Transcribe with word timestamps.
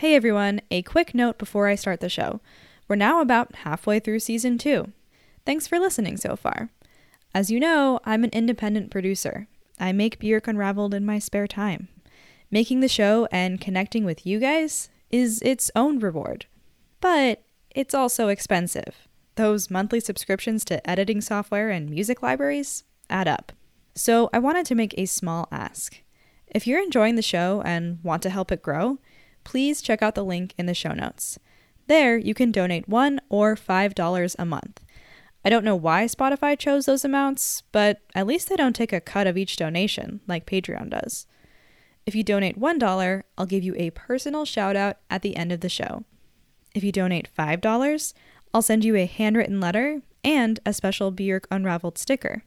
Hey 0.00 0.14
everyone, 0.14 0.62
a 0.70 0.80
quick 0.80 1.14
note 1.14 1.36
before 1.36 1.68
I 1.68 1.74
start 1.74 2.00
the 2.00 2.08
show. 2.08 2.40
We're 2.88 2.96
now 2.96 3.20
about 3.20 3.54
halfway 3.56 4.00
through 4.00 4.20
season 4.20 4.56
two. 4.56 4.92
Thanks 5.44 5.66
for 5.66 5.78
listening 5.78 6.16
so 6.16 6.36
far. 6.36 6.70
As 7.34 7.50
you 7.50 7.60
know, 7.60 8.00
I'm 8.06 8.24
an 8.24 8.30
independent 8.32 8.90
producer. 8.90 9.46
I 9.78 9.92
make 9.92 10.18
Björk 10.18 10.48
Unraveled 10.48 10.94
in 10.94 11.04
my 11.04 11.18
spare 11.18 11.46
time. 11.46 11.88
Making 12.50 12.80
the 12.80 12.88
show 12.88 13.28
and 13.30 13.60
connecting 13.60 14.06
with 14.06 14.24
you 14.24 14.38
guys 14.38 14.88
is 15.10 15.42
its 15.42 15.70
own 15.76 15.98
reward. 15.98 16.46
But 17.02 17.42
it's 17.68 17.92
also 17.92 18.28
expensive. 18.28 19.06
Those 19.34 19.70
monthly 19.70 20.00
subscriptions 20.00 20.64
to 20.64 20.88
editing 20.88 21.20
software 21.20 21.68
and 21.68 21.90
music 21.90 22.22
libraries 22.22 22.84
add 23.10 23.28
up. 23.28 23.52
So 23.94 24.30
I 24.32 24.38
wanted 24.38 24.64
to 24.64 24.74
make 24.74 24.94
a 24.96 25.04
small 25.04 25.46
ask. 25.52 26.00
If 26.46 26.66
you're 26.66 26.82
enjoying 26.82 27.16
the 27.16 27.22
show 27.22 27.60
and 27.66 27.98
want 28.02 28.22
to 28.22 28.30
help 28.30 28.50
it 28.50 28.62
grow, 28.62 28.98
please 29.44 29.82
check 29.82 30.02
out 30.02 30.14
the 30.14 30.24
link 30.24 30.54
in 30.58 30.66
the 30.66 30.74
show 30.74 30.92
notes. 30.92 31.38
There, 31.86 32.16
you 32.16 32.34
can 32.34 32.52
donate 32.52 32.88
$1 32.88 33.18
or 33.28 33.56
$5 33.56 34.36
a 34.38 34.44
month. 34.44 34.84
I 35.44 35.48
don't 35.48 35.64
know 35.64 35.76
why 35.76 36.04
Spotify 36.04 36.58
chose 36.58 36.86
those 36.86 37.04
amounts, 37.04 37.62
but 37.72 38.00
at 38.14 38.26
least 38.26 38.48
they 38.48 38.56
don't 38.56 38.76
take 38.76 38.92
a 38.92 39.00
cut 39.00 39.26
of 39.26 39.38
each 39.38 39.56
donation 39.56 40.20
like 40.26 40.46
Patreon 40.46 40.90
does. 40.90 41.26
If 42.06 42.14
you 42.14 42.22
donate 42.22 42.60
$1, 42.60 43.22
I'll 43.38 43.46
give 43.46 43.64
you 43.64 43.74
a 43.76 43.90
personal 43.90 44.44
shout 44.44 44.76
out 44.76 44.98
at 45.08 45.22
the 45.22 45.36
end 45.36 45.52
of 45.52 45.60
the 45.60 45.68
show. 45.68 46.04
If 46.74 46.84
you 46.84 46.92
donate 46.92 47.28
$5, 47.36 48.14
I'll 48.52 48.62
send 48.62 48.84
you 48.84 48.96
a 48.96 49.06
handwritten 49.06 49.60
letter 49.60 50.02
and 50.22 50.60
a 50.66 50.72
special 50.72 51.12
Björk 51.12 51.44
Unraveled 51.50 51.98
sticker. 51.98 52.44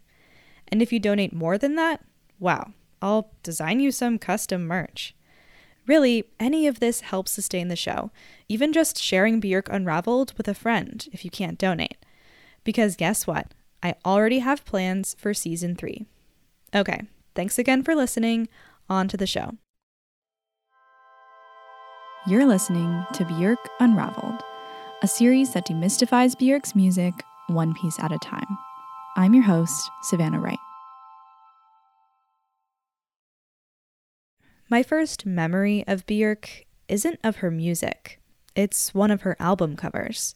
And 0.67 0.81
if 0.81 0.93
you 0.93 0.99
donate 0.99 1.33
more 1.33 1.57
than 1.57 1.75
that, 1.75 2.03
wow, 2.39 2.73
I'll 3.01 3.31
design 3.41 3.79
you 3.79 3.91
some 3.91 4.19
custom 4.19 4.65
merch. 4.65 5.15
Really, 5.85 6.23
any 6.39 6.65
of 6.67 6.79
this 6.79 7.01
helps 7.01 7.31
sustain 7.31 7.67
the 7.67 7.75
show, 7.75 8.11
even 8.47 8.71
just 8.71 9.01
sharing 9.01 9.41
Björk 9.41 9.67
Unraveled 9.69 10.33
with 10.37 10.47
a 10.47 10.53
friend 10.53 11.05
if 11.11 11.25
you 11.25 11.31
can't 11.31 11.57
donate. 11.57 11.97
Because 12.63 12.95
guess 12.95 13.27
what? 13.27 13.53
I 13.81 13.95
already 14.05 14.39
have 14.39 14.63
plans 14.63 15.15
for 15.19 15.33
season 15.33 15.75
three. 15.75 16.05
Okay, 16.73 17.01
thanks 17.35 17.59
again 17.59 17.83
for 17.83 17.95
listening. 17.95 18.47
On 18.89 19.07
to 19.09 19.17
the 19.17 19.27
show. 19.27 19.57
You're 22.25 22.45
listening 22.45 23.05
to 23.13 23.25
Björk 23.25 23.57
Unraveled, 23.81 24.41
a 25.01 25.07
series 25.07 25.51
that 25.53 25.67
demystifies 25.67 26.35
Björk's 26.35 26.75
music 26.75 27.13
one 27.47 27.73
piece 27.73 27.99
at 27.99 28.13
a 28.13 28.19
time. 28.19 28.57
I'm 29.17 29.33
your 29.33 29.43
host, 29.43 29.91
Savannah 30.03 30.39
Wright. 30.39 30.57
My 34.73 34.81
first 34.81 35.27
memory 35.27 35.83
of 35.85 36.07
Björk 36.07 36.63
isn't 36.87 37.19
of 37.23 37.35
her 37.35 37.51
music, 37.51 38.19
it's 38.55 38.91
one 38.91 39.11
of 39.11 39.21
her 39.21 39.37
album 39.39 39.75
covers. 39.75 40.33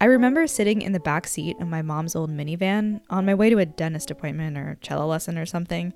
I 0.00 0.06
remember 0.06 0.48
sitting 0.48 0.82
in 0.82 0.90
the 0.90 0.98
back 0.98 1.28
seat 1.28 1.56
of 1.60 1.68
my 1.68 1.80
mom's 1.80 2.16
old 2.16 2.30
minivan 2.30 3.00
on 3.10 3.26
my 3.26 3.32
way 3.32 3.48
to 3.48 3.58
a 3.58 3.66
dentist 3.66 4.10
appointment 4.10 4.58
or 4.58 4.76
cello 4.80 5.06
lesson 5.06 5.38
or 5.38 5.46
something, 5.46 5.94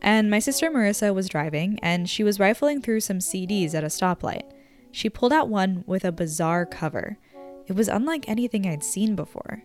and 0.00 0.30
my 0.30 0.38
sister 0.38 0.70
Marissa 0.70 1.14
was 1.14 1.28
driving 1.28 1.78
and 1.82 2.08
she 2.08 2.24
was 2.24 2.40
rifling 2.40 2.80
through 2.80 3.00
some 3.00 3.18
CDs 3.18 3.74
at 3.74 3.84
a 3.84 3.88
stoplight. 3.88 4.50
She 4.90 5.10
pulled 5.10 5.34
out 5.34 5.50
one 5.50 5.84
with 5.86 6.06
a 6.06 6.12
bizarre 6.12 6.64
cover. 6.64 7.18
It 7.66 7.74
was 7.74 7.88
unlike 7.88 8.30
anything 8.30 8.66
I'd 8.66 8.82
seen 8.82 9.14
before. 9.14 9.62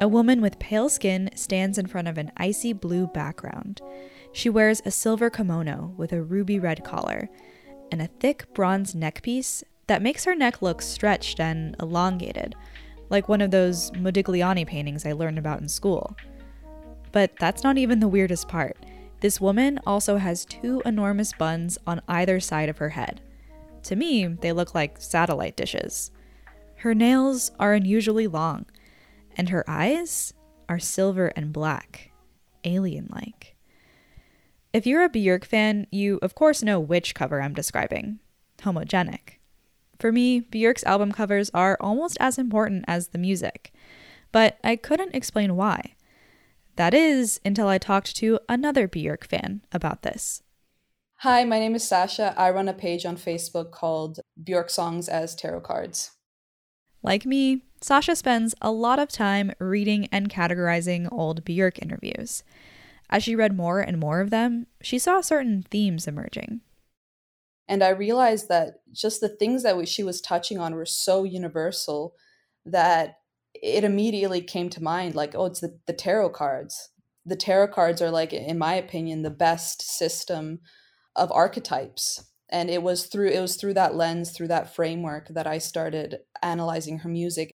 A 0.00 0.08
woman 0.08 0.40
with 0.40 0.58
pale 0.58 0.88
skin 0.88 1.28
stands 1.34 1.76
in 1.76 1.88
front 1.88 2.08
of 2.08 2.16
an 2.16 2.32
icy 2.38 2.72
blue 2.72 3.06
background. 3.06 3.82
She 4.32 4.48
wears 4.48 4.80
a 4.84 4.90
silver 4.90 5.30
kimono 5.30 5.94
with 5.96 6.12
a 6.12 6.22
ruby 6.22 6.58
red 6.58 6.84
collar 6.84 7.28
and 7.90 8.00
a 8.00 8.06
thick 8.20 8.46
bronze 8.54 8.94
neckpiece 8.94 9.62
that 9.88 10.02
makes 10.02 10.24
her 10.24 10.36
neck 10.36 10.62
look 10.62 10.80
stretched 10.80 11.40
and 11.40 11.74
elongated, 11.80 12.54
like 13.08 13.28
one 13.28 13.40
of 13.40 13.50
those 13.50 13.90
Modigliani 13.92 14.66
paintings 14.66 15.04
I 15.04 15.12
learned 15.12 15.38
about 15.38 15.60
in 15.60 15.68
school. 15.68 16.16
But 17.12 17.32
that's 17.40 17.64
not 17.64 17.76
even 17.76 17.98
the 17.98 18.08
weirdest 18.08 18.46
part. 18.46 18.76
This 19.20 19.40
woman 19.40 19.80
also 19.84 20.16
has 20.16 20.44
two 20.44 20.80
enormous 20.86 21.32
buns 21.32 21.76
on 21.86 22.00
either 22.08 22.38
side 22.38 22.68
of 22.68 22.78
her 22.78 22.90
head. 22.90 23.20
To 23.84 23.96
me, 23.96 24.26
they 24.26 24.52
look 24.52 24.74
like 24.74 25.00
satellite 25.00 25.56
dishes. 25.56 26.12
Her 26.76 26.94
nails 26.94 27.50
are 27.58 27.74
unusually 27.74 28.26
long, 28.26 28.66
and 29.36 29.48
her 29.48 29.64
eyes 29.68 30.32
are 30.68 30.78
silver 30.78 31.32
and 31.34 31.52
black, 31.52 32.12
alien 32.64 33.08
like. 33.10 33.49
If 34.72 34.86
you're 34.86 35.02
a 35.02 35.10
Björk 35.10 35.44
fan, 35.44 35.88
you 35.90 36.20
of 36.22 36.36
course 36.36 36.62
know 36.62 36.78
which 36.78 37.14
cover 37.14 37.42
I'm 37.42 37.54
describing 37.54 38.20
Homogenic. 38.58 39.40
For 39.98 40.12
me, 40.12 40.42
Björk's 40.42 40.84
album 40.84 41.10
covers 41.10 41.50
are 41.52 41.76
almost 41.80 42.16
as 42.20 42.38
important 42.38 42.84
as 42.86 43.08
the 43.08 43.18
music, 43.18 43.72
but 44.30 44.58
I 44.62 44.76
couldn't 44.76 45.14
explain 45.14 45.56
why. 45.56 45.94
That 46.76 46.94
is 46.94 47.40
until 47.44 47.66
I 47.66 47.78
talked 47.78 48.14
to 48.16 48.38
another 48.48 48.86
Björk 48.86 49.24
fan 49.24 49.62
about 49.72 50.02
this. 50.02 50.42
Hi, 51.18 51.44
my 51.44 51.58
name 51.58 51.74
is 51.74 51.86
Sasha. 51.86 52.32
I 52.38 52.50
run 52.50 52.68
a 52.68 52.72
page 52.72 53.04
on 53.04 53.16
Facebook 53.16 53.72
called 53.72 54.20
Björk 54.42 54.70
Songs 54.70 55.08
as 55.08 55.34
Tarot 55.34 55.62
Cards. 55.62 56.12
Like 57.02 57.26
me, 57.26 57.64
Sasha 57.80 58.14
spends 58.14 58.54
a 58.62 58.70
lot 58.70 59.00
of 59.00 59.08
time 59.08 59.50
reading 59.58 60.06
and 60.12 60.30
categorizing 60.30 61.08
old 61.10 61.44
Björk 61.44 61.80
interviews. 61.82 62.44
As 63.10 63.22
she 63.22 63.34
read 63.34 63.56
more 63.56 63.80
and 63.80 63.98
more 63.98 64.20
of 64.20 64.30
them, 64.30 64.66
she 64.80 64.98
saw 64.98 65.20
certain 65.20 65.64
themes 65.70 66.06
emerging. 66.06 66.60
And 67.68 67.84
I 67.84 67.90
realized 67.90 68.48
that 68.48 68.76
just 68.92 69.20
the 69.20 69.28
things 69.28 69.62
that 69.62 69.86
she 69.88 70.02
was 70.02 70.20
touching 70.20 70.58
on 70.58 70.74
were 70.74 70.86
so 70.86 71.24
universal 71.24 72.14
that 72.64 73.18
it 73.54 73.84
immediately 73.84 74.40
came 74.40 74.70
to 74.70 74.82
mind 74.82 75.14
like, 75.14 75.34
oh, 75.34 75.46
it's 75.46 75.60
the, 75.60 75.78
the 75.86 75.92
tarot 75.92 76.30
cards. 76.30 76.90
The 77.26 77.36
tarot 77.36 77.68
cards 77.68 78.00
are, 78.00 78.10
like, 78.10 78.32
in 78.32 78.58
my 78.58 78.74
opinion, 78.74 79.22
the 79.22 79.30
best 79.30 79.82
system 79.82 80.60
of 81.14 81.30
archetypes 81.32 82.24
and 82.50 82.68
it 82.68 82.82
was 82.82 83.06
through 83.06 83.28
it 83.28 83.40
was 83.40 83.56
through 83.56 83.74
that 83.74 83.94
lens 83.94 84.32
through 84.32 84.48
that 84.48 84.74
framework 84.74 85.28
that 85.28 85.46
i 85.46 85.58
started 85.58 86.18
analyzing 86.42 86.98
her 86.98 87.08
music 87.08 87.50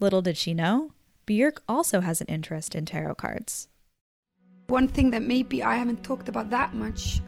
little 0.00 0.22
did 0.22 0.36
she 0.36 0.54
know 0.54 0.92
björk 1.26 1.58
also 1.68 2.00
has 2.00 2.20
an 2.20 2.26
interest 2.26 2.74
in 2.74 2.84
tarot 2.84 3.14
cards 3.14 3.68
one 4.68 4.88
thing 4.88 5.10
that 5.10 5.22
maybe 5.22 5.62
I 5.62 5.76
haven't 5.76 6.02
talked 6.02 6.28
about 6.28 6.50
that 6.50 6.74
much 6.74 7.20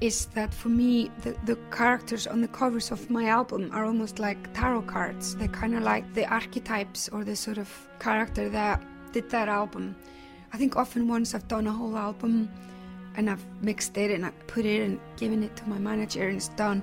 is 0.00 0.26
that 0.34 0.52
for 0.52 0.68
me, 0.68 1.10
the, 1.22 1.36
the 1.44 1.56
characters 1.70 2.26
on 2.26 2.40
the 2.40 2.48
covers 2.48 2.90
of 2.90 3.08
my 3.10 3.26
album 3.26 3.70
are 3.72 3.84
almost 3.84 4.18
like 4.18 4.52
tarot 4.54 4.82
cards. 4.82 5.36
They're 5.36 5.48
kind 5.48 5.74
of 5.76 5.82
like 5.82 6.14
the 6.14 6.26
archetypes 6.26 7.08
or 7.08 7.24
the 7.24 7.36
sort 7.36 7.58
of 7.58 7.70
character 8.00 8.48
that 8.48 8.82
did 9.12 9.30
that 9.30 9.48
album. 9.48 9.94
I 10.52 10.56
think 10.56 10.76
often 10.76 11.06
once 11.06 11.34
I've 11.34 11.46
done 11.46 11.66
a 11.68 11.72
whole 11.72 11.96
album 11.96 12.50
and 13.16 13.30
I've 13.30 13.44
mixed 13.62 13.96
it 13.96 14.10
and 14.10 14.26
I 14.26 14.30
put 14.48 14.66
it 14.66 14.82
and 14.82 15.00
given 15.16 15.44
it 15.44 15.54
to 15.56 15.68
my 15.68 15.78
manager 15.78 16.26
and 16.26 16.36
it's 16.36 16.48
done, 16.48 16.82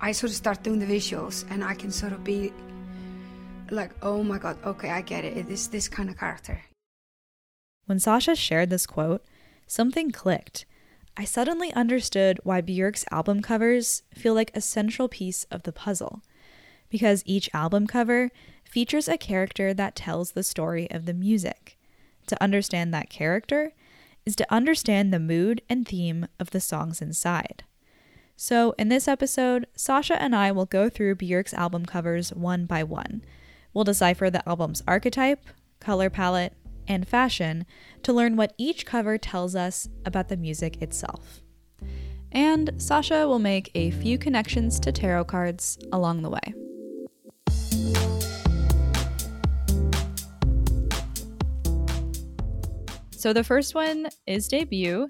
I 0.00 0.12
sort 0.12 0.30
of 0.30 0.36
start 0.36 0.62
doing 0.62 0.78
the 0.78 0.86
visuals 0.86 1.44
and 1.50 1.62
I 1.62 1.74
can 1.74 1.90
sort 1.90 2.12
of 2.12 2.24
be 2.24 2.52
like, 3.70 3.92
oh 4.02 4.22
my 4.22 4.38
god, 4.38 4.56
okay, 4.64 4.90
I 4.90 5.02
get 5.02 5.24
it. 5.26 5.36
It 5.36 5.50
is 5.50 5.68
this 5.68 5.88
kind 5.88 6.08
of 6.08 6.16
character. 6.16 6.62
When 7.86 7.98
Sasha 7.98 8.34
shared 8.34 8.70
this 8.70 8.86
quote, 8.86 9.24
something 9.66 10.10
clicked. 10.10 10.66
I 11.16 11.24
suddenly 11.24 11.72
understood 11.72 12.40
why 12.42 12.60
Björk's 12.60 13.06
album 13.10 13.40
covers 13.40 14.02
feel 14.14 14.34
like 14.34 14.50
a 14.54 14.60
central 14.60 15.08
piece 15.08 15.44
of 15.44 15.62
the 15.62 15.72
puzzle. 15.72 16.22
Because 16.90 17.22
each 17.24 17.48
album 17.54 17.86
cover 17.86 18.30
features 18.64 19.08
a 19.08 19.16
character 19.16 19.72
that 19.72 19.96
tells 19.96 20.32
the 20.32 20.42
story 20.42 20.90
of 20.90 21.06
the 21.06 21.14
music. 21.14 21.78
To 22.26 22.42
understand 22.42 22.92
that 22.92 23.08
character 23.08 23.72
is 24.26 24.36
to 24.36 24.52
understand 24.52 25.12
the 25.12 25.20
mood 25.20 25.62
and 25.70 25.86
theme 25.86 26.26
of 26.40 26.50
the 26.50 26.60
songs 26.60 27.00
inside. 27.00 27.62
So, 28.36 28.74
in 28.76 28.88
this 28.88 29.08
episode, 29.08 29.66
Sasha 29.74 30.20
and 30.20 30.36
I 30.36 30.52
will 30.52 30.66
go 30.66 30.90
through 30.90 31.14
Björk's 31.14 31.54
album 31.54 31.86
covers 31.86 32.34
one 32.34 32.66
by 32.66 32.82
one. 32.82 33.22
We'll 33.72 33.84
decipher 33.84 34.28
the 34.28 34.46
album's 34.46 34.82
archetype, 34.86 35.46
color 35.80 36.10
palette, 36.10 36.52
and 36.88 37.06
fashion 37.06 37.66
to 38.02 38.12
learn 38.12 38.36
what 38.36 38.54
each 38.58 38.86
cover 38.86 39.18
tells 39.18 39.54
us 39.54 39.88
about 40.04 40.28
the 40.28 40.36
music 40.36 40.82
itself. 40.82 41.42
And 42.32 42.70
Sasha 42.76 43.26
will 43.26 43.38
make 43.38 43.70
a 43.74 43.90
few 43.92 44.18
connections 44.18 44.78
to 44.80 44.92
tarot 44.92 45.24
cards 45.24 45.78
along 45.92 46.22
the 46.22 46.30
way. 46.30 46.54
So 53.16 53.32
the 53.32 53.42
first 53.42 53.74
one 53.74 54.08
is 54.26 54.46
debut. 54.46 55.08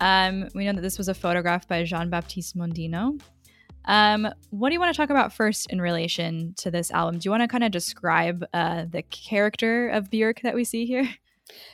Um, 0.00 0.48
we 0.54 0.64
know 0.64 0.72
that 0.72 0.80
this 0.80 0.96
was 0.96 1.08
a 1.08 1.14
photograph 1.14 1.66
by 1.66 1.82
Jean 1.84 2.08
Baptiste 2.08 2.56
Mondino. 2.56 3.20
Um, 3.88 4.28
what 4.50 4.68
do 4.68 4.74
you 4.74 4.80
want 4.80 4.94
to 4.94 4.96
talk 4.96 5.10
about 5.10 5.32
first 5.32 5.70
in 5.72 5.80
relation 5.80 6.54
to 6.58 6.70
this 6.70 6.90
album? 6.92 7.18
Do 7.18 7.26
you 7.26 7.30
want 7.30 7.42
to 7.42 7.48
kind 7.48 7.64
of 7.64 7.72
describe 7.72 8.44
uh, 8.52 8.84
the 8.88 9.02
character 9.02 9.88
of 9.88 10.10
Björk 10.10 10.42
that 10.42 10.54
we 10.54 10.64
see 10.64 10.86
here? 10.86 11.08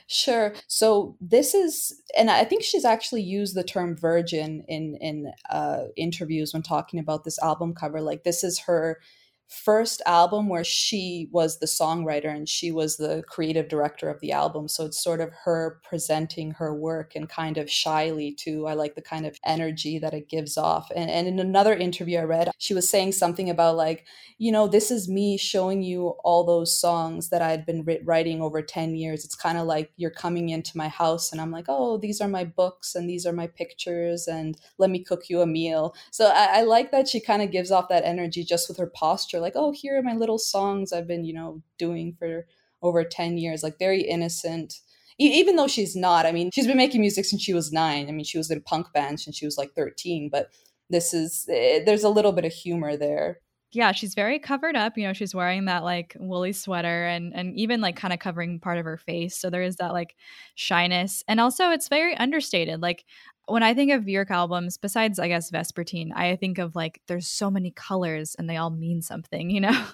Sure. 0.06 0.54
So 0.68 1.16
this 1.20 1.52
is, 1.52 2.00
and 2.16 2.30
I 2.30 2.44
think 2.44 2.62
she's 2.62 2.84
actually 2.84 3.22
used 3.22 3.56
the 3.56 3.64
term 3.64 3.96
virgin 3.96 4.64
in 4.68 4.96
in 5.00 5.32
uh, 5.50 5.86
interviews 5.96 6.52
when 6.52 6.62
talking 6.62 7.00
about 7.00 7.24
this 7.24 7.40
album 7.42 7.74
cover. 7.74 8.00
Like 8.00 8.22
this 8.22 8.44
is 8.44 8.60
her 8.60 9.00
first 9.48 10.02
album 10.06 10.48
where 10.48 10.64
she 10.64 11.28
was 11.30 11.58
the 11.58 11.66
songwriter 11.66 12.34
and 12.34 12.48
she 12.48 12.72
was 12.72 12.96
the 12.96 13.22
creative 13.28 13.68
director 13.68 14.08
of 14.08 14.20
the 14.20 14.32
album. 14.32 14.68
So 14.68 14.84
it's 14.84 15.02
sort 15.02 15.20
of 15.20 15.30
her 15.44 15.80
presenting 15.82 16.52
her 16.52 16.74
work 16.74 17.14
and 17.14 17.28
kind 17.28 17.58
of 17.58 17.70
shyly 17.70 18.32
too. 18.32 18.66
I 18.66 18.74
like 18.74 18.94
the 18.94 19.02
kind 19.02 19.26
of 19.26 19.38
energy 19.44 19.98
that 19.98 20.14
it 20.14 20.28
gives 20.28 20.56
off. 20.56 20.90
And, 20.94 21.10
and 21.10 21.28
in 21.28 21.38
another 21.38 21.74
interview 21.74 22.18
I 22.18 22.24
read, 22.24 22.50
she 22.58 22.74
was 22.74 22.88
saying 22.88 23.12
something 23.12 23.50
about 23.50 23.76
like, 23.76 24.06
you 24.38 24.50
know, 24.50 24.66
this 24.66 24.90
is 24.90 25.08
me 25.08 25.36
showing 25.36 25.82
you 25.82 26.08
all 26.24 26.44
those 26.44 26.78
songs 26.78 27.28
that 27.28 27.42
I 27.42 27.50
had 27.50 27.66
been 27.66 27.86
writing 28.04 28.40
over 28.40 28.62
10 28.62 28.94
years. 28.94 29.24
It's 29.24 29.36
kind 29.36 29.58
of 29.58 29.66
like 29.66 29.92
you're 29.96 30.10
coming 30.10 30.48
into 30.48 30.76
my 30.76 30.88
house 30.88 31.32
and 31.32 31.40
I'm 31.40 31.50
like, 31.50 31.66
oh, 31.68 31.98
these 31.98 32.20
are 32.20 32.28
my 32.28 32.44
books 32.44 32.94
and 32.94 33.08
these 33.08 33.26
are 33.26 33.32
my 33.32 33.46
pictures 33.46 34.26
and 34.26 34.56
let 34.78 34.90
me 34.90 35.04
cook 35.04 35.28
you 35.28 35.40
a 35.40 35.46
meal. 35.46 35.94
So 36.10 36.26
I, 36.28 36.58
I 36.58 36.62
like 36.62 36.90
that 36.90 37.08
she 37.08 37.20
kind 37.20 37.42
of 37.42 37.50
gives 37.50 37.70
off 37.70 37.88
that 37.88 38.04
energy 38.04 38.42
just 38.42 38.68
with 38.68 38.78
her 38.78 38.86
posture 38.86 39.33
like 39.40 39.54
oh 39.56 39.72
here 39.72 39.98
are 39.98 40.02
my 40.02 40.14
little 40.14 40.38
songs 40.38 40.92
i've 40.92 41.06
been 41.06 41.24
you 41.24 41.32
know 41.32 41.62
doing 41.78 42.14
for 42.18 42.46
over 42.82 43.02
10 43.02 43.38
years 43.38 43.62
like 43.62 43.78
very 43.78 44.02
innocent. 44.02 44.74
E- 45.18 45.38
even 45.38 45.56
though 45.56 45.68
she's 45.68 45.96
not 45.96 46.26
i 46.26 46.32
mean 46.32 46.50
she's 46.52 46.66
been 46.66 46.76
making 46.76 47.00
music 47.00 47.24
since 47.24 47.42
she 47.42 47.54
was 47.54 47.72
nine. 47.72 48.08
I 48.08 48.12
mean 48.12 48.24
she 48.24 48.38
was 48.38 48.50
in 48.50 48.60
punk 48.60 48.92
bands 48.92 49.24
since 49.24 49.36
she 49.36 49.46
was 49.46 49.56
like 49.56 49.72
13 49.74 50.28
but 50.30 50.50
this 50.90 51.14
is 51.14 51.46
eh, 51.50 51.82
there's 51.84 52.04
a 52.04 52.08
little 52.10 52.32
bit 52.32 52.44
of 52.44 52.52
humor 52.52 52.96
there. 52.96 53.40
Yeah 53.72 53.92
she's 53.92 54.14
very 54.14 54.38
covered 54.38 54.76
up 54.76 54.96
you 54.98 55.06
know 55.06 55.12
she's 55.12 55.34
wearing 55.34 55.64
that 55.64 55.82
like 55.82 56.16
woolly 56.20 56.52
sweater 56.52 57.06
and 57.06 57.32
and 57.34 57.56
even 57.56 57.80
like 57.80 57.96
kind 57.96 58.12
of 58.12 58.20
covering 58.20 58.60
part 58.60 58.78
of 58.78 58.84
her 58.84 58.98
face 58.98 59.36
so 59.38 59.50
there 59.50 59.62
is 59.62 59.76
that 59.76 59.92
like 59.92 60.14
shyness. 60.56 61.24
And 61.26 61.40
also 61.40 61.70
it's 61.70 61.88
very 61.88 62.16
understated 62.16 62.82
like 62.82 63.04
when 63.46 63.62
I 63.62 63.74
think 63.74 63.92
of 63.92 64.04
Björk 64.04 64.30
albums, 64.30 64.76
besides 64.76 65.18
I 65.18 65.28
guess 65.28 65.50
Vespertine, 65.50 66.10
I 66.14 66.36
think 66.36 66.58
of 66.58 66.74
like 66.74 67.00
there's 67.06 67.28
so 67.28 67.50
many 67.50 67.70
colors 67.70 68.34
and 68.38 68.48
they 68.48 68.56
all 68.56 68.70
mean 68.70 69.02
something, 69.02 69.50
you 69.50 69.60
know. 69.60 69.86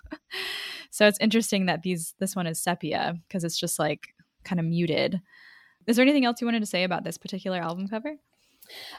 so 0.90 1.06
it's 1.06 1.20
interesting 1.20 1.66
that 1.66 1.82
these 1.82 2.14
this 2.18 2.36
one 2.36 2.46
is 2.46 2.62
sepia 2.62 3.14
because 3.26 3.44
it's 3.44 3.58
just 3.58 3.78
like 3.78 4.08
kind 4.44 4.60
of 4.60 4.66
muted. 4.66 5.20
Is 5.86 5.96
there 5.96 6.04
anything 6.04 6.24
else 6.24 6.40
you 6.40 6.46
wanted 6.46 6.60
to 6.60 6.66
say 6.66 6.84
about 6.84 7.04
this 7.04 7.18
particular 7.18 7.58
album 7.58 7.88
cover? 7.88 8.16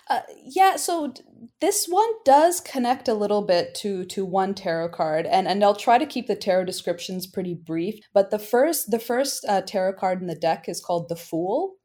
Uh, 0.10 0.22
yeah, 0.44 0.76
so 0.76 1.14
this 1.62 1.86
one 1.88 2.10
does 2.26 2.60
connect 2.60 3.08
a 3.08 3.14
little 3.14 3.42
bit 3.42 3.74
to 3.76 4.04
to 4.06 4.26
one 4.26 4.54
tarot 4.54 4.90
card, 4.90 5.26
and 5.26 5.48
and 5.48 5.64
I'll 5.64 5.76
try 5.76 5.98
to 5.98 6.06
keep 6.06 6.28
the 6.28 6.36
tarot 6.36 6.66
descriptions 6.66 7.28
pretty 7.28 7.54
brief. 7.54 8.00
But 8.14 8.32
the 8.32 8.40
first 8.40 8.92
the 8.92 9.00
first 9.00 9.46
uh, 9.48 9.62
tarot 9.62 9.94
card 9.94 10.22
in 10.22 10.28
the 10.28 10.36
deck 10.36 10.68
is 10.68 10.82
called 10.82 11.08
the 11.08 11.16
Fool, 11.16 11.76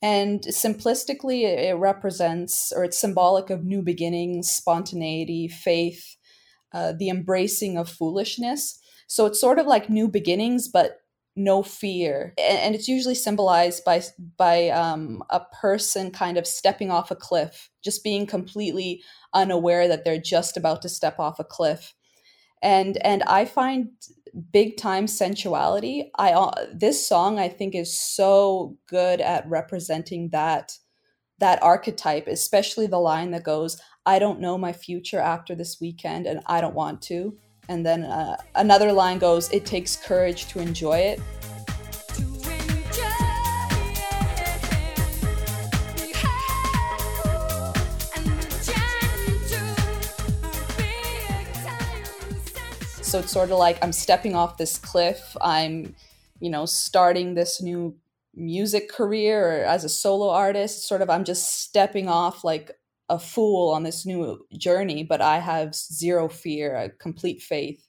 and 0.00 0.40
simplistically, 0.42 1.42
it 1.42 1.76
represents 1.76 2.72
or 2.74 2.84
it's 2.84 3.00
symbolic 3.00 3.50
of 3.50 3.64
new 3.64 3.82
beginnings, 3.82 4.50
spontaneity, 4.50 5.48
faith, 5.48 6.16
uh, 6.72 6.92
the 6.92 7.08
embracing 7.08 7.76
of 7.76 7.88
foolishness. 7.88 8.78
So 9.08 9.26
it's 9.26 9.40
sort 9.40 9.58
of 9.58 9.66
like 9.66 9.90
new 9.90 10.08
beginnings, 10.08 10.68
but 10.68 11.00
no 11.34 11.62
fear. 11.62 12.34
And 12.38 12.74
it's 12.74 12.88
usually 12.88 13.14
symbolized 13.14 13.84
by 13.84 14.02
by 14.36 14.68
um, 14.68 15.22
a 15.30 15.40
person 15.60 16.10
kind 16.10 16.36
of 16.36 16.46
stepping 16.46 16.90
off 16.90 17.10
a 17.10 17.16
cliff, 17.16 17.70
just 17.82 18.04
being 18.04 18.26
completely 18.26 19.02
unaware 19.32 19.88
that 19.88 20.04
they're 20.04 20.20
just 20.20 20.56
about 20.56 20.82
to 20.82 20.88
step 20.88 21.18
off 21.18 21.38
a 21.38 21.44
cliff. 21.44 21.94
And 22.60 22.98
and 22.98 23.22
I 23.24 23.44
find 23.44 23.90
big 24.52 24.76
time 24.76 25.06
sensuality. 25.06 26.10
I 26.16 26.32
uh, 26.32 26.66
this 26.72 27.06
song 27.06 27.38
i 27.38 27.48
think 27.48 27.74
is 27.74 27.98
so 27.98 28.76
good 28.88 29.20
at 29.20 29.48
representing 29.48 30.30
that 30.30 30.72
that 31.38 31.62
archetype 31.62 32.26
especially 32.26 32.86
the 32.86 32.98
line 32.98 33.30
that 33.30 33.44
goes 33.44 33.80
i 34.06 34.18
don't 34.18 34.40
know 34.40 34.58
my 34.58 34.72
future 34.72 35.20
after 35.20 35.54
this 35.54 35.78
weekend 35.80 36.26
and 36.26 36.40
i 36.46 36.60
don't 36.60 36.74
want 36.74 37.02
to. 37.02 37.36
And 37.70 37.84
then 37.84 38.04
uh, 38.04 38.38
another 38.54 38.92
line 38.92 39.18
goes 39.18 39.52
it 39.52 39.66
takes 39.66 39.94
courage 39.96 40.46
to 40.48 40.58
enjoy 40.58 40.98
it 40.98 41.20
So 53.08 53.20
it's 53.20 53.32
sort 53.32 53.50
of 53.50 53.56
like 53.58 53.82
I'm 53.82 53.92
stepping 53.92 54.34
off 54.34 54.58
this 54.58 54.76
cliff. 54.76 55.34
I'm, 55.40 55.94
you 56.40 56.50
know, 56.50 56.66
starting 56.66 57.32
this 57.32 57.62
new 57.62 57.96
music 58.34 58.90
career 58.90 59.62
or 59.62 59.64
as 59.64 59.82
a 59.82 59.88
solo 59.88 60.28
artist. 60.28 60.86
Sort 60.86 61.00
of, 61.00 61.08
I'm 61.08 61.24
just 61.24 61.62
stepping 61.62 62.06
off 62.06 62.44
like 62.44 62.70
a 63.08 63.18
fool 63.18 63.70
on 63.70 63.82
this 63.82 64.04
new 64.04 64.46
journey, 64.58 65.04
but 65.04 65.22
I 65.22 65.38
have 65.38 65.74
zero 65.74 66.28
fear, 66.28 66.76
a 66.76 66.90
complete 66.90 67.40
faith. 67.40 67.82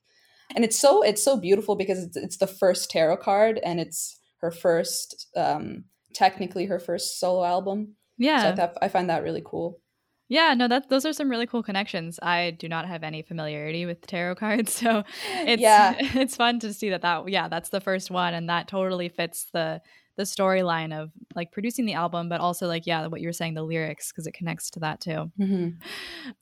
And 0.56 0.64
it's 0.64 0.80
so 0.80 1.02
it's 1.04 1.22
so 1.22 1.36
beautiful 1.36 1.76
because 1.76 2.02
it's, 2.02 2.16
it's 2.16 2.38
the 2.38 2.48
first 2.48 2.90
tarot 2.90 3.18
card 3.18 3.60
and 3.62 3.82
it's 3.82 4.18
her 4.38 4.52
first 4.52 5.28
um 5.36 5.84
technically 6.14 6.66
her 6.68 6.80
first 6.80 7.20
solo 7.20 7.44
album. 7.44 7.96
Yeah. 8.18 8.44
So 8.44 8.50
I, 8.64 8.66
th- 8.66 8.78
I 8.84 8.88
find 8.88 9.10
that 9.10 9.24
really 9.24 9.44
cool. 9.46 9.82
Yeah, 10.30 10.54
no, 10.54 10.68
that 10.68 10.90
those 10.90 11.06
are 11.06 11.14
some 11.14 11.30
really 11.30 11.48
cool 11.48 11.64
connections. 11.64 12.20
I 12.22 12.52
do 12.52 12.70
not 12.70 12.88
have 12.88 13.04
any 13.04 13.24
familiarity 13.24 13.86
with 13.88 14.06
tarot 14.06 14.36
cards, 14.36 14.72
so 14.74 15.04
it's 15.34 15.62
yeah. 15.62 15.96
it's 16.00 16.36
fun 16.36 16.60
to 16.60 16.74
see 16.74 16.92
that 16.92 17.02
that 17.02 17.28
yeah, 17.30 17.48
that's 17.50 17.70
the 17.70 17.82
first 17.82 18.10
one 18.12 18.34
and 18.34 18.48
that 18.48 18.68
totally 18.68 19.10
fits 19.10 19.48
the 19.52 19.82
the 20.18 20.24
storyline 20.26 20.94
of 20.94 21.12
like 21.34 21.52
producing 21.52 21.86
the 21.86 21.94
album, 21.94 22.30
but 22.30 22.42
also 22.42 22.68
like 22.68 22.86
yeah, 22.86 23.08
what 23.08 23.22
you 23.22 23.28
were 23.28 23.34
saying 23.34 23.56
the 23.56 23.64
lyrics 23.64 24.12
because 24.12 24.28
it 24.28 24.34
connects 24.34 24.70
to 24.72 24.80
that 24.82 25.02
too. 25.02 25.32
Mm-hmm. 25.40 25.70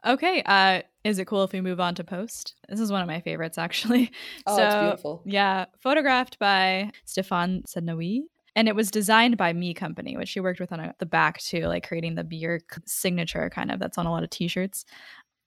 Okay, 0.05 0.43
uh 0.45 0.81
is 1.05 1.19
it 1.19 1.25
cool 1.25 1.43
if 1.43 1.53
we 1.53 1.61
move 1.61 1.79
on 1.79 1.95
to 1.95 2.03
post? 2.03 2.55
This 2.67 2.81
is 2.81 2.91
one 2.91 3.01
of 3.01 3.07
my 3.07 3.21
favorites 3.21 3.57
actually. 3.57 4.11
Oh, 4.45 4.57
so, 4.57 4.65
it's 4.65 4.75
beautiful. 4.75 5.21
Yeah, 5.25 5.65
photographed 5.79 6.39
by 6.39 6.91
Stefan 7.05 7.63
Sednaoui 7.67 8.23
and 8.57 8.67
it 8.67 8.75
was 8.75 8.89
designed 8.89 9.37
by 9.37 9.53
Me 9.53 9.71
Company, 9.75 10.17
which 10.17 10.29
she 10.29 10.39
worked 10.39 10.59
with 10.59 10.73
on 10.73 10.79
a, 10.79 10.95
the 10.97 11.05
back 11.05 11.37
too, 11.37 11.67
like 11.67 11.87
creating 11.87 12.15
the 12.15 12.23
Björk 12.23 12.79
signature 12.87 13.51
kind 13.51 13.71
of 13.71 13.79
that's 13.79 13.99
on 13.99 14.07
a 14.07 14.11
lot 14.11 14.23
of 14.23 14.31
t-shirts. 14.31 14.83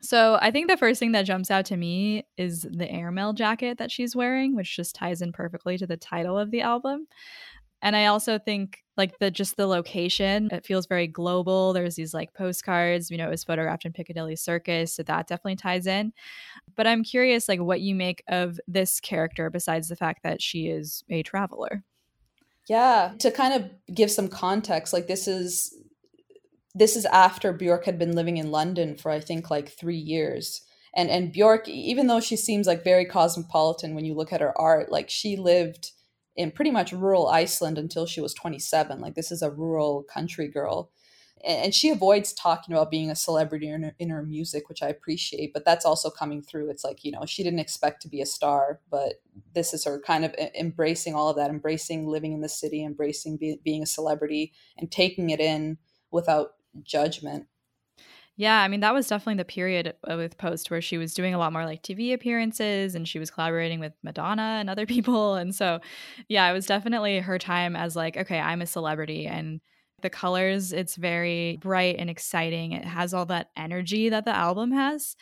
So 0.00 0.38
I 0.40 0.52
think 0.52 0.70
the 0.70 0.76
first 0.76 1.00
thing 1.00 1.10
that 1.12 1.26
jumps 1.26 1.50
out 1.50 1.66
to 1.66 1.76
me 1.76 2.24
is 2.38 2.62
the 2.70 2.88
airmail 2.88 3.32
jacket 3.32 3.78
that 3.78 3.90
she's 3.90 4.14
wearing, 4.14 4.54
which 4.54 4.76
just 4.76 4.94
ties 4.94 5.22
in 5.22 5.32
perfectly 5.32 5.76
to 5.76 5.88
the 5.88 5.96
title 5.96 6.38
of 6.38 6.52
the 6.52 6.60
album. 6.60 7.08
And 7.82 7.96
I 7.96 8.06
also 8.06 8.38
think 8.38 8.78
like 8.96 9.18
the 9.18 9.28
just 9.28 9.56
the 9.56 9.66
location, 9.66 10.48
it 10.52 10.64
feels 10.64 10.86
very 10.86 11.08
global. 11.08 11.72
There's 11.72 11.96
these 11.96 12.14
like 12.14 12.32
postcards, 12.32 13.10
you 13.10 13.18
know, 13.18 13.26
it 13.26 13.30
was 13.30 13.42
photographed 13.42 13.86
in 13.86 13.92
Piccadilly 13.92 14.36
Circus, 14.36 14.94
so 14.94 15.02
that 15.02 15.26
definitely 15.26 15.56
ties 15.56 15.88
in. 15.88 16.12
But 16.76 16.86
I'm 16.86 17.02
curious 17.02 17.48
like 17.48 17.60
what 17.60 17.80
you 17.80 17.96
make 17.96 18.22
of 18.28 18.60
this 18.68 19.00
character 19.00 19.50
besides 19.50 19.88
the 19.88 19.96
fact 19.96 20.22
that 20.22 20.40
she 20.40 20.68
is 20.68 21.02
a 21.10 21.24
traveler. 21.24 21.82
Yeah, 22.70 23.14
to 23.18 23.32
kind 23.32 23.52
of 23.52 23.68
give 23.92 24.12
some 24.12 24.28
context, 24.28 24.92
like 24.92 25.08
this 25.08 25.26
is 25.26 25.74
this 26.72 26.94
is 26.94 27.04
after 27.06 27.52
Björk 27.52 27.84
had 27.84 27.98
been 27.98 28.12
living 28.14 28.36
in 28.36 28.52
London 28.52 28.96
for 28.96 29.10
I 29.10 29.18
think 29.18 29.50
like 29.50 29.70
3 29.76 29.96
years. 29.96 30.62
And 30.94 31.10
and 31.10 31.34
Björk 31.34 31.66
even 31.66 32.06
though 32.06 32.20
she 32.20 32.36
seems 32.36 32.68
like 32.68 32.84
very 32.84 33.04
cosmopolitan 33.04 33.96
when 33.96 34.04
you 34.04 34.14
look 34.14 34.32
at 34.32 34.40
her 34.40 34.56
art, 34.56 34.92
like 34.92 35.10
she 35.10 35.34
lived 35.36 35.90
in 36.36 36.52
pretty 36.52 36.70
much 36.70 36.92
rural 36.92 37.26
Iceland 37.26 37.76
until 37.76 38.06
she 38.06 38.20
was 38.20 38.34
27. 38.34 39.00
Like 39.00 39.16
this 39.16 39.32
is 39.32 39.42
a 39.42 39.50
rural 39.50 40.04
country 40.04 40.46
girl 40.46 40.92
and 41.44 41.74
she 41.74 41.90
avoids 41.90 42.32
talking 42.32 42.74
about 42.74 42.90
being 42.90 43.10
a 43.10 43.16
celebrity 43.16 43.68
in 43.68 43.82
her, 43.82 43.94
in 43.98 44.10
her 44.10 44.22
music 44.22 44.68
which 44.68 44.82
i 44.82 44.88
appreciate 44.88 45.52
but 45.52 45.64
that's 45.64 45.84
also 45.84 46.10
coming 46.10 46.42
through. 46.42 46.70
It's 46.70 46.84
like 46.84 47.04
you 47.04 47.12
know 47.12 47.24
she 47.26 47.42
didn't 47.42 47.60
expect 47.60 48.02
to 48.02 48.08
be 48.08 48.20
a 48.20 48.26
star 48.26 48.80
but 48.90 49.14
this 49.54 49.72
is 49.74 49.84
her 49.84 50.00
kind 50.00 50.24
of 50.24 50.34
embracing 50.58 51.14
all 51.14 51.28
of 51.28 51.36
that 51.36 51.50
embracing 51.50 52.06
living 52.06 52.32
in 52.32 52.40
the 52.40 52.48
city 52.48 52.84
embracing 52.84 53.36
be, 53.36 53.58
being 53.64 53.82
a 53.82 53.86
celebrity 53.86 54.52
and 54.76 54.90
taking 54.90 55.30
it 55.30 55.40
in 55.40 55.78
without 56.10 56.52
judgment. 56.82 57.46
Yeah, 58.36 58.62
I 58.62 58.68
mean 58.68 58.80
that 58.80 58.94
was 58.94 59.06
definitely 59.06 59.36
the 59.36 59.44
period 59.44 59.94
uh, 60.10 60.16
with 60.16 60.38
Post 60.38 60.70
where 60.70 60.80
she 60.80 60.96
was 60.96 61.12
doing 61.12 61.34
a 61.34 61.38
lot 61.38 61.52
more 61.52 61.64
like 61.64 61.82
TV 61.82 62.14
appearances 62.14 62.94
and 62.94 63.06
she 63.06 63.18
was 63.18 63.30
collaborating 63.30 63.80
with 63.80 63.92
Madonna 64.02 64.56
and 64.60 64.70
other 64.70 64.86
people 64.94 65.34
and 65.34 65.54
so 65.54 65.80
yeah, 66.28 66.48
it 66.48 66.52
was 66.52 66.66
definitely 66.66 67.18
her 67.20 67.38
time 67.38 67.76
as 67.76 67.96
like 67.96 68.16
okay, 68.16 68.38
I'm 68.38 68.62
a 68.62 68.66
celebrity 68.66 69.26
and 69.26 69.60
the 70.02 70.10
colors 70.10 70.72
it's 70.72 70.96
very 70.96 71.58
bright 71.60 71.96
and 71.98 72.10
exciting 72.10 72.72
it 72.72 72.84
has 72.84 73.14
all 73.14 73.26
that 73.26 73.50
energy 73.56 74.08
that 74.08 74.24
the 74.24 74.34
album 74.34 74.72
has. 74.72 75.16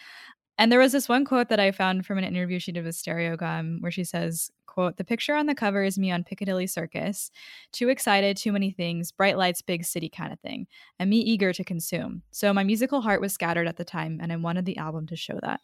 And 0.61 0.73
there 0.73 0.81
was 0.81 0.91
this 0.93 1.09
one 1.09 1.25
quote 1.25 1.49
that 1.49 1.61
i 1.61 1.71
found 1.73 2.07
from 2.07 2.19
an 2.19 2.25
interview 2.25 2.59
she 2.59 2.73
did 2.73 2.85
with 2.85 2.97
stereogum 2.97 3.81
where 3.81 3.93
she 3.93 4.05
says 4.05 4.51
quote 4.67 4.97
the 4.97 5.05
picture 5.05 5.35
on 5.35 5.47
the 5.47 5.55
cover 5.55 5.83
is 5.83 5.99
me 5.99 6.11
on 6.11 6.25
piccadilly 6.25 6.67
circus. 6.67 7.31
Too 7.73 7.89
excited 7.89 8.37
too 8.37 8.53
many 8.53 8.71
things 8.71 9.13
bright 9.13 9.37
lights 9.39 9.63
big 9.63 9.85
city 9.85 10.09
kind 10.09 10.33
of 10.33 10.41
thing 10.41 10.67
and 10.99 11.11
me 11.11 11.19
eager 11.19 11.53
to 11.53 11.65
consume. 11.65 12.23
So 12.31 12.53
my 12.53 12.65
musical 12.65 13.01
heart 13.01 13.21
was 13.21 13.33
scattered 13.33 13.69
at 13.69 13.77
the 13.77 13.85
time 13.85 14.21
and 14.23 14.33
i 14.33 14.37
wanted 14.37 14.67
the 14.67 14.77
album 14.77 15.07
to 15.09 15.17
show 15.17 15.39
that 15.43 15.61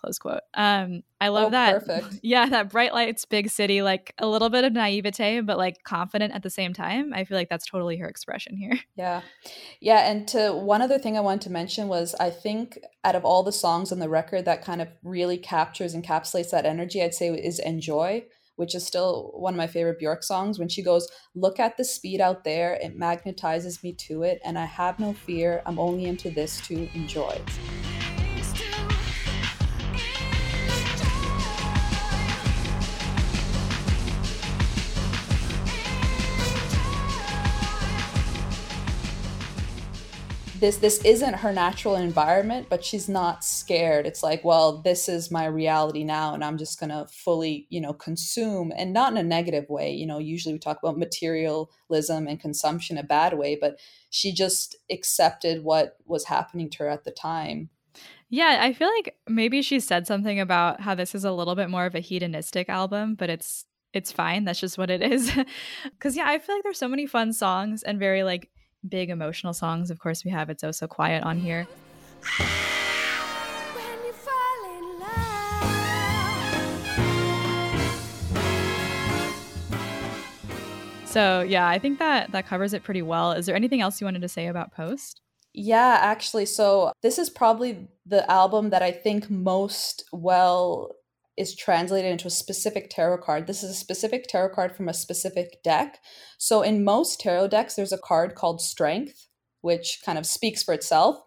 close 0.00 0.18
quote. 0.18 0.40
Um, 0.54 1.02
I 1.20 1.28
love 1.28 1.48
Oh, 1.48 1.50
that. 1.50 1.84
perfect. 1.86 2.20
Yeah, 2.22 2.46
that 2.46 2.70
bright 2.70 2.92
lights, 2.94 3.24
big 3.24 3.50
city, 3.50 3.82
like 3.82 4.14
a 4.18 4.26
little 4.26 4.48
bit 4.50 4.64
of 4.64 4.72
naivete, 4.72 5.40
but 5.40 5.58
like 5.58 5.82
confident 5.84 6.32
at 6.34 6.42
the 6.42 6.50
same 6.50 6.72
time. 6.72 7.12
I 7.12 7.24
feel 7.24 7.36
like 7.36 7.48
that's 7.48 7.66
totally 7.66 7.96
her 7.98 8.08
expression 8.08 8.56
here. 8.56 8.78
Yeah. 8.96 9.22
Yeah. 9.80 10.10
And 10.10 10.26
to 10.28 10.52
one 10.52 10.82
other 10.82 10.98
thing 10.98 11.16
I 11.16 11.20
wanted 11.20 11.42
to 11.42 11.50
mention 11.50 11.88
was 11.88 12.14
I 12.20 12.30
think 12.30 12.78
out 13.04 13.14
of 13.16 13.24
all 13.24 13.42
the 13.42 13.52
songs 13.52 13.92
on 13.92 13.98
the 13.98 14.08
record 14.08 14.44
that 14.44 14.64
kind 14.64 14.80
of 14.82 14.88
really 15.02 15.38
captures, 15.38 15.94
encapsulates 15.94 16.50
that 16.50 16.66
energy, 16.66 17.02
I'd 17.02 17.14
say 17.14 17.28
is 17.28 17.58
Enjoy, 17.60 18.24
which 18.56 18.74
is 18.74 18.84
still 18.86 19.30
one 19.34 19.54
of 19.54 19.58
my 19.58 19.66
favorite 19.68 19.98
Bjork 20.00 20.22
songs. 20.24 20.58
When 20.58 20.68
she 20.68 20.82
goes, 20.82 21.08
Look 21.34 21.60
at 21.60 21.76
the 21.76 21.84
speed 21.84 22.20
out 22.20 22.42
there, 22.44 22.74
it 22.74 22.98
magnetizes 22.98 23.82
me 23.84 23.92
to 24.08 24.22
it, 24.24 24.40
and 24.44 24.58
I 24.58 24.64
have 24.64 24.98
no 24.98 25.12
fear. 25.12 25.62
I'm 25.66 25.78
only 25.78 26.06
into 26.06 26.30
this 26.30 26.60
to 26.68 26.88
enjoy. 26.94 27.40
This 40.60 40.78
this 40.78 41.04
isn't 41.04 41.34
her 41.34 41.52
natural 41.52 41.96
environment 41.96 42.66
but 42.68 42.84
she's 42.84 43.08
not 43.08 43.44
scared 43.44 44.06
it's 44.06 44.22
like 44.22 44.44
well 44.44 44.78
this 44.82 45.08
is 45.08 45.30
my 45.30 45.46
reality 45.46 46.04
now 46.04 46.34
and 46.34 46.44
i'm 46.44 46.58
just 46.58 46.80
going 46.80 46.90
to 46.90 47.06
fully 47.10 47.66
you 47.70 47.80
know 47.80 47.92
consume 47.92 48.72
and 48.76 48.92
not 48.92 49.12
in 49.12 49.18
a 49.18 49.22
negative 49.22 49.68
way 49.68 49.90
you 49.92 50.06
know 50.06 50.18
usually 50.18 50.52
we 50.52 50.58
talk 50.58 50.78
about 50.82 50.98
materialism 50.98 52.26
and 52.26 52.40
consumption 52.40 52.98
a 52.98 53.02
bad 53.02 53.36
way 53.36 53.56
but 53.60 53.78
she 54.10 54.32
just 54.32 54.76
accepted 54.90 55.62
what 55.62 55.96
was 56.04 56.24
happening 56.24 56.68
to 56.68 56.78
her 56.78 56.88
at 56.88 57.04
the 57.04 57.10
time 57.10 57.70
Yeah, 58.30 58.58
I 58.60 58.74
feel 58.74 58.88
like 58.88 59.16
maybe 59.26 59.62
she 59.62 59.80
said 59.80 60.06
something 60.06 60.38
about 60.38 60.82
how 60.82 60.94
this 60.94 61.14
is 61.14 61.24
a 61.24 61.32
little 61.32 61.54
bit 61.54 61.70
more 61.70 61.86
of 61.86 61.94
a 61.94 62.00
hedonistic 62.00 62.68
album, 62.68 63.14
but 63.14 63.30
it's 63.30 63.64
it's 63.94 64.12
fine. 64.12 64.44
That's 64.44 64.60
just 64.60 64.76
what 64.76 64.90
it 64.90 65.02
is. 65.02 65.32
Cuz 65.98 66.14
yeah, 66.14 66.28
I 66.28 66.38
feel 66.38 66.54
like 66.56 66.62
there's 66.62 66.78
so 66.78 66.88
many 66.88 67.06
fun 67.06 67.32
songs 67.32 67.82
and 67.82 67.98
very 67.98 68.22
like 68.22 68.50
big 68.86 69.10
emotional 69.10 69.54
songs. 69.54 69.90
Of 69.90 69.98
course, 69.98 70.24
we 70.24 70.30
have 70.30 70.50
It's 70.50 70.62
Oh 70.62 70.70
So 70.70 70.86
Quiet 70.86 71.22
on 71.24 71.38
here. 71.38 71.66
When 73.74 73.98
you 74.04 74.12
fall 74.12 74.64
in 74.76 75.00
love. 75.00 75.28
So, 81.06 81.40
yeah, 81.42 81.68
I 81.68 81.78
think 81.78 81.98
that 81.98 82.32
that 82.32 82.46
covers 82.46 82.74
it 82.74 82.82
pretty 82.82 83.02
well. 83.02 83.32
Is 83.32 83.46
there 83.46 83.56
anything 83.56 83.80
else 83.80 84.00
you 84.00 84.06
wanted 84.06 84.22
to 84.22 84.28
say 84.28 84.46
about 84.46 84.72
Post? 84.72 85.22
Yeah, 85.54 85.98
actually. 86.00 86.46
So 86.46 86.92
this 87.02 87.18
is 87.18 87.30
probably 87.30 87.88
the 88.06 88.30
album 88.30 88.70
that 88.70 88.82
I 88.82 88.92
think 88.92 89.28
most 89.30 90.04
well 90.12 90.94
is 91.38 91.54
translated 91.54 92.10
into 92.10 92.26
a 92.26 92.30
specific 92.30 92.90
tarot 92.90 93.18
card. 93.18 93.46
This 93.46 93.62
is 93.62 93.70
a 93.70 93.74
specific 93.74 94.26
tarot 94.28 94.54
card 94.54 94.76
from 94.76 94.88
a 94.88 94.94
specific 94.94 95.62
deck. 95.62 96.00
So 96.36 96.62
in 96.62 96.84
most 96.84 97.20
tarot 97.20 97.48
decks, 97.48 97.74
there's 97.74 97.92
a 97.92 97.98
card 97.98 98.34
called 98.34 98.60
Strength, 98.60 99.28
which 99.60 100.00
kind 100.04 100.18
of 100.18 100.26
speaks 100.26 100.62
for 100.62 100.74
itself. 100.74 101.20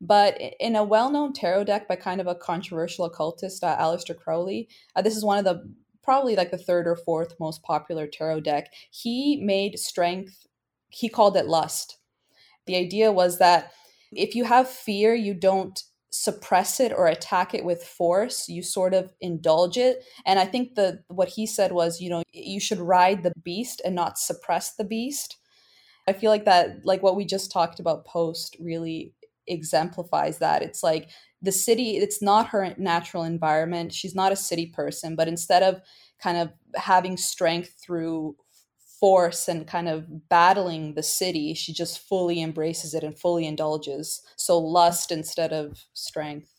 But 0.00 0.40
in 0.58 0.76
a 0.76 0.84
well-known 0.84 1.32
tarot 1.32 1.64
deck 1.64 1.88
by 1.88 1.96
kind 1.96 2.20
of 2.20 2.26
a 2.26 2.34
controversial 2.34 3.04
occultist, 3.04 3.62
uh, 3.62 3.76
Aleister 3.78 4.16
Crowley, 4.16 4.68
uh, 4.96 5.02
this 5.02 5.16
is 5.16 5.24
one 5.24 5.38
of 5.38 5.44
the 5.44 5.72
probably 6.02 6.36
like 6.36 6.50
the 6.50 6.56
third 6.56 6.86
or 6.86 6.96
fourth 6.96 7.34
most 7.38 7.62
popular 7.62 8.06
tarot 8.06 8.40
deck. 8.40 8.72
He 8.90 9.40
made 9.42 9.78
Strength. 9.78 10.46
He 10.88 11.08
called 11.08 11.36
it 11.36 11.46
Lust. 11.46 11.98
The 12.66 12.76
idea 12.76 13.12
was 13.12 13.38
that 13.38 13.72
if 14.12 14.34
you 14.34 14.44
have 14.44 14.68
fear, 14.70 15.14
you 15.14 15.34
don't 15.34 15.82
suppress 16.10 16.80
it 16.80 16.92
or 16.92 17.06
attack 17.06 17.52
it 17.54 17.64
with 17.64 17.84
force 17.84 18.48
you 18.48 18.62
sort 18.62 18.94
of 18.94 19.12
indulge 19.20 19.76
it. 19.76 20.04
And 20.24 20.38
i 20.38 20.46
think 20.46 20.74
the 20.74 21.02
what 21.08 21.28
he 21.28 21.46
said 21.46 21.72
was 21.72 22.00
you 22.00 22.08
know 22.08 22.22
you 22.32 22.60
should 22.60 22.78
ride 22.78 23.22
the 23.22 23.32
beast 23.42 23.82
and 23.84 23.94
not 23.94 24.18
suppress 24.18 24.74
the 24.74 24.84
beast. 24.84 25.36
I 26.06 26.14
feel 26.14 26.30
like 26.30 26.46
that 26.46 26.84
like 26.84 27.02
what 27.02 27.16
we 27.16 27.24
just 27.24 27.50
talked 27.50 27.80
about 27.80 28.06
post 28.06 28.56
really 28.58 29.12
exemplifies 29.46 30.38
that. 30.38 30.62
It's 30.62 30.82
like 30.82 31.10
the 31.42 31.52
city 31.52 31.98
it's 31.98 32.22
not 32.22 32.48
her 32.48 32.74
natural 32.78 33.24
environment. 33.24 33.92
She's 33.92 34.14
not 34.14 34.32
a 34.32 34.36
city 34.36 34.66
person 34.66 35.14
but 35.14 35.28
instead 35.28 35.62
of 35.62 35.80
kind 36.22 36.38
of 36.38 36.50
having 36.74 37.16
strength 37.16 37.74
through 37.80 38.36
force 38.98 39.48
and 39.48 39.66
kind 39.66 39.88
of 39.88 40.28
battling 40.28 40.94
the 40.94 41.02
city, 41.02 41.54
she 41.54 41.72
just 41.72 42.00
fully 42.00 42.42
embraces 42.42 42.94
it 42.94 43.04
and 43.04 43.18
fully 43.18 43.46
indulges. 43.46 44.22
So 44.36 44.58
lust 44.58 45.12
instead 45.12 45.52
of 45.52 45.84
strength, 45.92 46.52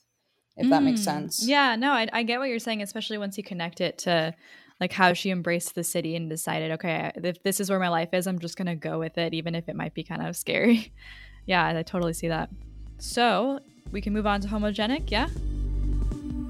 if 0.55 0.67
mm, 0.67 0.69
that 0.69 0.84
makes 0.84 1.01
sense. 1.01 1.46
Yeah, 1.46 1.75
no, 1.75 1.91
I, 1.91 2.08
I, 2.13 2.24
get 2.24 2.39
what 2.39 2.50
you're 2.50 2.60
saying, 2.60 2.81
especially 2.81 3.17
once 3.17 3.38
you 3.38 3.43
connect 3.43 3.81
it 3.81 3.98
to 4.00 4.34
like 4.79 4.93
how 4.93 5.13
she 5.13 5.29
embraced 5.29 5.75
the 5.75 5.84
city 5.84 6.15
and 6.15 6.29
decided, 6.29 6.72
okay, 6.72 7.12
if 7.15 7.43
this 7.43 7.60
is 7.60 7.69
where 7.69 7.79
my 7.79 7.89
life 7.89 8.10
is, 8.13 8.27
I'm 8.27 8.39
just 8.39 8.58
gonna 8.58 8.75
go 8.75 9.00
with 9.00 9.17
it, 9.17 9.34
even 9.34 9.55
if 9.55 9.67
it 9.67 9.75
might 9.75 9.93
be 9.93 10.03
kind 10.03 10.25
of 10.25 10.36
scary. 10.38 10.93
yeah, 11.46 11.67
I 11.67 11.84
totally 11.84 12.13
see 12.13 12.29
that. 12.29 12.50
So 12.98 13.60
we 13.91 14.01
can 14.01 14.13
move 14.13 14.25
on 14.25 14.41
to 14.41 14.48
homogenic, 14.48 15.12
yeah? 15.12 15.27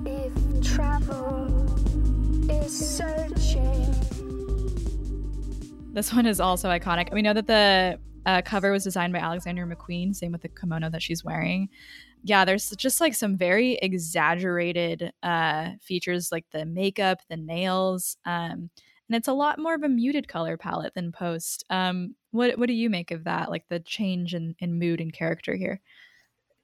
If 0.05 0.63
travel 0.63 1.48
is 2.50 2.98
searching 2.98 4.19
this 5.93 6.13
one 6.13 6.25
is 6.25 6.39
also 6.39 6.69
iconic. 6.69 7.12
We 7.12 7.22
know 7.22 7.34
that 7.34 7.48
the 7.48 8.00
uh, 8.25 8.41
cover 8.43 8.72
was 8.72 8.84
designed 8.84 9.13
by 9.13 9.19
Alexander 9.19 9.65
McQueen, 9.65 10.15
same 10.15 10.31
with 10.31 10.41
the 10.41 10.50
kimono 10.50 10.89
that 10.89 11.01
she's 11.01 11.24
wearing. 11.24 11.69
Yeah, 12.24 12.46
there's 12.46 12.69
just 12.72 13.01
like 13.01 13.15
some 13.15 13.38
very 13.38 13.74
exaggerated 13.81 15.12
uh, 15.24 15.72
features 15.81 16.31
like 16.31 16.46
the 16.51 16.65
makeup, 16.65 17.19
the 17.29 17.38
nails, 17.38 18.17
um, 18.25 18.69
and 19.08 19.15
it's 19.15 19.27
a 19.27 19.34
lot 19.34 19.58
more 19.58 19.74
of 19.74 19.81
a 19.81 19.89
muted 19.89 20.27
color 20.27 20.58
palette 20.58 20.93
than 20.93 21.12
Post. 21.12 21.65
Um, 21.69 22.15
what 22.31 22.60
what 22.60 22.67
do 22.67 22.74
you 22.74 22.89
make 22.89 23.10
of 23.10 23.24
that? 23.24 23.50
Like 23.50 23.63
the 23.69 23.79
change 23.79 24.36
in, 24.36 24.55
in 24.60 24.77
mood 24.77 25.01
and 25.01 25.12
character 25.12 25.55
here? 25.55 25.81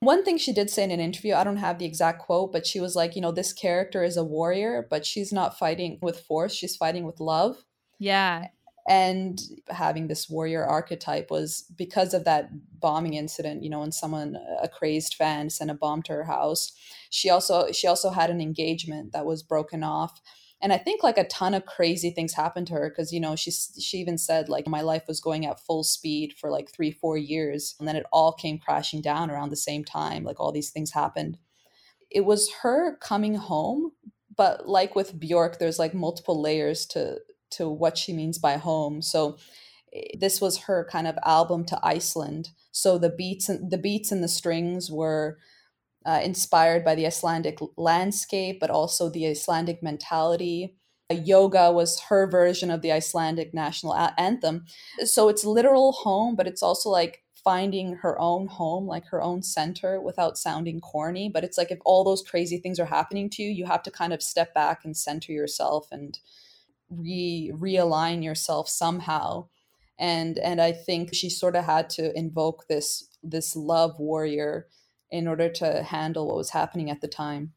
One 0.02 0.24
thing 0.24 0.38
she 0.38 0.54
did 0.54 0.70
say 0.70 0.84
in 0.84 0.92
an 0.92 1.00
interview, 1.00 1.34
I 1.34 1.44
don't 1.44 1.58
have 1.58 1.80
the 1.80 1.86
exact 1.86 2.22
quote, 2.22 2.52
but 2.52 2.68
she 2.68 2.80
was 2.80 2.96
like, 2.96 3.16
you 3.16 3.22
know, 3.22 3.32
this 3.32 3.54
character 3.54 4.04
is 4.04 4.18
a 4.18 4.24
warrior, 4.24 4.86
but 4.88 5.06
she's 5.06 5.34
not 5.34 5.58
fighting 5.58 5.98
with 6.02 6.20
force, 6.20 6.54
she's 6.54 6.76
fighting 6.76 7.06
with 7.06 7.20
love. 7.20 7.64
Yeah 7.98 8.50
and 8.88 9.42
having 9.70 10.08
this 10.08 10.30
warrior 10.30 10.64
archetype 10.64 11.32
was 11.32 11.66
because 11.76 12.14
of 12.14 12.24
that 12.26 12.50
bombing 12.80 13.16
incident 13.16 13.64
you 13.64 13.70
know 13.70 13.80
when 13.80 13.92
someone 13.92 14.38
a 14.62 14.68
crazed 14.68 15.16
fan 15.16 15.50
sent 15.50 15.72
a 15.72 15.74
bomb 15.74 16.04
to 16.04 16.14
her 16.14 16.26
house. 16.26 16.72
She 17.10 17.30
also 17.30 17.72
she 17.72 17.88
also 17.88 18.12
had 18.12 18.30
an 18.30 18.42
engagement 18.42 19.12
that 19.14 19.26
was 19.26 19.44
broken 19.44 19.84
off. 19.84 20.22
And 20.62 20.72
i 20.72 20.78
think 20.78 21.04
like 21.04 21.18
a 21.18 21.28
ton 21.28 21.54
of 21.54 21.66
crazy 21.66 22.12
things 22.12 22.34
happened 22.34 22.68
to 22.68 22.74
her 22.74 22.90
because 22.90 23.12
you 23.12 23.20
know 23.20 23.36
she 23.36 23.52
she 23.52 23.98
even 23.98 24.18
said 24.18 24.50
like 24.50 24.68
my 24.68 24.82
life 24.82 25.04
was 25.08 25.20
going 25.20 25.46
at 25.46 25.60
full 25.60 25.84
speed 25.84 26.34
for 26.40 26.50
like 26.52 26.72
3 26.72 26.92
4 26.92 27.18
years. 27.18 27.76
And 27.80 27.88
then 27.88 27.96
it 27.96 28.06
all 28.12 28.34
came 28.34 28.60
crashing 28.60 29.02
down 29.02 29.32
around 29.32 29.50
the 29.50 29.56
same 29.58 29.84
time 29.84 30.24
like 30.24 30.40
all 30.40 30.52
these 30.52 30.72
things 30.72 30.92
happened. 30.92 31.38
It 32.12 32.26
was 32.26 32.52
her 32.62 32.98
coming 32.98 33.36
home 33.36 33.92
but 34.38 34.68
like 34.68 34.96
with 34.96 35.20
bjork 35.20 35.60
there's 35.60 35.80
like 35.80 35.94
multiple 35.94 36.42
layers 36.42 36.86
to 36.86 37.18
to 37.52 37.70
what 37.70 37.98
she 37.98 38.14
means 38.14 38.38
by 38.38 38.58
home. 38.58 39.02
So 39.02 39.38
this 40.20 40.42
was 40.42 40.58
her 40.64 40.88
kind 40.92 41.08
of 41.08 41.18
album 41.26 41.66
to 41.66 41.80
Iceland. 41.84 42.50
So 42.72 42.98
the 42.98 43.10
beats 43.10 43.50
and 43.50 43.72
the 43.72 43.78
beats 43.78 44.12
and 44.12 44.24
the 44.24 44.28
strings 44.28 44.92
were 44.92 45.38
uh, 46.06 46.22
inspired 46.24 46.86
by 46.86 46.96
the 46.96 47.08
Icelandic 47.08 47.60
landscape, 47.78 48.60
but 48.60 48.70
also 48.70 49.10
the 49.10 49.28
Icelandic 49.28 49.82
mentality. 49.82 50.76
Uh, 51.10 51.16
Jóga 51.16 51.74
was 51.74 52.00
her 52.10 52.28
version 52.28 52.70
of 52.70 52.82
the 52.82 52.92
Icelandic 52.92 53.54
national 53.54 53.94
a- 53.94 54.14
anthem. 54.18 54.66
So 55.04 55.30
it's 55.30 55.46
literal 55.46 55.94
home, 55.94 56.36
but 56.36 56.48
it's 56.48 56.62
also 56.62 56.90
like 56.90 57.24
finding 57.44 57.96
her 57.98 58.20
own 58.20 58.48
home, 58.48 58.88
like 58.88 59.06
her 59.08 59.22
own 59.22 59.44
center 59.44 60.02
without 60.02 60.38
sounding 60.38 60.80
corny. 60.80 61.30
But 61.30 61.44
it's 61.44 61.58
like 61.58 61.72
if 61.72 61.80
all 61.86 62.04
those 62.04 62.24
crazy 62.24 62.58
things 62.58 62.80
are 62.80 62.86
happening 62.86 63.30
to 63.32 63.44
you, 63.44 63.50
you 63.50 63.66
have 63.66 63.84
to 63.84 63.92
kind 63.92 64.14
of 64.14 64.22
step 64.22 64.54
back 64.54 64.84
and 64.84 64.96
center 64.96 65.32
yourself 65.32 65.88
and 65.92 66.20
re 66.90 67.52
realign 67.54 68.24
yourself 68.24 68.70
somehow. 68.70 69.48
And 69.98 70.38
and 70.40 70.60
i 70.62 70.74
think 70.74 71.14
she 71.14 71.30
sort 71.30 71.56
of 71.56 71.64
had 71.64 71.90
to 71.92 72.18
invoke 72.18 72.68
this 72.68 73.08
this 73.24 73.56
love 73.56 73.98
warrior 73.98 74.68
in 75.10 75.28
order 75.28 75.50
to 75.50 75.84
handle 75.84 76.28
what 76.28 76.36
was 76.36 76.50
happening 76.50 76.90
at 76.92 77.02
the 77.02 77.08
time. 77.08 77.54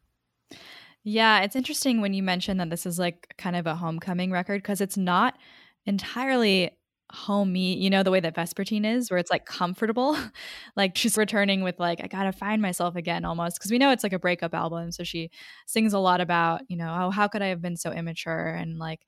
Yeah 1.03 1.41
it's 1.41 1.57
interesting 1.57 2.01
when 2.01 2.15
you 2.15 2.23
mentioned 2.23 2.61
that 2.61 2.71
this 2.71 2.87
is 2.87 2.99
like 2.99 3.35
kind 3.39 3.57
of 3.57 3.67
a 3.67 3.75
homecoming 3.75 4.31
record 4.31 4.63
because 4.63 4.81
it's 4.81 4.97
not 4.97 5.37
entirely 5.85 6.78
homey, 7.11 7.77
you 7.77 7.91
know, 7.91 8.03
the 8.03 8.11
way 8.11 8.21
that 8.21 8.35
Vespertine 8.35 8.85
is, 8.87 9.11
where 9.11 9.19
it's 9.19 9.31
like 9.31 9.47
comfortable. 9.47 10.17
like 10.77 10.97
she's 10.97 11.17
returning 11.17 11.63
with 11.63 11.79
like, 11.79 12.01
I 12.03 12.07
gotta 12.07 12.33
find 12.33 12.61
myself 12.63 12.97
again 12.97 13.25
almost. 13.25 13.61
Cause 13.61 13.71
we 13.71 13.79
know 13.79 13.91
it's 13.91 14.03
like 14.03 14.13
a 14.13 14.19
breakup 14.19 14.55
album. 14.55 14.93
So 14.93 15.05
she 15.05 15.31
sings 15.67 15.93
a 15.93 15.99
lot 15.99 16.21
about, 16.21 16.63
you 16.69 16.77
know, 16.77 16.97
oh, 17.01 17.11
how 17.11 17.29
could 17.29 17.43
I 17.43 17.47
have 17.47 17.63
been 17.63 17.77
so 17.77 17.93
immature? 17.93 18.49
And 18.49 18.79
like, 18.79 19.07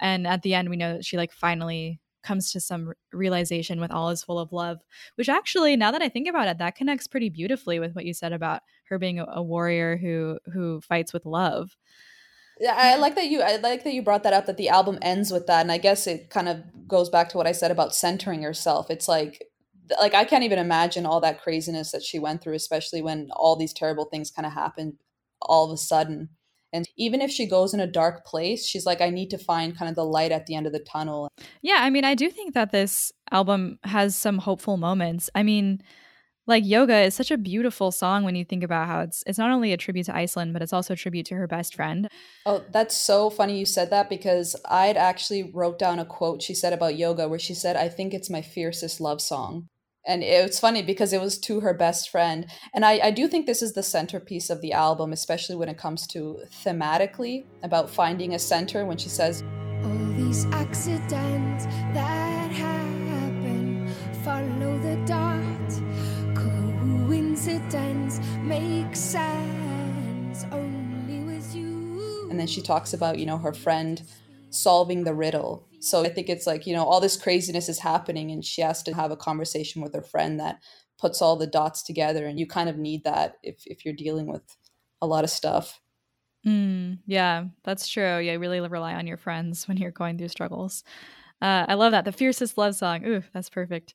and 0.00 0.26
at 0.26 0.42
the 0.42 0.54
end, 0.54 0.68
we 0.68 0.76
know 0.76 0.94
that 0.94 1.04
she 1.04 1.16
like 1.16 1.32
finally 1.32 2.00
comes 2.26 2.50
to 2.52 2.60
some 2.60 2.92
realization 3.12 3.80
with 3.80 3.92
all 3.92 4.10
is 4.10 4.24
full 4.24 4.40
of 4.40 4.52
love 4.52 4.80
which 5.14 5.28
actually 5.28 5.76
now 5.76 5.92
that 5.92 6.02
i 6.02 6.08
think 6.08 6.26
about 6.26 6.48
it 6.48 6.58
that 6.58 6.74
connects 6.74 7.06
pretty 7.06 7.28
beautifully 7.28 7.78
with 7.78 7.94
what 7.94 8.04
you 8.04 8.12
said 8.12 8.32
about 8.32 8.62
her 8.88 8.98
being 8.98 9.20
a, 9.20 9.26
a 9.28 9.42
warrior 9.42 9.96
who 9.96 10.36
who 10.52 10.80
fights 10.80 11.12
with 11.12 11.24
love 11.24 11.76
I 12.64 12.96
like 12.96 13.14
that 13.16 13.26
you 13.26 13.42
I 13.42 13.56
like 13.56 13.84
that 13.84 13.92
you 13.92 14.02
brought 14.02 14.22
that 14.22 14.32
up 14.32 14.46
that 14.46 14.56
the 14.56 14.68
album 14.68 14.98
ends 15.02 15.30
with 15.30 15.46
that 15.46 15.60
and 15.60 15.72
I 15.72 15.78
guess 15.78 16.06
it 16.06 16.30
kind 16.30 16.48
of 16.48 16.62
goes 16.88 17.10
back 17.10 17.28
to 17.30 17.36
what 17.36 17.46
I 17.46 17.52
said 17.52 17.70
about 17.70 17.94
centering 17.94 18.42
herself. 18.42 18.90
It's 18.90 19.08
like 19.08 19.44
like 20.00 20.14
I 20.14 20.24
can't 20.24 20.44
even 20.44 20.58
imagine 20.58 21.06
all 21.06 21.20
that 21.20 21.42
craziness 21.42 21.92
that 21.92 22.02
she 22.02 22.18
went 22.18 22.42
through 22.42 22.54
especially 22.54 23.02
when 23.02 23.28
all 23.32 23.56
these 23.56 23.72
terrible 23.72 24.06
things 24.06 24.30
kind 24.30 24.46
of 24.46 24.52
happened 24.52 24.94
all 25.42 25.66
of 25.66 25.72
a 25.72 25.76
sudden. 25.76 26.30
And 26.72 26.88
even 26.96 27.22
if 27.22 27.30
she 27.30 27.46
goes 27.46 27.72
in 27.72 27.80
a 27.80 27.86
dark 27.86 28.26
place, 28.26 28.66
she's 28.66 28.86
like 28.86 29.00
I 29.00 29.10
need 29.10 29.30
to 29.30 29.38
find 29.38 29.76
kind 29.76 29.88
of 29.88 29.94
the 29.94 30.04
light 30.04 30.32
at 30.32 30.46
the 30.46 30.54
end 30.54 30.66
of 30.66 30.72
the 30.72 30.80
tunnel. 30.80 31.28
Yeah, 31.62 31.78
I 31.80 31.90
mean, 31.90 32.04
I 32.04 32.14
do 32.14 32.30
think 32.30 32.54
that 32.54 32.72
this 32.72 33.12
album 33.30 33.78
has 33.84 34.16
some 34.16 34.38
hopeful 34.38 34.76
moments. 34.76 35.30
I 35.34 35.42
mean, 35.42 35.82
like 36.46 36.64
Jóga 36.64 37.06
is 37.06 37.14
such 37.14 37.30
a 37.30 37.38
beautiful 37.38 37.90
song 37.90 38.24
when 38.24 38.36
you 38.36 38.44
think 38.44 38.62
about 38.62 38.86
how 38.86 39.00
it's 39.00 39.22
it's 39.26 39.38
not 39.38 39.50
only 39.50 39.72
a 39.72 39.76
tribute 39.76 40.06
to 40.06 40.16
Iceland 40.16 40.52
but 40.52 40.62
it's 40.62 40.72
also 40.72 40.94
a 40.94 40.96
tribute 40.96 41.26
to 41.26 41.34
her 41.34 41.46
best 41.46 41.74
friend. 41.74 42.08
Oh, 42.44 42.64
that's 42.70 42.96
so 42.96 43.30
funny 43.30 43.58
you 43.58 43.66
said 43.66 43.90
that 43.90 44.08
because 44.08 44.56
I'd 44.68 44.96
actually 44.96 45.50
wrote 45.52 45.78
down 45.78 45.98
a 45.98 46.04
quote 46.04 46.42
she 46.42 46.54
said 46.54 46.72
about 46.72 46.94
Jóga 46.94 47.28
where 47.28 47.38
she 47.38 47.54
said 47.54 47.76
I 47.76 47.88
think 47.88 48.14
it's 48.14 48.30
my 48.30 48.42
fiercest 48.42 49.00
love 49.00 49.20
song. 49.20 49.68
And 50.08 50.22
it's 50.22 50.60
funny 50.60 50.82
because 50.82 51.12
it 51.12 51.20
was 51.20 51.36
to 51.40 51.58
her 51.60 51.74
best 51.74 52.10
friend. 52.10 52.46
And 52.72 52.84
I, 52.84 53.00
I 53.02 53.10
do 53.10 53.26
think 53.26 53.44
this 53.44 53.60
is 53.60 53.72
the 53.72 53.82
centerpiece 53.82 54.50
of 54.50 54.60
the 54.60 54.72
album, 54.72 55.12
especially 55.12 55.56
when 55.56 55.68
it 55.68 55.78
comes 55.78 56.06
to 56.08 56.38
thematically 56.64 57.44
about 57.64 57.90
finding 57.90 58.32
a 58.32 58.38
center 58.38 58.86
when 58.86 58.98
she 58.98 59.08
says, 59.08 59.42
All 59.82 60.12
these 60.16 60.46
accidents 60.52 61.64
that 61.92 62.52
happen 62.52 63.92
follow 64.22 64.78
the 64.78 64.94
dot 65.06 65.46
coincidence 67.46 68.18
makes 68.42 68.98
sense 68.98 70.44
only 70.50 71.22
with 71.22 71.54
you. 71.54 72.26
And 72.28 72.40
then 72.40 72.48
she 72.48 72.60
talks 72.60 72.92
about, 72.92 73.20
you 73.20 73.26
know, 73.26 73.38
her 73.38 73.52
friend 73.52 74.02
solving 74.50 75.04
the 75.04 75.14
riddle. 75.14 75.68
So 75.78 76.02
I 76.04 76.08
think 76.08 76.28
it's 76.28 76.44
like, 76.44 76.66
you 76.66 76.74
know, 76.74 76.84
all 76.84 77.00
this 77.00 77.16
craziness 77.16 77.68
is 77.68 77.78
happening 77.78 78.32
and 78.32 78.44
she 78.44 78.62
has 78.62 78.82
to 78.82 78.94
have 78.94 79.12
a 79.12 79.16
conversation 79.16 79.80
with 79.80 79.94
her 79.94 80.02
friend 80.02 80.40
that 80.40 80.60
puts 80.98 81.22
all 81.22 81.36
the 81.36 81.46
dots 81.46 81.84
together. 81.84 82.26
And 82.26 82.40
you 82.40 82.48
kind 82.48 82.68
of 82.68 82.78
need 82.78 83.04
that 83.04 83.36
if, 83.44 83.62
if 83.64 83.84
you're 83.84 83.94
dealing 83.94 84.26
with 84.26 84.56
a 85.00 85.06
lot 85.06 85.22
of 85.22 85.30
stuff. 85.30 85.80
Mm, 86.44 86.98
yeah, 87.06 87.44
that's 87.62 87.86
true. 87.86 88.18
Yeah, 88.18 88.34
really 88.34 88.58
rely 88.58 88.94
on 88.94 89.06
your 89.06 89.18
friends 89.18 89.68
when 89.68 89.76
you're 89.76 89.92
going 89.92 90.18
through 90.18 90.28
struggles. 90.28 90.82
Uh, 91.40 91.66
I 91.68 91.74
love 91.74 91.92
that. 91.92 92.04
The 92.06 92.12
fiercest 92.12 92.58
love 92.58 92.74
song. 92.74 93.04
Ooh, 93.04 93.22
that's 93.32 93.50
perfect. 93.50 93.94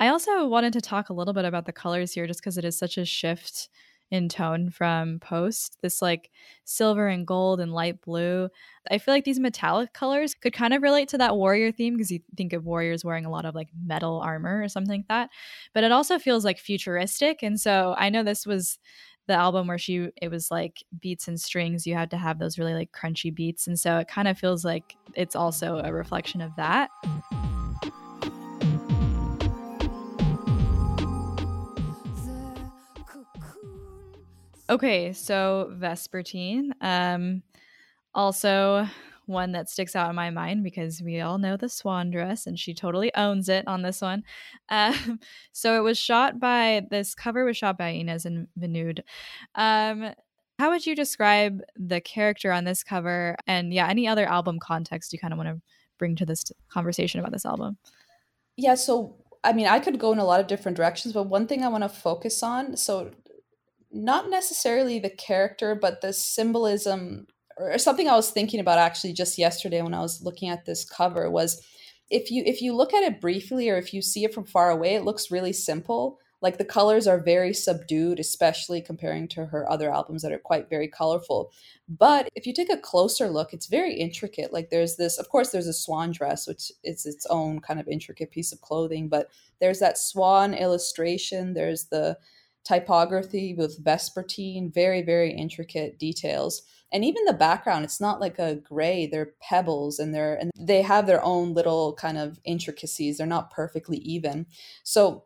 I 0.00 0.08
also 0.08 0.48
wanted 0.48 0.72
to 0.72 0.80
talk 0.80 1.10
a 1.10 1.12
little 1.12 1.34
bit 1.34 1.44
about 1.44 1.66
the 1.66 1.72
colors 1.72 2.12
here 2.12 2.26
just 2.26 2.40
because 2.40 2.56
it 2.56 2.64
is 2.64 2.78
such 2.78 2.96
a 2.96 3.04
shift 3.04 3.68
in 4.10 4.30
tone 4.30 4.70
from 4.70 5.20
post. 5.20 5.76
This 5.82 6.00
like 6.00 6.30
silver 6.64 7.06
and 7.06 7.26
gold 7.26 7.60
and 7.60 7.70
light 7.70 8.00
blue. 8.00 8.48
I 8.90 8.96
feel 8.96 9.12
like 9.12 9.24
these 9.24 9.38
metallic 9.38 9.92
colors 9.92 10.34
could 10.34 10.54
kind 10.54 10.72
of 10.72 10.82
relate 10.82 11.08
to 11.10 11.18
that 11.18 11.36
warrior 11.36 11.70
theme 11.70 11.98
because 11.98 12.10
you 12.10 12.20
think 12.34 12.54
of 12.54 12.64
warriors 12.64 13.04
wearing 13.04 13.26
a 13.26 13.30
lot 13.30 13.44
of 13.44 13.54
like 13.54 13.68
metal 13.86 14.20
armor 14.20 14.62
or 14.62 14.68
something 14.68 15.00
like 15.00 15.08
that. 15.08 15.28
But 15.74 15.84
it 15.84 15.92
also 15.92 16.18
feels 16.18 16.46
like 16.46 16.58
futuristic 16.58 17.42
and 17.42 17.60
so 17.60 17.94
i 17.98 18.08
know 18.08 18.22
this 18.22 18.46
was 18.46 18.78
the 19.26 19.34
album 19.34 19.68
where 19.68 19.78
she 19.78 20.08
it 20.20 20.28
was 20.28 20.50
like 20.50 20.82
beats 20.98 21.28
and 21.28 21.38
strings 21.38 21.86
you 21.86 21.94
had 21.94 22.10
to 22.10 22.16
have 22.16 22.38
those 22.38 22.58
really 22.58 22.74
like 22.74 22.90
crunchy 22.90 23.32
beats 23.32 23.66
and 23.66 23.78
so 23.78 23.98
it 23.98 24.08
kind 24.08 24.26
of 24.26 24.38
feels 24.38 24.64
like 24.64 24.96
it's 25.14 25.36
also 25.36 25.80
a 25.84 25.92
reflection 25.92 26.40
of 26.40 26.50
that 26.56 26.90
Okay, 34.70 35.12
so 35.12 35.74
Vespertine. 35.76 36.70
Um, 36.80 37.42
also 38.14 38.86
one 39.26 39.50
that 39.52 39.68
sticks 39.68 39.96
out 39.96 40.08
in 40.10 40.16
my 40.16 40.30
mind 40.30 40.62
because 40.62 41.02
we 41.02 41.20
all 41.20 41.38
know 41.38 41.56
the 41.56 41.68
swan 41.68 42.10
dress 42.10 42.46
and 42.46 42.58
she 42.58 42.72
totally 42.72 43.12
owns 43.16 43.48
it 43.48 43.66
on 43.66 43.82
this 43.82 44.00
one. 44.00 44.22
Um, 44.68 45.18
so 45.52 45.76
it 45.76 45.80
was 45.80 45.98
shot 45.98 46.38
by 46.38 46.82
this 46.88 47.16
cover 47.16 47.44
was 47.44 47.56
shot 47.56 47.76
by 47.76 47.88
Inez 47.88 48.26
and 48.26 48.46
Vinoodh. 48.58 49.00
Um, 49.56 50.12
how 50.60 50.70
would 50.70 50.86
you 50.86 50.94
describe 50.94 51.62
the 51.76 52.00
character 52.00 52.52
on 52.52 52.64
this 52.64 52.84
cover 52.84 53.36
and 53.48 53.74
yeah, 53.74 53.88
any 53.88 54.06
other 54.06 54.26
album 54.26 54.60
context 54.60 55.12
you 55.12 55.18
kind 55.18 55.32
of 55.32 55.38
want 55.38 55.48
to 55.48 55.60
bring 55.98 56.14
to 56.14 56.26
this 56.26 56.44
conversation 56.68 57.18
about 57.18 57.32
this 57.32 57.46
album? 57.46 57.76
Yeah, 58.56 58.76
so 58.76 59.16
I 59.42 59.52
mean, 59.52 59.66
I 59.66 59.80
could 59.80 59.98
go 59.98 60.12
in 60.12 60.18
a 60.18 60.24
lot 60.24 60.38
of 60.38 60.46
different 60.46 60.76
directions, 60.76 61.14
but 61.14 61.24
one 61.24 61.46
thing 61.46 61.64
I 61.64 61.68
want 61.68 61.82
to 61.82 61.88
focus 61.88 62.42
on, 62.42 62.76
so 62.76 63.10
not 63.92 64.30
necessarily 64.30 64.98
the 64.98 65.10
character, 65.10 65.74
but 65.74 66.00
the 66.00 66.12
symbolism 66.12 67.26
or 67.56 67.76
something 67.78 68.08
I 68.08 68.16
was 68.16 68.30
thinking 68.30 68.60
about 68.60 68.78
actually 68.78 69.12
just 69.12 69.38
yesterday 69.38 69.82
when 69.82 69.94
I 69.94 70.00
was 70.00 70.22
looking 70.22 70.48
at 70.48 70.64
this 70.64 70.88
cover 70.88 71.30
was 71.30 71.62
if 72.08 72.30
you 72.30 72.42
if 72.46 72.62
you 72.62 72.74
look 72.74 72.94
at 72.94 73.04
it 73.04 73.20
briefly 73.20 73.68
or 73.68 73.76
if 73.76 73.92
you 73.92 74.02
see 74.02 74.24
it 74.24 74.34
from 74.34 74.44
far 74.44 74.70
away, 74.70 74.94
it 74.94 75.04
looks 75.04 75.30
really 75.30 75.52
simple. 75.52 76.18
Like 76.42 76.56
the 76.56 76.64
colors 76.64 77.06
are 77.06 77.22
very 77.22 77.52
subdued, 77.52 78.18
especially 78.18 78.80
comparing 78.80 79.28
to 79.28 79.44
her 79.44 79.70
other 79.70 79.92
albums 79.92 80.22
that 80.22 80.32
are 80.32 80.38
quite 80.38 80.70
very 80.70 80.88
colorful. 80.88 81.52
But 81.86 82.30
if 82.34 82.46
you 82.46 82.54
take 82.54 82.72
a 82.72 82.78
closer 82.78 83.28
look, 83.28 83.52
it's 83.52 83.66
very 83.66 83.94
intricate. 83.94 84.50
Like 84.50 84.70
there's 84.70 84.96
this, 84.96 85.18
of 85.18 85.28
course, 85.28 85.50
there's 85.50 85.66
a 85.66 85.74
swan 85.74 86.12
dress, 86.12 86.48
which 86.48 86.72
is 86.82 87.04
its 87.04 87.26
own 87.26 87.60
kind 87.60 87.78
of 87.78 87.88
intricate 87.88 88.30
piece 88.30 88.52
of 88.52 88.62
clothing, 88.62 89.10
but 89.10 89.28
there's 89.60 89.80
that 89.80 89.98
swan 89.98 90.54
illustration. 90.54 91.52
There's 91.52 91.84
the 91.88 92.16
typography 92.64 93.54
with 93.54 93.82
vespertine, 93.84 94.72
very, 94.72 95.02
very 95.02 95.32
intricate 95.32 95.98
details. 95.98 96.62
And 96.92 97.04
even 97.04 97.24
the 97.24 97.32
background, 97.32 97.84
it's 97.84 98.00
not 98.00 98.20
like 98.20 98.38
a 98.38 98.56
gray, 98.56 99.06
they're 99.06 99.34
pebbles 99.40 99.98
and 99.98 100.14
they're 100.14 100.34
and 100.34 100.50
they 100.58 100.82
have 100.82 101.06
their 101.06 101.24
own 101.24 101.54
little 101.54 101.94
kind 101.94 102.18
of 102.18 102.38
intricacies. 102.44 103.18
They're 103.18 103.26
not 103.26 103.50
perfectly 103.50 103.98
even. 103.98 104.46
So 104.82 105.24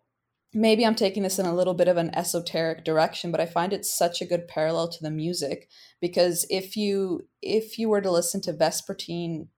maybe 0.54 0.86
I'm 0.86 0.94
taking 0.94 1.22
this 1.24 1.38
in 1.38 1.46
a 1.46 1.54
little 1.54 1.74
bit 1.74 1.88
of 1.88 1.96
an 1.96 2.14
esoteric 2.14 2.84
direction, 2.84 3.32
but 3.32 3.40
I 3.40 3.46
find 3.46 3.72
it 3.72 3.84
such 3.84 4.22
a 4.22 4.26
good 4.26 4.46
parallel 4.46 4.88
to 4.88 5.02
the 5.02 5.10
music 5.10 5.68
because 6.00 6.46
if 6.48 6.76
you 6.76 7.28
if 7.42 7.78
you 7.78 7.88
were 7.88 8.00
to 8.00 8.10
listen 8.10 8.40
to 8.42 8.52
Vespertine 8.52 9.48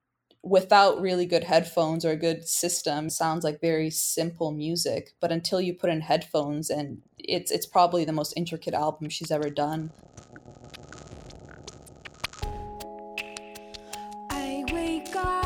without 0.43 1.01
really 1.01 1.27
good 1.27 1.45
headphones 1.45 2.05
or 2.05 2.11
a 2.11 2.17
good 2.17 2.47
system 2.47 3.11
sounds 3.11 3.43
like 3.43 3.61
very 3.61 3.91
simple 3.91 4.53
music 4.53 5.13
but 5.21 5.33
until 5.33 5.61
you 5.61 5.75
put 5.75 5.91
in 5.91 6.01
headphones 6.01 6.71
and 6.71 7.03
it's 7.19 7.51
it's 7.51 7.67
probably 7.67 8.05
the 8.05 8.13
most 8.13 8.33
intricate 8.37 8.75
album 8.75 9.09
she's 9.09 9.31
ever 9.31 9.51
done. 9.51 9.91
I 14.31 14.65
wake 14.73 15.17
up 15.17 15.37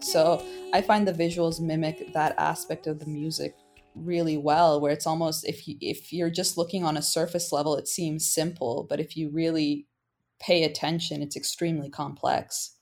so 0.00 0.44
i 0.72 0.80
find 0.80 1.08
the 1.08 1.12
visuals 1.12 1.60
mimic 1.60 2.12
that 2.12 2.34
aspect 2.38 2.86
of 2.86 3.00
the 3.00 3.06
music 3.06 3.56
really 3.96 4.36
well 4.36 4.80
where 4.80 4.92
it's 4.92 5.06
almost 5.06 5.44
if 5.44 5.66
you 5.66 5.76
if 5.80 6.12
you're 6.12 6.30
just 6.30 6.56
looking 6.56 6.84
on 6.84 6.96
a 6.96 7.02
surface 7.02 7.52
level 7.52 7.76
it 7.76 7.88
seems 7.88 8.28
simple 8.28 8.86
but 8.88 9.00
if 9.00 9.16
you 9.16 9.30
really 9.30 9.86
pay 10.40 10.64
attention, 10.64 11.22
it's 11.22 11.36
extremely 11.36 11.90
complex. 11.90 12.76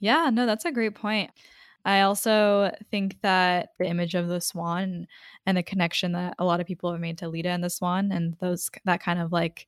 Yeah, 0.00 0.30
no, 0.30 0.46
that's 0.46 0.64
a 0.64 0.72
great 0.72 0.94
point. 0.94 1.30
I 1.84 2.02
also 2.02 2.72
think 2.90 3.20
that 3.22 3.70
the 3.78 3.86
image 3.86 4.14
of 4.14 4.28
the 4.28 4.40
swan 4.40 5.06
and 5.46 5.56
the 5.56 5.62
connection 5.62 6.12
that 6.12 6.34
a 6.38 6.44
lot 6.44 6.60
of 6.60 6.66
people 6.66 6.92
have 6.92 7.00
made 7.00 7.18
to 7.18 7.28
Leda 7.28 7.48
and 7.48 7.64
the 7.64 7.70
swan 7.70 8.12
and 8.12 8.36
those 8.40 8.70
that 8.84 9.02
kind 9.02 9.18
of 9.18 9.32
like 9.32 9.66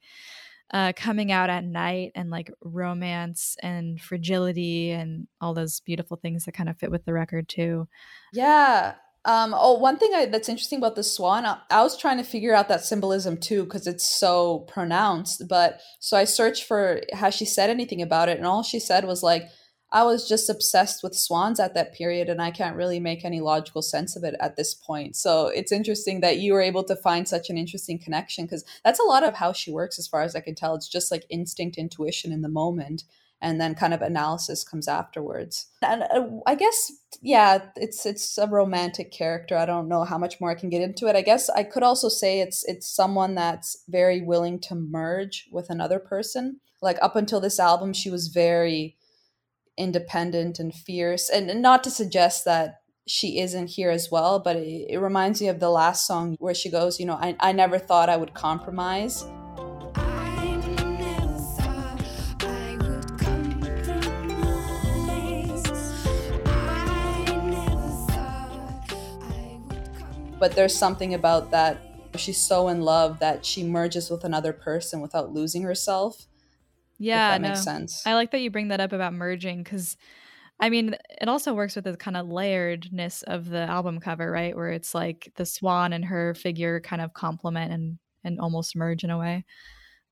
uh, 0.72 0.92
coming 0.96 1.30
out 1.30 1.50
at 1.50 1.64
night 1.64 2.12
and 2.14 2.30
like 2.30 2.50
romance 2.62 3.56
and 3.62 4.00
fragility 4.00 4.90
and 4.90 5.26
all 5.40 5.54
those 5.54 5.80
beautiful 5.80 6.16
things 6.16 6.44
that 6.44 6.52
kind 6.52 6.68
of 6.68 6.76
fit 6.78 6.90
with 6.90 7.04
the 7.04 7.12
record 7.12 7.48
too. 7.48 7.86
Yeah, 8.32 8.94
um, 9.26 9.54
oh, 9.56 9.74
one 9.78 9.96
thing 9.96 10.12
I, 10.14 10.26
that's 10.26 10.50
interesting 10.50 10.78
about 10.78 10.96
the 10.96 11.02
swan, 11.02 11.46
I, 11.46 11.58
I, 11.70 11.82
was 11.82 11.96
trying 11.96 12.18
to 12.18 12.24
figure 12.24 12.54
out 12.54 12.68
that 12.68 12.84
symbolism 12.84 13.38
too 13.38 13.64
because 13.64 13.86
it's 13.86 14.06
so 14.06 14.60
pronounced. 14.60 15.48
But 15.48 15.80
so 15.98 16.16
I 16.16 16.24
searched 16.24 16.64
for 16.64 17.00
has 17.12 17.34
she 17.34 17.46
said 17.46 17.70
anything 17.70 18.02
about 18.02 18.28
it, 18.28 18.36
and 18.36 18.46
all 18.46 18.62
she 18.62 18.78
said 18.78 19.06
was 19.06 19.22
like, 19.22 19.48
"I 19.90 20.02
was 20.02 20.28
just 20.28 20.50
obsessed 20.50 21.02
with 21.02 21.14
swans 21.14 21.58
at 21.58 21.72
that 21.72 21.94
period, 21.94 22.28
and 22.28 22.42
I 22.42 22.50
can't 22.50 22.76
really 22.76 23.00
make 23.00 23.24
any 23.24 23.40
logical 23.40 23.80
sense 23.80 24.14
of 24.14 24.24
it 24.24 24.34
at 24.40 24.56
this 24.56 24.74
point." 24.74 25.16
So 25.16 25.46
it's 25.46 25.72
interesting 25.72 26.20
that 26.20 26.38
you 26.38 26.52
were 26.52 26.60
able 26.60 26.84
to 26.84 26.96
find 26.96 27.26
such 27.26 27.48
an 27.48 27.56
interesting 27.56 27.98
connection 27.98 28.44
because 28.44 28.64
that's 28.84 29.00
a 29.00 29.04
lot 29.04 29.24
of 29.24 29.34
how 29.34 29.54
she 29.54 29.72
works, 29.72 29.98
as 29.98 30.06
far 30.06 30.20
as 30.20 30.36
I 30.36 30.40
can 30.40 30.54
tell. 30.54 30.74
It's 30.74 30.88
just 30.88 31.10
like 31.10 31.24
instinct, 31.30 31.78
intuition 31.78 32.30
in 32.30 32.42
the 32.42 32.48
moment 32.50 33.04
and 33.40 33.60
then 33.60 33.74
kind 33.74 33.92
of 33.92 34.00
analysis 34.00 34.64
comes 34.64 34.88
afterwards. 34.88 35.66
And 35.82 36.02
uh, 36.04 36.28
I 36.46 36.54
guess 36.54 36.92
yeah, 37.20 37.66
it's 37.76 38.06
it's 38.06 38.38
a 38.38 38.46
romantic 38.46 39.12
character. 39.12 39.56
I 39.56 39.66
don't 39.66 39.88
know 39.88 40.04
how 40.04 40.18
much 40.18 40.40
more 40.40 40.50
I 40.50 40.54
can 40.54 40.70
get 40.70 40.82
into 40.82 41.06
it. 41.06 41.16
I 41.16 41.22
guess 41.22 41.48
I 41.50 41.62
could 41.62 41.82
also 41.82 42.08
say 42.08 42.40
it's 42.40 42.64
it's 42.64 42.88
someone 42.88 43.34
that's 43.34 43.84
very 43.88 44.22
willing 44.22 44.58
to 44.60 44.74
merge 44.74 45.48
with 45.50 45.70
another 45.70 45.98
person. 45.98 46.60
Like 46.82 46.98
up 47.00 47.16
until 47.16 47.40
this 47.40 47.58
album, 47.58 47.92
she 47.92 48.10
was 48.10 48.28
very 48.28 48.96
independent 49.76 50.58
and 50.58 50.74
fierce. 50.74 51.28
And 51.28 51.62
not 51.62 51.84
to 51.84 51.90
suggest 51.90 52.44
that 52.44 52.80
she 53.06 53.38
isn't 53.38 53.68
here 53.68 53.90
as 53.90 54.10
well, 54.10 54.38
but 54.38 54.56
it, 54.56 54.86
it 54.90 54.98
reminds 54.98 55.40
me 55.40 55.48
of 55.48 55.60
the 55.60 55.70
last 55.70 56.06
song 56.06 56.36
where 56.38 56.54
she 56.54 56.70
goes, 56.70 56.98
you 56.98 57.06
know, 57.06 57.14
I, 57.14 57.36
I 57.40 57.52
never 57.52 57.78
thought 57.78 58.08
I 58.08 58.16
would 58.16 58.34
compromise. 58.34 59.24
But 70.44 70.54
there's 70.54 70.76
something 70.76 71.14
about 71.14 71.52
that. 71.52 71.78
She's 72.16 72.36
so 72.36 72.68
in 72.68 72.82
love 72.82 73.18
that 73.20 73.46
she 73.46 73.64
merges 73.64 74.10
with 74.10 74.24
another 74.24 74.52
person 74.52 75.00
without 75.00 75.32
losing 75.32 75.62
herself. 75.62 76.26
Yeah, 76.98 77.28
if 77.28 77.32
that 77.32 77.40
no. 77.40 77.48
makes 77.48 77.64
sense. 77.64 78.06
I 78.06 78.12
like 78.12 78.30
that 78.32 78.40
you 78.40 78.50
bring 78.50 78.68
that 78.68 78.78
up 78.78 78.92
about 78.92 79.14
merging 79.14 79.62
because 79.62 79.96
I 80.60 80.68
mean, 80.68 80.96
it 81.18 81.30
also 81.30 81.54
works 81.54 81.76
with 81.76 81.86
the 81.86 81.96
kind 81.96 82.14
of 82.14 82.26
layeredness 82.26 83.22
of 83.22 83.48
the 83.48 83.60
album 83.60 84.00
cover, 84.00 84.30
right? 84.30 84.54
Where 84.54 84.68
it's 84.68 84.94
like 84.94 85.32
the 85.36 85.46
swan 85.46 85.94
and 85.94 86.04
her 86.04 86.34
figure 86.34 86.78
kind 86.78 87.00
of 87.00 87.14
complement 87.14 87.72
and 87.72 87.98
and 88.22 88.38
almost 88.38 88.76
merge 88.76 89.02
in 89.02 89.08
a 89.08 89.18
way. 89.18 89.46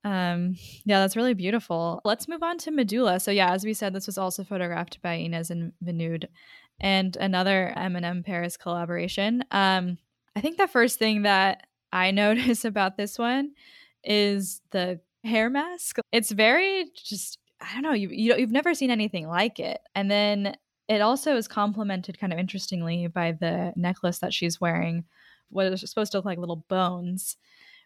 Um, 0.03 0.57
yeah, 0.87 1.01
that's 1.01 1.14
really 1.14 1.35
beautiful. 1.35 2.01
Let's 2.07 2.27
move 2.27 2.42
on 2.42 2.57
to 2.57 2.71
Medulla. 2.71 3.21
So 3.21 3.31
yeah, 3.31 3.53
as 3.53 3.66
we 3.66 3.75
said, 3.75 3.92
this 3.92 4.07
was 4.07 4.16
also 4.16 4.45
photographed 4.45 5.03
by 5.03 5.12
Inez 5.12 5.51
and 5.51 5.75
Vinoodh, 5.85 6.25
and 6.81 7.18
another 7.18 7.75
M/M 7.77 8.23
Paris 8.23 8.57
collaboration. 8.57 9.45
Um, 9.51 9.99
I 10.37 10.40
think 10.40 10.57
the 10.57 10.68
first 10.68 10.99
thing 10.99 11.23
that 11.23 11.66
I 11.92 12.11
notice 12.12 12.64
about 12.64 12.97
this 12.97 13.18
one 13.18 13.53
is 14.05 14.61
the 14.71 15.01
hair 15.25 15.51
mask. 15.51 15.99
It's 16.11 16.31
very 16.31 16.87
just 16.95 17.38
I 17.61 17.73
don't 17.75 17.83
know, 17.83 17.92
you, 17.92 18.09
you 18.09 18.37
you've 18.37 18.51
never 18.51 18.75
seen 18.75 18.90
anything 18.90 19.29
like 19.29 19.61
it. 19.61 19.81
And 19.95 20.11
then 20.11 20.57
it 20.88 21.01
also 21.01 21.37
is 21.37 21.47
complemented 21.47 22.18
kind 22.18 22.33
of 22.33 22.38
interestingly 22.38 23.07
by 23.07 23.33
the 23.33 23.73
necklace 23.77 24.18
that 24.18 24.35
she's 24.35 24.61
wearing, 24.61 25.05
what 25.49 25.66
is 25.66 25.88
supposed 25.88 26.12
to 26.12 26.18
look 26.18 26.25
like 26.25 26.38
little 26.38 26.64
bones, 26.68 27.37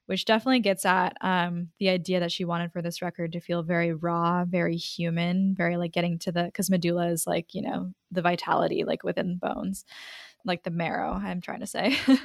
which 0.06 0.24
definitely 0.24 0.60
gets 0.60 0.86
at 0.86 1.16
um, 1.20 1.68
the 1.78 1.90
idea 1.90 2.20
that 2.20 2.32
she 2.32 2.44
wanted 2.44 2.72
for 2.72 2.80
this 2.80 3.02
record 3.02 3.32
to 3.32 3.40
feel 3.40 3.62
very 3.62 3.92
raw, 3.92 4.44
very 4.46 4.76
human, 4.76 5.54
very 5.54 5.76
like 5.76 5.92
getting 5.92 6.18
to 6.20 6.32
the 6.32 6.44
because 6.44 6.70
medulla 6.70 7.08
is 7.08 7.26
like 7.26 7.54
you 7.54 7.62
know 7.62 7.92
the 8.10 8.22
vitality 8.22 8.84
like 8.84 9.02
within 9.02 9.36
bones 9.36 9.84
like 10.46 10.62
the 10.62 10.70
marrow 10.70 11.12
i'm 11.12 11.40
trying 11.40 11.60
to 11.60 11.66
say. 11.66 11.96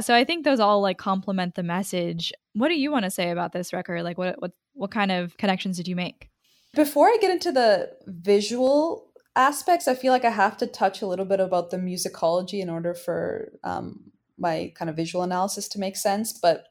So 0.00 0.14
i 0.14 0.24
think 0.24 0.44
those 0.44 0.60
all 0.60 0.80
like 0.80 0.98
complement 0.98 1.54
the 1.54 1.62
message. 1.62 2.32
What 2.52 2.68
do 2.68 2.74
you 2.74 2.90
want 2.90 3.04
to 3.04 3.10
say 3.10 3.30
about 3.30 3.52
this 3.52 3.72
record? 3.72 4.02
Like 4.02 4.18
what 4.18 4.40
what 4.40 4.52
what 4.74 4.90
kind 4.90 5.12
of 5.12 5.36
connections 5.36 5.76
did 5.76 5.88
you 5.88 5.96
make? 5.96 6.30
Before 6.74 7.06
I 7.06 7.18
get 7.20 7.30
into 7.30 7.52
the 7.52 7.90
visual 8.06 9.12
aspects, 9.36 9.88
I 9.88 9.94
feel 9.94 10.12
like 10.12 10.24
I 10.24 10.30
have 10.30 10.56
to 10.58 10.66
touch 10.66 11.02
a 11.02 11.06
little 11.06 11.24
bit 11.24 11.40
about 11.40 11.70
the 11.70 11.76
musicology 11.76 12.60
in 12.60 12.68
order 12.68 12.94
for 12.94 13.52
um, 13.62 14.10
my 14.36 14.72
kind 14.74 14.90
of 14.90 14.96
visual 14.96 15.22
analysis 15.22 15.68
to 15.68 15.78
make 15.78 15.96
sense. 15.96 16.32
But 16.32 16.66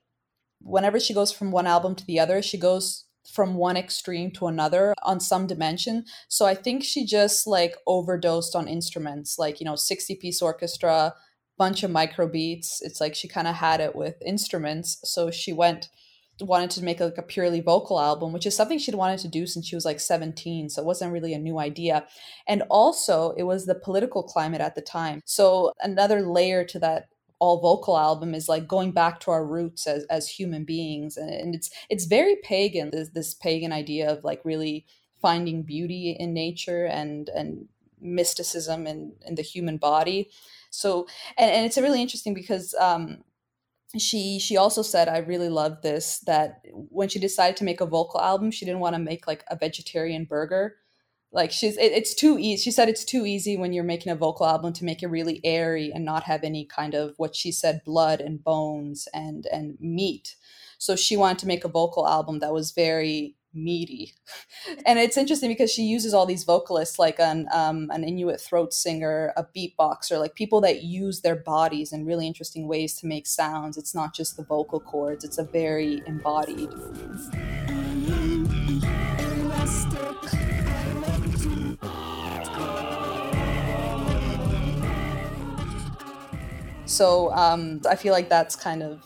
whenever 0.61 0.99
she 0.99 1.13
goes 1.13 1.31
from 1.31 1.51
one 1.51 1.67
album 1.67 1.95
to 1.95 2.05
the 2.05 2.19
other, 2.19 2.41
she 2.41 2.57
goes 2.57 3.05
from 3.31 3.55
one 3.55 3.77
extreme 3.77 4.31
to 4.31 4.47
another 4.47 4.93
on 5.03 5.19
some 5.19 5.47
dimension. 5.47 6.05
So 6.27 6.45
I 6.45 6.55
think 6.55 6.83
she 6.83 7.05
just 7.05 7.47
like 7.47 7.75
overdosed 7.87 8.55
on 8.55 8.67
instruments, 8.67 9.37
like, 9.39 9.59
you 9.59 9.65
know, 9.65 9.75
60 9.75 10.15
piece 10.15 10.41
orchestra, 10.41 11.13
bunch 11.57 11.83
of 11.83 11.91
micro 11.91 12.27
beats. 12.27 12.81
It's 12.81 12.99
like 12.99 13.15
she 13.15 13.27
kind 13.27 13.47
of 13.47 13.55
had 13.55 13.79
it 13.79 13.95
with 13.95 14.15
instruments. 14.25 14.99
So 15.03 15.31
she 15.31 15.53
went 15.53 15.89
wanted 16.41 16.71
to 16.71 16.83
make 16.83 16.99
like 16.99 17.17
a 17.17 17.23
purely 17.23 17.61
vocal 17.61 17.99
album, 17.99 18.33
which 18.33 18.45
is 18.45 18.55
something 18.55 18.79
she'd 18.79 18.95
wanted 18.95 19.19
to 19.19 19.27
do 19.27 19.45
since 19.45 19.67
she 19.67 19.75
was 19.75 19.85
like 19.85 19.99
17. 19.99 20.69
So 20.69 20.81
it 20.81 20.85
wasn't 20.85 21.13
really 21.13 21.33
a 21.33 21.39
new 21.39 21.59
idea. 21.59 22.05
And 22.47 22.63
also, 22.69 23.33
it 23.37 23.43
was 23.43 23.65
the 23.65 23.75
political 23.75 24.23
climate 24.23 24.61
at 24.61 24.75
the 24.75 24.81
time. 24.81 25.21
So 25.25 25.73
another 25.81 26.21
layer 26.21 26.63
to 26.65 26.79
that 26.79 27.05
all 27.39 27.59
vocal 27.59 27.97
album 27.97 28.33
is 28.33 28.47
like 28.47 28.67
going 28.67 28.91
back 28.91 29.19
to 29.19 29.31
our 29.31 29.45
roots 29.45 29.87
as, 29.87 30.03
as 30.05 30.29
human 30.29 30.63
beings 30.63 31.17
and, 31.17 31.55
it's 31.55 31.69
it's 31.89 32.05
very 32.05 32.37
pagan 32.43 32.89
this, 32.91 33.09
this 33.09 33.33
pagan 33.33 33.71
idea 33.71 34.09
of 34.09 34.23
like 34.23 34.41
really 34.43 34.85
finding 35.21 35.63
beauty 35.63 36.15
in 36.19 36.33
nature 36.33 36.85
and 36.85 37.29
and 37.29 37.67
mysticism 38.03 38.85
in, 38.85 39.13
in 39.25 39.35
the 39.35 39.41
human 39.41 39.77
body. 39.77 40.29
So 40.69 41.07
and, 41.37 41.49
and 41.49 41.65
it's 41.65 41.77
really 41.77 42.01
interesting 42.01 42.33
because 42.33 42.75
um 42.79 43.23
she 43.97 44.39
she 44.39 44.57
also 44.57 44.81
said 44.81 45.07
i 45.07 45.19
really 45.19 45.49
love 45.49 45.81
this 45.83 46.17
that 46.21 46.61
when 46.73 47.07
she 47.07 47.19
decided 47.19 47.55
to 47.55 47.63
make 47.63 47.79
a 47.79 47.85
vocal 47.85 48.19
album 48.19 48.49
she 48.49 48.65
didn't 48.65 48.79
want 48.79 48.95
to 48.95 48.99
make 48.99 49.27
like 49.27 49.43
a 49.49 49.55
vegetarian 49.55 50.25
burger 50.25 50.77
like 51.33 51.51
she's 51.51 51.75
it, 51.77 51.91
it's 51.91 52.13
too 52.13 52.37
easy 52.39 52.63
she 52.63 52.71
said 52.71 52.87
it's 52.87 53.03
too 53.03 53.25
easy 53.25 53.57
when 53.57 53.73
you're 53.73 53.83
making 53.83 54.11
a 54.11 54.15
vocal 54.15 54.45
album 54.45 54.71
to 54.71 54.85
make 54.85 55.01
it 55.03 55.07
really 55.07 55.41
airy 55.43 55.91
and 55.93 56.05
not 56.05 56.23
have 56.23 56.43
any 56.43 56.63
kind 56.63 56.93
of 56.93 57.13
what 57.17 57.35
she 57.35 57.51
said 57.51 57.83
blood 57.83 58.21
and 58.21 58.43
bones 58.43 59.07
and 59.13 59.47
and 59.51 59.77
meat. 59.79 60.35
So 60.77 60.95
she 60.95 61.15
wanted 61.15 61.39
to 61.39 61.47
make 61.47 61.63
a 61.63 61.69
vocal 61.69 62.07
album 62.07 62.39
that 62.39 62.53
was 62.53 62.71
very 62.71 63.35
meaty. 63.53 64.13
And 64.85 64.97
it's 64.97 65.17
interesting 65.17 65.49
because 65.49 65.71
she 65.71 65.83
uses 65.83 66.13
all 66.13 66.25
these 66.25 66.45
vocalists 66.45 66.97
like 66.97 67.19
an 67.19 67.47
um, 67.53 67.89
an 67.91 68.03
inuit 68.03 68.39
throat 68.39 68.73
singer 68.73 69.33
a 69.35 69.43
beatboxer 69.43 70.19
like 70.19 70.35
people 70.35 70.61
that 70.61 70.83
use 70.83 71.21
their 71.21 71.35
bodies 71.35 71.91
in 71.91 72.05
really 72.05 72.27
interesting 72.27 72.67
ways 72.67 72.95
to 72.99 73.07
make 73.07 73.27
sounds. 73.27 73.77
It's 73.77 73.93
not 73.93 74.15
just 74.15 74.37
the 74.37 74.43
vocal 74.43 74.79
cords. 74.79 75.23
It's 75.25 75.37
a 75.37 75.43
very 75.43 76.01
embodied 76.07 76.69
So 86.93 87.33
um, 87.33 87.81
I 87.89 87.95
feel 87.95 88.13
like 88.13 88.29
that's 88.29 88.55
kind 88.55 88.83
of 88.83 89.03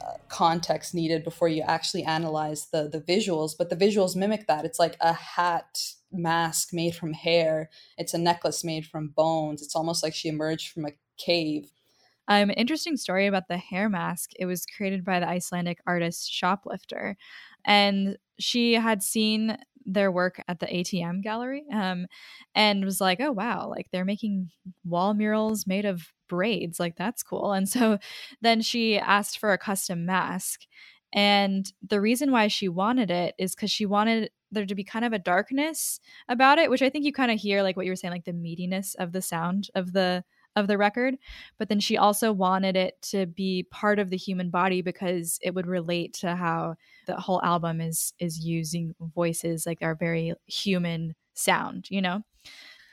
uh, 0.00 0.14
context 0.28 0.92
needed 0.92 1.22
before 1.22 1.48
you 1.48 1.62
actually 1.62 2.02
analyze 2.02 2.66
the 2.72 2.88
the 2.88 3.00
visuals. 3.00 3.52
But 3.56 3.70
the 3.70 3.76
visuals 3.76 4.16
mimic 4.16 4.48
that. 4.48 4.64
It's 4.64 4.80
like 4.80 4.96
a 5.00 5.12
hat 5.12 5.78
mask 6.10 6.70
made 6.72 6.96
from 6.96 7.12
hair. 7.12 7.70
It's 7.96 8.12
a 8.12 8.18
necklace 8.18 8.64
made 8.64 8.86
from 8.86 9.12
bones. 9.14 9.62
It's 9.62 9.76
almost 9.76 10.02
like 10.02 10.14
she 10.14 10.28
emerged 10.28 10.72
from 10.72 10.86
a 10.86 10.92
cave. 11.16 11.70
Um, 12.26 12.50
interesting 12.56 12.96
story 12.96 13.28
about 13.28 13.46
the 13.48 13.56
hair 13.56 13.88
mask. 13.88 14.32
It 14.36 14.46
was 14.46 14.66
created 14.66 15.04
by 15.04 15.20
the 15.20 15.28
Icelandic 15.28 15.78
artist 15.86 16.28
Shoplifter, 16.32 17.16
and 17.64 18.18
she 18.38 18.74
had 18.74 19.02
seen 19.02 19.58
their 19.86 20.12
work 20.12 20.42
at 20.48 20.60
the 20.60 20.66
ATM 20.66 21.22
gallery, 21.22 21.64
um, 21.72 22.06
and 22.54 22.84
was 22.84 23.00
like, 23.00 23.20
"Oh 23.20 23.32
wow! 23.32 23.68
Like 23.68 23.88
they're 23.90 24.04
making 24.04 24.50
wall 24.84 25.14
murals 25.14 25.66
made 25.66 25.84
of 25.84 26.12
braids. 26.28 26.78
Like 26.80 26.96
that's 26.96 27.22
cool." 27.22 27.52
And 27.52 27.68
so 27.68 27.98
then 28.42 28.60
she 28.62 28.98
asked 28.98 29.38
for 29.38 29.52
a 29.52 29.58
custom 29.58 30.04
mask, 30.06 30.62
and 31.12 31.70
the 31.86 32.00
reason 32.00 32.30
why 32.32 32.48
she 32.48 32.68
wanted 32.68 33.10
it 33.10 33.34
is 33.38 33.54
because 33.54 33.70
she 33.70 33.86
wanted 33.86 34.30
there 34.50 34.66
to 34.66 34.74
be 34.74 34.84
kind 34.84 35.04
of 35.04 35.12
a 35.12 35.18
darkness 35.18 36.00
about 36.28 36.58
it, 36.58 36.70
which 36.70 36.82
I 36.82 36.90
think 36.90 37.04
you 37.04 37.12
kind 37.12 37.30
of 37.30 37.38
hear, 37.38 37.62
like 37.62 37.76
what 37.76 37.86
you 37.86 37.92
were 37.92 37.96
saying, 37.96 38.12
like 38.12 38.24
the 38.24 38.32
meatiness 38.32 38.94
of 38.98 39.12
the 39.12 39.22
sound 39.22 39.68
of 39.74 39.92
the 39.92 40.24
of 40.58 40.66
the 40.68 40.78
record 40.78 41.16
but 41.58 41.68
then 41.68 41.80
she 41.80 41.96
also 41.96 42.32
wanted 42.32 42.76
it 42.76 43.00
to 43.02 43.26
be 43.26 43.64
part 43.70 43.98
of 43.98 44.10
the 44.10 44.16
human 44.16 44.50
body 44.50 44.82
because 44.82 45.38
it 45.42 45.54
would 45.54 45.66
relate 45.66 46.12
to 46.14 46.34
how 46.36 46.74
the 47.06 47.16
whole 47.16 47.42
album 47.42 47.80
is 47.80 48.12
is 48.18 48.38
using 48.44 48.94
voices 49.00 49.66
like 49.66 49.78
our 49.82 49.94
very 49.94 50.34
human 50.46 51.14
sound 51.34 51.86
you 51.90 52.02
know 52.02 52.22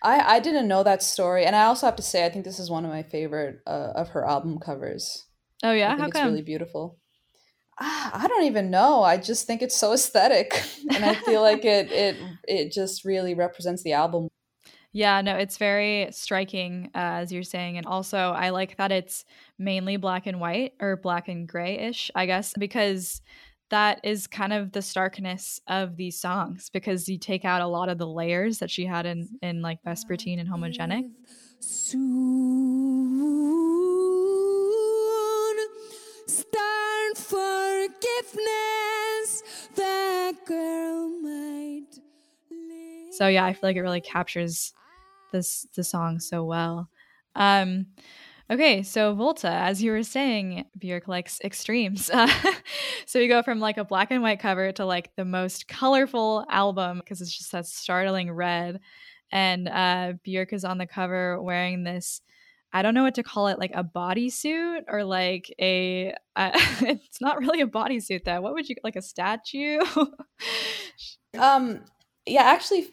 I 0.02 0.36
I 0.36 0.40
didn't 0.40 0.68
know 0.68 0.84
that 0.84 1.02
story, 1.04 1.46
and 1.46 1.56
I 1.56 1.66
also 1.66 1.88
have 1.88 1.96
to 1.98 2.02
say 2.04 2.26
I 2.26 2.30
think 2.30 2.46
this 2.46 2.60
is 2.60 2.70
one 2.70 2.86
of 2.86 2.92
my 2.92 3.04
favorite 3.04 3.62
uh, 3.66 3.92
of 3.96 4.10
her 4.10 4.26
album 4.26 4.60
covers. 4.60 5.28
oh 5.64 5.72
I 5.86 5.92
yeah 5.92 5.96
think 5.96 6.00
how 6.00 6.10
it's 6.10 6.24
come 6.24 6.24
really 6.24 6.42
beautiful. 6.42 7.00
Ah, 7.80 8.24
I 8.24 8.28
don't 8.28 8.44
even 8.46 8.72
know. 8.72 9.04
I 9.04 9.18
just 9.18 9.46
think 9.48 9.62
it's 9.62 9.76
so 9.76 9.94
aesthetic, 9.94 10.54
and 10.94 11.04
I 11.06 11.14
feel 11.16 11.42
like 11.42 11.66
it 11.66 11.92
it 11.92 12.18
it 12.48 12.72
just 12.72 13.04
really 13.06 13.34
represents 13.34 13.84
the 13.84 13.94
album. 13.94 14.30
Yeah 14.96 15.22
no 15.22 15.36
it's 15.36 15.58
very 15.58 16.08
striking 16.12 16.90
uh, 16.96 17.20
as 17.22 17.32
you're 17.32 17.44
saying 17.44 17.78
and 17.78 17.86
also 17.86 18.18
i 18.18 18.50
like 18.50 18.78
that 18.78 18.92
it's 18.92 19.26
mainly 19.60 19.98
black 19.98 20.26
and 20.26 20.40
white 20.40 20.74
or 20.80 20.96
black 20.96 21.28
and 21.28 21.48
gray-ish 21.50 22.10
i 22.16 22.26
guess 22.26 22.54
because 22.58 23.22
that 23.70 24.00
is 24.04 24.26
kind 24.28 24.54
of 24.54 24.72
the 24.72 24.82
starkness 24.82 25.60
of 25.68 25.98
these 25.98 26.18
songs 26.18 26.70
because 26.72 27.10
you 27.10 27.18
take 27.18 27.44
out 27.44 27.62
a 27.62 27.68
lot 27.68 27.90
of 27.90 27.98
the 27.98 28.08
layers 28.08 28.60
that 28.60 28.72
she 28.72 28.86
had 28.86 29.06
in 29.06 29.28
in 29.42 29.62
like 29.62 29.80
vespertine 29.84 30.40
and 30.40 30.50
homogenic 30.50 31.04
Soon 31.60 32.06
start 36.28 37.18
forgiveness. 37.18 37.94
That 39.76 40.34
girl 40.46 41.10
might 41.22 41.88
live. 42.52 43.14
So 43.14 43.28
yeah, 43.28 43.46
I 43.46 43.54
feel 43.54 43.62
like 43.64 43.78
it 43.78 43.82
really 43.82 44.02
captures 44.02 44.74
this 45.36 45.68
the 45.76 45.84
song 45.84 46.20
so 46.20 46.44
well. 46.44 46.90
Um 47.36 47.88
okay, 48.52 48.84
so 48.84 49.14
Volta, 49.16 49.50
as 49.50 49.82
you 49.84 49.92
were 49.92 50.04
saying, 50.04 50.66
Björk 50.80 51.08
likes 51.08 51.42
extremes. 51.44 52.10
Uh, 52.10 52.28
so 53.06 53.20
we 53.20 53.28
go 53.28 53.42
from 53.44 53.60
like 53.60 53.78
a 53.78 53.84
black 53.86 54.12
and 54.12 54.22
white 54.22 54.40
cover 54.40 54.72
to 54.74 54.86
like 54.86 55.16
the 55.16 55.26
most 55.26 55.68
colorful 55.68 56.46
album 56.50 57.00
because 57.00 57.22
it's 57.22 57.36
just 57.38 57.52
that 57.52 57.66
startling 57.68 58.32
red. 58.32 58.80
and 59.32 59.68
uh, 59.68 60.14
Björk 60.26 60.54
is 60.54 60.64
on 60.66 60.78
the 60.78 60.88
cover 60.88 61.42
wearing 61.42 61.84
this. 61.84 62.22
I 62.74 62.82
don't 62.82 62.94
know 62.94 63.04
what 63.04 63.16
to 63.16 63.24
call 63.24 63.48
it, 63.48 63.58
like 63.60 63.72
a 63.74 63.84
bodysuit 63.84 64.82
or 64.90 65.04
like 65.04 65.54
a. 65.62 66.14
Uh, 66.38 66.52
it's 66.82 67.22
not 67.22 67.40
really 67.40 67.62
a 67.62 67.68
bodysuit 67.68 68.26
though. 68.26 68.42
What 68.42 68.54
would 68.56 68.68
you 68.68 68.76
like 68.84 68.98
a 68.98 69.02
statue? 69.02 69.80
Um, 71.38 71.82
yeah, 72.26 72.44
actually, 72.44 72.88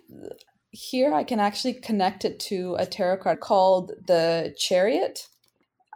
here 0.73 1.13
I 1.15 1.23
can 1.23 1.39
actually 1.39 1.75
connect 1.75 2.25
it 2.25 2.41
to 2.41 2.77
a 2.79 2.87
tarot 2.87 3.19
card 3.19 3.41
called 3.41 3.93
the 4.07 4.55
Chariot. 4.59 5.29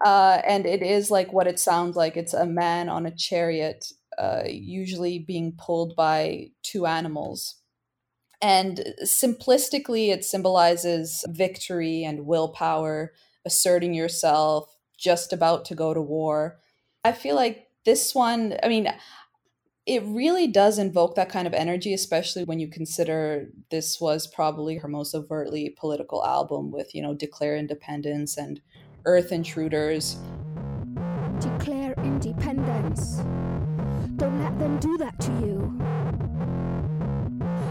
Uh, 0.04 0.42
and 0.46 0.66
it 0.66 0.82
is 0.82 1.10
like 1.10 1.32
what 1.32 1.46
it 1.46 1.58
sounds 1.58 1.96
like. 1.96 2.16
It's 2.16 2.34
a 2.34 2.44
man 2.44 2.90
on 2.90 3.06
a 3.06 3.16
chariot, 3.16 3.86
uh, 4.18 4.42
usually 4.46 5.18
being 5.18 5.52
pulled 5.56 5.96
by 5.96 6.50
two 6.62 6.84
animals. 6.84 7.56
And 8.42 8.84
simplistically, 9.02 10.10
it 10.12 10.22
symbolizes 10.22 11.24
victory 11.28 12.04
and 12.04 12.26
willpower, 12.26 13.14
asserting 13.46 13.94
yourself, 13.94 14.76
just 14.98 15.32
about 15.32 15.64
to 15.66 15.74
go 15.74 15.94
to 15.94 16.02
war. 16.02 16.58
I 17.02 17.12
feel 17.12 17.34
like 17.34 17.68
this 17.86 18.14
one, 18.14 18.56
I 18.62 18.68
mean, 18.68 18.92
it 19.86 20.02
really 20.04 20.48
does 20.48 20.78
invoke 20.78 21.14
that 21.14 21.28
kind 21.28 21.46
of 21.46 21.54
energy, 21.54 21.94
especially 21.94 22.42
when 22.42 22.58
you 22.58 22.68
consider 22.68 23.48
this 23.70 24.00
was 24.00 24.26
probably 24.26 24.76
her 24.78 24.88
most 24.88 25.14
overtly 25.14 25.76
political 25.78 26.24
album 26.26 26.72
with, 26.72 26.92
you 26.92 27.00
know, 27.00 27.14
Declare 27.14 27.56
Independence 27.56 28.36
and 28.36 28.60
Earth 29.04 29.30
Intruders. 29.30 30.16
Declare 31.38 31.94
independence. 31.98 33.18
Don't 34.16 34.42
let 34.42 34.58
them 34.58 34.76
do 34.80 34.98
that 34.98 35.20
to 35.20 35.30
you. 35.34 35.78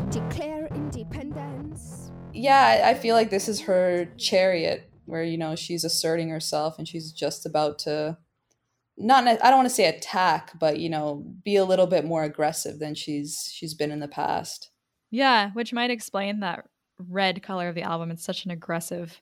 Declare 0.09 0.67
independence. 0.67 2.11
Yeah, 2.33 2.83
I 2.85 2.93
feel 2.93 3.15
like 3.15 3.29
this 3.29 3.49
is 3.49 3.59
her 3.61 4.05
chariot 4.17 4.89
where, 5.03 5.23
you 5.23 5.37
know, 5.37 5.55
she's 5.57 5.83
asserting 5.83 6.29
herself 6.29 6.77
and 6.77 6.87
she's 6.87 7.11
just 7.11 7.45
about 7.45 7.77
to 7.79 8.17
not 8.97 9.27
I 9.27 9.35
don't 9.35 9.57
want 9.57 9.69
to 9.69 9.75
say 9.75 9.85
attack, 9.85 10.51
but 10.59 10.79
you 10.79 10.89
know, 10.89 11.25
be 11.43 11.55
a 11.55 11.65
little 11.65 11.87
bit 11.87 12.05
more 12.05 12.23
aggressive 12.23 12.79
than 12.79 12.95
she's 12.95 13.49
she's 13.53 13.73
been 13.73 13.91
in 13.91 13.99
the 13.99 14.07
past. 14.07 14.69
yeah, 15.11 15.51
which 15.51 15.73
might 15.73 15.91
explain 15.91 16.39
that 16.41 16.65
red 16.97 17.43
color 17.43 17.67
of 17.69 17.75
the 17.75 17.81
album. 17.81 18.11
It's 18.11 18.23
such 18.23 18.45
an 18.45 18.51
aggressive, 18.51 19.21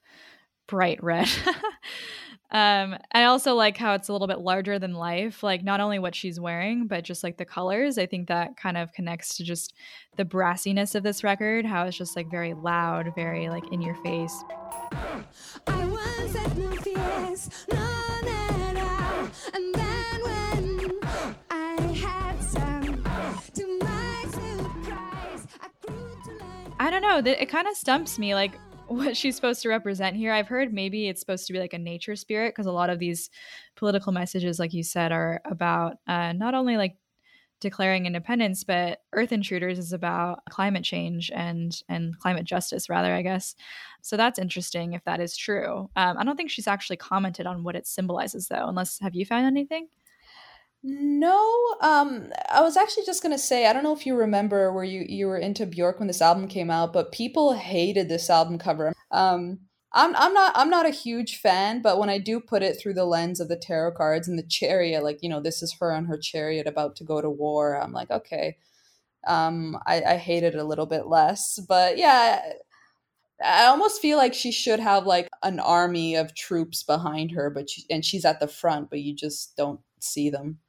bright 0.67 1.03
red. 1.03 1.27
um, 2.51 2.97
I 3.11 3.23
also 3.23 3.55
like 3.55 3.77
how 3.77 3.93
it's 3.93 4.09
a 4.09 4.11
little 4.11 4.27
bit 4.27 4.39
larger 4.39 4.77
than 4.79 4.93
life. 4.93 5.41
Like 5.43 5.63
not 5.63 5.79
only 5.79 5.99
what 5.99 6.15
she's 6.15 6.39
wearing, 6.39 6.87
but 6.87 7.03
just 7.03 7.23
like 7.23 7.37
the 7.37 7.45
colors. 7.45 7.97
I 7.97 8.05
think 8.05 8.27
that 8.27 8.57
kind 8.57 8.77
of 8.77 8.93
connects 8.93 9.37
to 9.37 9.43
just 9.43 9.73
the 10.17 10.25
brassiness 10.25 10.95
of 10.95 11.03
this 11.03 11.23
record. 11.23 11.65
How 11.65 11.85
it's 11.85 11.97
just 11.97 12.15
like 12.15 12.29
very 12.29 12.53
loud, 12.53 13.13
very 13.15 13.49
like 13.49 13.71
in 13.71 13.81
your 13.81 13.95
face. 14.03 14.43
Don't 26.99 27.25
know. 27.25 27.31
It 27.31 27.49
kind 27.49 27.67
of 27.67 27.75
stumps 27.75 28.17
me, 28.19 28.35
like 28.35 28.57
what 28.87 29.15
she's 29.17 29.35
supposed 29.35 29.61
to 29.63 29.69
represent 29.69 30.15
here. 30.15 30.31
I've 30.31 30.47
heard 30.47 30.73
maybe 30.73 31.07
it's 31.07 31.19
supposed 31.19 31.47
to 31.47 31.53
be 31.53 31.59
like 31.59 31.73
a 31.73 31.79
nature 31.79 32.15
spirit 32.15 32.53
because 32.53 32.65
a 32.65 32.71
lot 32.71 32.89
of 32.89 32.99
these 32.99 33.29
political 33.75 34.11
messages, 34.11 34.59
like 34.59 34.73
you 34.73 34.83
said, 34.83 35.11
are 35.11 35.41
about 35.45 35.97
uh, 36.07 36.33
not 36.33 36.53
only 36.53 36.77
like 36.77 36.95
declaring 37.59 38.05
independence, 38.05 38.63
but 38.65 38.99
Earth 39.13 39.31
Intruders 39.31 39.79
is 39.79 39.93
about 39.93 40.43
climate 40.49 40.83
change 40.83 41.31
and 41.33 41.81
and 41.87 42.17
climate 42.19 42.45
justice, 42.45 42.89
rather, 42.89 43.13
I 43.13 43.21
guess. 43.21 43.55
So 44.01 44.17
that's 44.17 44.37
interesting 44.37 44.93
if 44.93 45.03
that 45.05 45.21
is 45.21 45.37
true. 45.37 45.89
Um, 45.95 46.17
I 46.17 46.23
don't 46.23 46.35
think 46.35 46.51
she's 46.51 46.67
actually 46.67 46.97
commented 46.97 47.47
on 47.47 47.63
what 47.63 47.75
it 47.75 47.87
symbolizes, 47.87 48.49
though. 48.49 48.67
Unless 48.67 48.99
have 48.99 49.15
you 49.15 49.25
found 49.25 49.45
anything? 49.45 49.87
No, 50.85 51.75
um, 51.81 52.31
I 52.49 52.61
was 52.61 52.75
actually 52.75 53.05
just 53.05 53.23
gonna 53.23 53.37
say, 53.37 53.67
I 53.67 53.73
don't 53.73 53.83
know 53.83 53.93
if 53.95 54.05
you 54.05 54.15
remember 54.15 54.71
where 54.73 54.83
you 54.83 55.05
you 55.07 55.27
were 55.27 55.37
into 55.37 55.65
Bjork 55.65 55.99
when 55.99 56.07
this 56.07 56.21
album 56.21 56.47
came 56.49 56.69
out, 56.69 56.91
but 56.91 57.13
people 57.13 57.53
hated 57.53 58.09
this 58.09 58.29
album 58.29 58.57
cover. 58.57 58.91
Um, 59.11 59.59
I'm 59.93 60.13
I'm 60.15 60.33
not 60.33 60.51
I'm 60.55 60.69
not 60.69 60.85
a 60.85 60.89
huge 60.89 61.37
fan, 61.39 61.81
but 61.81 61.99
when 61.99 62.09
I 62.09 62.17
do 62.17 62.39
put 62.41 62.63
it 62.63 62.77
through 62.79 62.95
the 62.95 63.05
lens 63.05 63.39
of 63.39 63.47
the 63.47 63.55
tarot 63.55 63.93
cards 63.93 64.27
and 64.27 64.37
the 64.37 64.43
chariot, 64.43 65.03
like 65.03 65.19
you 65.23 65.29
know, 65.29 65.39
this 65.39 65.63
is 65.63 65.73
her 65.79 65.93
on 65.93 66.05
her 66.05 66.17
chariot 66.17 66.67
about 66.67 66.97
to 66.97 67.05
go 67.05 67.21
to 67.21 67.29
war. 67.29 67.81
I'm 67.81 67.93
like, 67.93 68.11
okay, 68.11 68.57
um, 69.27 69.77
I 69.87 70.03
I 70.03 70.17
hate 70.17 70.43
it 70.43 70.55
a 70.55 70.63
little 70.65 70.87
bit 70.87 71.07
less, 71.07 71.59
but 71.67 71.97
yeah. 71.97 72.41
I 73.43 73.65
almost 73.65 74.01
feel 74.01 74.17
like 74.17 74.33
she 74.33 74.51
should 74.51 74.79
have 74.79 75.05
like 75.05 75.29
an 75.43 75.59
army 75.59 76.15
of 76.15 76.35
troops 76.35 76.83
behind 76.83 77.31
her, 77.31 77.49
but 77.49 77.69
she, 77.69 77.83
and 77.89 78.05
she's 78.05 78.25
at 78.25 78.39
the 78.39 78.47
front, 78.47 78.89
but 78.89 78.99
you 79.01 79.13
just 79.15 79.55
don't 79.57 79.81
see 79.99 80.29
them. 80.29 80.59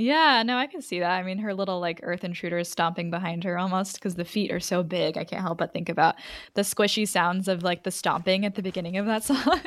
Yeah, 0.00 0.44
no, 0.44 0.56
I 0.56 0.68
can 0.68 0.80
see 0.80 1.00
that. 1.00 1.10
I 1.10 1.24
mean, 1.24 1.38
her 1.38 1.52
little 1.52 1.80
like 1.80 1.98
earth 2.04 2.22
intruder 2.22 2.58
is 2.58 2.68
stomping 2.68 3.10
behind 3.10 3.42
her 3.42 3.58
almost 3.58 3.94
because 3.94 4.14
the 4.14 4.24
feet 4.24 4.52
are 4.52 4.60
so 4.60 4.84
big. 4.84 5.18
I 5.18 5.24
can't 5.24 5.42
help 5.42 5.58
but 5.58 5.72
think 5.72 5.88
about 5.88 6.14
the 6.54 6.62
squishy 6.62 7.06
sounds 7.06 7.48
of 7.48 7.64
like 7.64 7.82
the 7.82 7.90
stomping 7.90 8.46
at 8.46 8.54
the 8.54 8.62
beginning 8.62 8.96
of 8.96 9.06
that 9.06 9.24
song. 9.24 9.60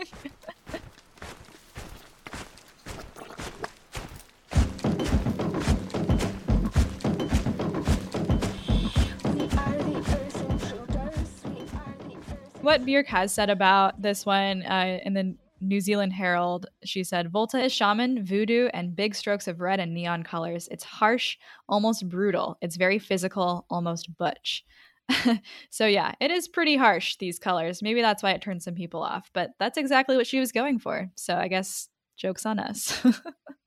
What 12.62 12.86
Björk 12.86 13.08
has 13.08 13.34
said 13.34 13.50
about 13.50 14.02
this 14.02 14.26
one 14.26 14.64
uh, 14.64 15.00
in 15.04 15.14
the 15.14 15.36
New 15.62 15.80
Zealand 15.80 16.14
Herald, 16.14 16.66
she 16.84 17.04
said, 17.04 17.32
Volta 17.32 17.60
is 17.64 17.72
shaman, 17.72 18.24
voodoo, 18.26 18.68
and 18.74 18.96
big 18.96 19.16
strokes 19.16 19.48
of 19.48 19.62
red 19.62 19.80
and 19.80 19.94
neon 19.94 20.24
colors. 20.24 20.68
It's 20.72 20.84
harsh, 20.84 21.38
almost 21.70 22.10
brutal. 22.10 22.58
It's 22.62 22.76
very 22.76 23.00
physical, 23.00 23.66
almost 23.70 24.16
butch. 24.18 24.66
so, 25.70 25.86
yeah, 25.86 26.14
it 26.20 26.32
is 26.32 26.48
pretty 26.48 26.76
harsh, 26.76 27.18
these 27.18 27.40
colors. 27.40 27.82
Maybe 27.82 28.02
that's 28.02 28.24
why 28.24 28.32
it 28.32 28.42
turned 28.42 28.64
some 28.64 28.76
people 28.76 29.04
off, 29.04 29.30
but 29.34 29.52
that's 29.60 29.78
exactly 29.78 30.18
what 30.18 30.28
she 30.28 30.40
was 30.40 30.52
going 30.52 30.80
for. 30.80 31.10
So, 31.16 31.36
I 31.36 31.48
guess 31.48 31.90
joke's 32.18 32.46
on 32.46 32.60
us. 32.60 33.00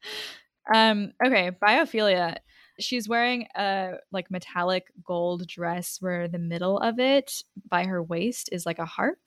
um, 0.75 1.13
okay, 1.25 1.51
biophilia. 1.63 2.37
She's 2.79 3.09
wearing 3.09 3.47
a 3.55 3.95
like 4.11 4.31
metallic 4.31 4.87
gold 5.05 5.47
dress 5.47 5.99
where 6.01 6.29
the 6.29 6.39
middle 6.39 6.79
of 6.79 6.99
it 6.99 7.43
by 7.69 7.85
her 7.85 8.03
waist 8.03 8.49
is 8.53 8.67
like 8.67 8.79
a 8.79 8.85
harp 8.85 9.19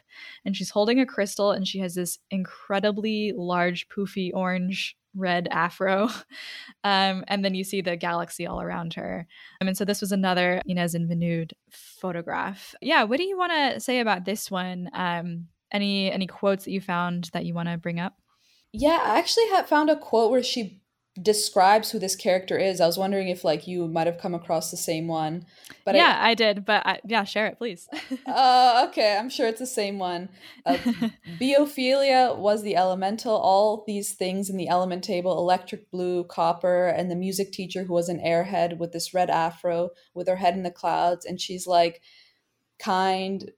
and 0.45 0.55
she's 0.55 0.69
holding 0.69 0.99
a 0.99 1.05
crystal 1.05 1.51
and 1.51 1.67
she 1.67 1.79
has 1.79 1.95
this 1.95 2.19
incredibly 2.31 3.33
large 3.36 3.88
poofy 3.89 4.31
orange 4.33 4.97
red 5.15 5.47
afro 5.49 6.03
um, 6.83 7.23
and 7.27 7.43
then 7.43 7.55
you 7.55 7.63
see 7.63 7.81
the 7.81 7.95
galaxy 7.95 8.45
all 8.45 8.62
around 8.62 8.93
her. 8.93 9.27
Um, 9.62 9.67
and 9.67 9.77
so 9.77 9.86
this 9.86 10.01
was 10.01 10.12
another 10.12 10.62
Inez 10.65 10.95
and 10.95 11.10
Vinoodh 11.10 11.53
photograph. 11.71 12.75
Yeah 12.81 13.03
what 13.03 13.17
do 13.17 13.23
you 13.23 13.38
want 13.38 13.51
to 13.51 13.79
say 13.79 13.99
about 13.99 14.25
this 14.25 14.51
one? 14.51 14.89
Um, 14.93 15.47
any 15.71 16.12
any 16.12 16.27
quotes 16.27 16.65
that 16.65 16.71
you 16.71 16.81
found 16.81 17.29
that 17.33 17.45
you 17.45 17.53
want 17.53 17.69
to 17.69 17.77
bring 17.77 17.99
up? 17.99 18.13
Yeah, 18.73 18.99
I 19.01 19.17
actually 19.19 19.47
had 19.47 19.67
found 19.67 19.89
a 19.89 19.95
quote 19.95 20.31
where 20.31 20.43
she 20.43 20.81
describes 21.21 21.91
who 21.91 21.99
this 21.99 22.15
character 22.15 22.58
is. 22.58 22.80
I 22.80 22.86
was 22.86 22.97
wondering 22.97 23.30
if 23.30 23.43
like 23.43 23.67
you 23.67 23.88
might 23.88 24.08
have 24.08 24.17
come 24.17 24.34
across 24.34 24.71
the 24.71 24.77
same 24.77 25.08
one. 25.08 25.45
But 25.86 25.95
yeah 25.95 26.17
I, 26.19 26.34
did 26.34 26.65
but 26.65 26.86
I, 26.86 26.99
yeah 27.06 27.23
share 27.23 27.47
it 27.47 27.58
please 27.58 27.88
uh, 28.25 28.88
okay, 28.89 29.17
I'm 29.17 29.30
sure 29.30 29.47
it's 29.47 29.60
the 29.60 29.65
same 29.65 29.99
one. 29.99 30.30
Uh, 30.65 30.77
Biophilia 31.39 32.38
was 32.38 32.62
the 32.62 32.75
elemental, 32.75 33.36
all 33.36 33.84
these 33.88 34.13
things 34.13 34.49
in 34.49 34.58
the 34.58 34.67
element 34.67 35.03
table, 35.03 35.38
electric 35.38 35.89
blue, 35.91 36.23
copper, 36.25 36.88
and 36.88 37.10
the 37.10 37.15
music 37.15 37.51
teacher 37.51 37.84
who 37.84 37.93
was 37.93 38.10
an 38.10 38.19
airhead 38.19 38.77
with 38.77 38.91
this 38.91 39.13
red 39.13 39.30
afro 39.30 39.89
with 40.13 40.27
her 40.27 40.36
head 40.36 40.56
in 40.56 40.63
the 40.63 40.71
clouds, 40.71 41.25
and 41.25 41.39
she's 41.41 41.67
like 41.67 42.01
kind 42.80 43.51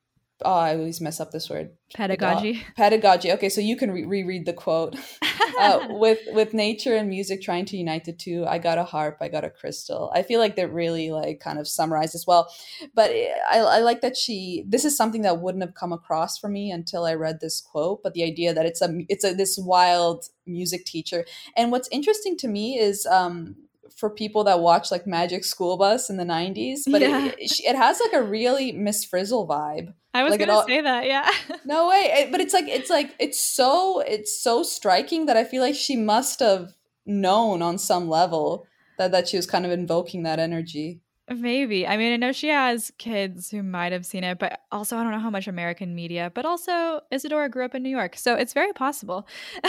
oh, 0.44 0.52
I 0.52 0.76
always 0.76 1.02
mess 1.02 1.20
up 1.20 1.32
this 1.32 1.50
word. 1.50 1.72
pedagogy 1.94 2.66
Pedagogy. 2.76 3.32
Okay, 3.34 3.50
so 3.50 3.62
you 3.62 3.76
can 3.76 3.92
re- 3.92 4.06
reread 4.06 4.46
the 4.46 4.54
quote. 4.54 4.96
uh, 5.60 5.88
with 5.90 6.20
with 6.32 6.54
nature 6.54 6.96
and 6.96 7.10
music 7.10 7.42
trying 7.42 7.66
to 7.66 7.78
unite 7.78 8.06
the 8.06 8.14
two 8.14 8.46
i 8.48 8.58
got 8.58 8.78
a 8.78 8.84
harp 8.84 9.18
i 9.22 9.28
got 9.28 9.44
a 9.44 9.50
crystal 9.50 10.12
i 10.14 10.22
feel 10.22 10.40
like 10.40 10.56
that 10.56 10.72
really 10.72 11.12
like 11.12 11.40
kind 11.40 11.60
of 11.60 11.68
summarizes 11.68 12.26
well 12.26 12.52
but 12.96 13.12
I, 13.12 13.60
I 13.60 13.80
like 13.80 14.02
that 14.02 14.18
she 14.18 14.64
this 14.68 14.86
is 14.86 14.96
something 14.96 15.22
that 15.24 15.42
wouldn't 15.42 15.64
have 15.64 15.74
come 15.74 15.94
across 15.94 16.38
for 16.38 16.50
me 16.50 16.72
until 16.72 17.06
i 17.06 17.14
read 17.14 17.40
this 17.40 17.62
quote 17.62 18.02
but 18.04 18.14
the 18.14 18.24
idea 18.24 18.54
that 18.54 18.66
it's 18.66 18.82
a 18.82 19.00
it's 19.10 19.24
a 19.24 19.34
this 19.34 19.58
wild 19.58 20.26
music 20.46 20.86
teacher 20.86 21.26
and 21.56 21.72
what's 21.72 21.90
interesting 21.92 22.38
to 22.38 22.48
me 22.48 22.80
is 22.80 23.06
um 23.06 23.56
for 23.96 24.10
people 24.10 24.44
that 24.44 24.60
watch 24.60 24.92
like 24.92 25.06
magic 25.08 25.44
school 25.46 25.78
bus 25.78 26.10
in 26.10 26.18
the 26.18 26.24
90s 26.24 26.82
but 26.92 27.02
Yeah. 27.02 27.26
it, 27.26 27.36
it, 27.40 27.60
it 27.62 27.76
has 27.76 28.00
like 28.00 28.14
a 28.14 28.24
really 28.24 28.72
miss 28.72 29.04
frizzle 29.06 29.48
vibe 29.48 29.94
i 30.14 30.24
was 30.24 30.32
like 30.32 30.40
gonna 30.40 30.54
all- 30.54 30.66
say 30.68 30.82
that 30.82 31.06
yeah 31.06 31.30
no 31.66 31.88
way. 31.90 32.12
It- 32.18 32.32
but 32.32 32.42
it's 32.42 32.54
like 32.54 32.68
it's 32.68 32.90
like 32.90 33.16
it's 33.20 33.40
so 33.40 34.00
it's 34.02 34.42
so 34.42 34.64
striking 34.64 35.26
that 35.28 35.38
I 35.38 35.44
feel 35.44 35.62
like 35.62 35.76
she 35.76 35.96
must 35.96 36.40
have 36.40 36.74
known 37.06 37.62
on 37.62 37.78
some 37.78 38.10
level 38.10 38.66
that 38.98 39.12
that 39.12 39.28
she 39.28 39.38
was 39.38 39.46
kind 39.46 39.66
of 39.66 39.72
invoking 39.72 40.24
that 40.24 40.40
energy. 40.40 41.02
Maybe. 41.32 41.86
I 41.86 41.96
mean, 41.96 42.12
I 42.12 42.18
know 42.18 42.32
she 42.32 42.48
has 42.48 42.92
kids 42.98 43.52
who 43.52 43.62
might 43.62 43.92
have 43.92 44.04
seen 44.04 44.24
it, 44.24 44.40
but 44.40 44.62
also 44.72 44.98
I 44.98 45.04
don't 45.04 45.12
know 45.12 45.20
how 45.20 45.30
much 45.30 45.48
American 45.48 45.94
media, 45.94 46.32
but 46.34 46.44
also 46.46 47.02
Isadora 47.12 47.50
grew 47.50 47.64
up 47.66 47.76
in 47.76 47.84
New 47.84 47.90
York. 47.90 48.16
So 48.18 48.34
it's 48.36 48.54
very 48.54 48.74
possible. 48.74 49.28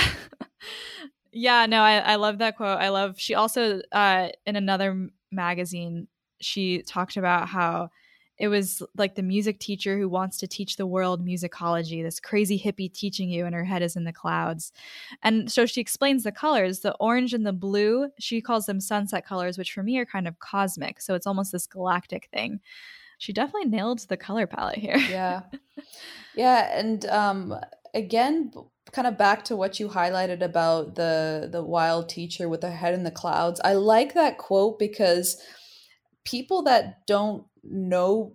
yeah, 1.32 1.66
no, 1.66 1.82
I, 1.82 1.98
I 1.98 2.16
love 2.16 2.38
that 2.38 2.56
quote. 2.56 2.78
I 2.78 2.88
love, 2.88 3.18
she 3.18 3.34
also, 3.34 3.80
uh, 3.92 4.28
in 4.46 4.56
another 4.56 5.08
magazine, 5.30 6.08
she 6.40 6.82
talked 6.82 7.16
about 7.16 7.48
how 7.48 7.90
it 8.40 8.48
was 8.48 8.82
like 8.96 9.14
the 9.14 9.22
music 9.22 9.60
teacher 9.60 9.98
who 9.98 10.08
wants 10.08 10.38
to 10.38 10.48
teach 10.48 10.76
the 10.76 10.86
world 10.86 11.24
musicology, 11.24 12.02
this 12.02 12.18
crazy 12.18 12.58
hippie 12.58 12.92
teaching 12.92 13.28
you, 13.28 13.44
and 13.44 13.54
her 13.54 13.64
head 13.64 13.82
is 13.82 13.96
in 13.96 14.04
the 14.04 14.14
clouds. 14.14 14.72
And 15.22 15.52
so 15.52 15.66
she 15.66 15.82
explains 15.82 16.24
the 16.24 16.32
colors 16.32 16.80
the 16.80 16.94
orange 16.94 17.34
and 17.34 17.46
the 17.46 17.52
blue, 17.52 18.08
she 18.18 18.40
calls 18.40 18.64
them 18.64 18.80
sunset 18.80 19.26
colors, 19.26 19.58
which 19.58 19.72
for 19.72 19.82
me 19.82 19.98
are 19.98 20.06
kind 20.06 20.26
of 20.26 20.38
cosmic. 20.38 21.02
So 21.02 21.14
it's 21.14 21.26
almost 21.26 21.52
this 21.52 21.66
galactic 21.66 22.28
thing. 22.32 22.60
She 23.18 23.34
definitely 23.34 23.68
nailed 23.68 24.00
the 24.08 24.16
color 24.16 24.46
palette 24.46 24.78
here. 24.78 24.96
yeah. 24.96 25.42
Yeah. 26.34 26.78
And 26.78 27.04
um, 27.06 27.54
again, 27.92 28.52
kind 28.92 29.06
of 29.06 29.16
back 29.16 29.44
to 29.44 29.56
what 29.56 29.78
you 29.78 29.88
highlighted 29.88 30.42
about 30.42 30.94
the 30.96 31.48
the 31.50 31.62
wild 31.62 32.08
teacher 32.08 32.48
with 32.48 32.60
the 32.60 32.70
head 32.70 32.94
in 32.94 33.04
the 33.04 33.10
clouds. 33.10 33.60
I 33.64 33.74
like 33.74 34.14
that 34.14 34.38
quote 34.38 34.78
because 34.78 35.40
people 36.24 36.62
that 36.64 37.06
don't 37.06 37.44
know 37.62 38.34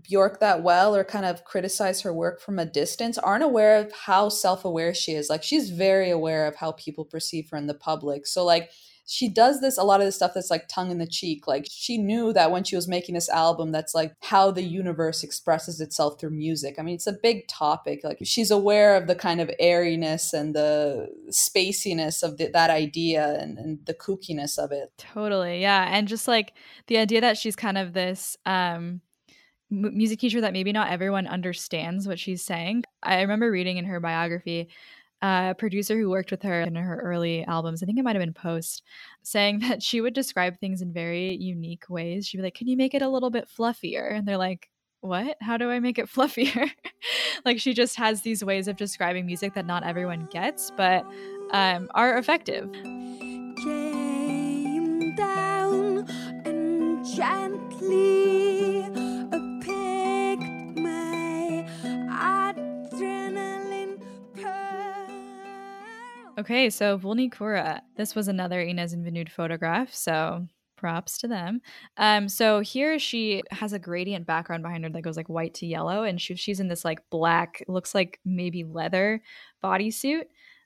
Björk 0.00 0.40
that 0.40 0.62
well 0.62 0.94
or 0.94 1.04
kind 1.04 1.24
of 1.24 1.44
criticize 1.44 2.00
her 2.00 2.12
work 2.12 2.40
from 2.40 2.58
a 2.58 2.66
distance 2.66 3.16
aren't 3.16 3.44
aware 3.44 3.78
of 3.78 3.92
how 3.92 4.28
self-aware 4.28 4.92
she 4.92 5.12
is. 5.12 5.30
Like 5.30 5.42
she's 5.42 5.70
very 5.70 6.10
aware 6.10 6.46
of 6.46 6.56
how 6.56 6.72
people 6.72 7.04
perceive 7.04 7.48
her 7.50 7.56
in 7.56 7.68
the 7.68 7.74
public. 7.74 8.26
So 8.26 8.44
like 8.44 8.70
she 9.06 9.28
does 9.28 9.60
this 9.60 9.76
a 9.76 9.82
lot 9.82 10.00
of 10.00 10.06
the 10.06 10.12
stuff 10.12 10.32
that's 10.34 10.50
like 10.50 10.66
tongue 10.68 10.90
in 10.90 10.98
the 10.98 11.06
cheek 11.06 11.46
like 11.46 11.66
she 11.70 11.98
knew 11.98 12.32
that 12.32 12.50
when 12.50 12.64
she 12.64 12.74
was 12.76 12.88
making 12.88 13.14
this 13.14 13.28
album 13.28 13.70
that's 13.70 13.94
like 13.94 14.14
how 14.22 14.50
the 14.50 14.62
universe 14.62 15.22
expresses 15.22 15.80
itself 15.80 16.18
through 16.18 16.30
music 16.30 16.76
i 16.78 16.82
mean 16.82 16.94
it's 16.94 17.06
a 17.06 17.12
big 17.12 17.46
topic 17.48 18.00
like 18.02 18.18
she's 18.22 18.50
aware 18.50 18.96
of 18.96 19.06
the 19.06 19.14
kind 19.14 19.40
of 19.40 19.50
airiness 19.58 20.32
and 20.32 20.54
the 20.54 21.08
spaciness 21.30 22.22
of 22.22 22.38
the, 22.38 22.48
that 22.48 22.70
idea 22.70 23.38
and, 23.38 23.58
and 23.58 23.84
the 23.86 23.94
kookiness 23.94 24.58
of 24.58 24.72
it 24.72 24.90
totally 24.96 25.60
yeah 25.60 25.88
and 25.90 26.08
just 26.08 26.26
like 26.26 26.54
the 26.86 26.96
idea 26.96 27.20
that 27.20 27.36
she's 27.36 27.56
kind 27.56 27.76
of 27.76 27.92
this 27.92 28.36
um 28.46 29.00
music 29.70 30.20
teacher 30.20 30.40
that 30.40 30.52
maybe 30.52 30.72
not 30.72 30.90
everyone 30.90 31.26
understands 31.26 32.06
what 32.06 32.18
she's 32.18 32.42
saying. 32.42 32.84
I 33.02 33.22
remember 33.22 33.50
reading 33.50 33.76
in 33.76 33.86
her 33.86 33.98
biography 33.98 34.68
a 35.24 35.54
producer 35.56 35.96
who 35.96 36.10
worked 36.10 36.30
with 36.30 36.42
her 36.42 36.60
in 36.60 36.74
her 36.74 37.00
early 37.02 37.44
albums, 37.46 37.82
I 37.82 37.86
think 37.86 37.98
it 37.98 38.04
might 38.04 38.14
have 38.14 38.22
been 38.22 38.34
Post, 38.34 38.82
saying 39.22 39.58
that 39.68 39.82
she 39.82 40.00
would 40.02 40.12
describe 40.14 40.58
things 40.58 40.82
in 40.82 40.92
very 40.92 41.34
unique 41.36 41.88
ways. 41.88 42.26
She'd 42.26 42.36
be 42.38 42.42
like, 42.42 42.54
Can 42.54 42.68
you 42.68 42.76
make 42.76 42.94
it 42.94 43.02
a 43.02 43.08
little 43.08 43.30
bit 43.30 43.48
fluffier? 43.48 44.14
And 44.14 44.28
they're 44.28 44.36
like, 44.36 44.68
What? 45.00 45.38
How 45.40 45.56
do 45.56 45.70
I 45.70 45.80
make 45.80 45.98
it 45.98 46.06
fluffier? 46.14 46.70
like 47.44 47.58
she 47.58 47.72
just 47.72 47.96
has 47.96 48.20
these 48.20 48.44
ways 48.44 48.68
of 48.68 48.76
describing 48.76 49.24
music 49.26 49.54
that 49.54 49.66
not 49.66 49.82
everyone 49.84 50.28
gets, 50.30 50.70
but 50.76 51.06
um, 51.52 51.88
are 51.94 52.18
effective. 52.18 52.70
Came 53.62 55.14
down 55.16 56.06
and 56.44 57.04
gently 57.06 58.43
Okay, 66.36 66.68
so 66.68 66.98
Vulnicura. 66.98 67.80
This 67.96 68.16
was 68.16 68.26
another 68.26 68.60
Inez 68.60 68.92
and 68.92 69.06
Vinoodh 69.06 69.30
photograph, 69.30 69.94
so 69.94 70.48
props 70.76 71.16
to 71.18 71.28
them. 71.28 71.60
Um, 71.96 72.28
so 72.28 72.58
here 72.58 72.98
she 72.98 73.44
has 73.52 73.72
a 73.72 73.78
gradient 73.78 74.26
background 74.26 74.64
behind 74.64 74.82
her 74.82 74.90
that 74.90 75.02
goes 75.02 75.16
like 75.16 75.28
white 75.28 75.54
to 75.54 75.66
yellow, 75.66 76.02
and 76.02 76.20
she, 76.20 76.34
she's 76.34 76.58
in 76.58 76.66
this 76.66 76.84
like 76.84 76.98
black, 77.08 77.62
looks 77.68 77.94
like 77.94 78.18
maybe 78.24 78.64
leather 78.64 79.22
bodysuit. 79.62 80.24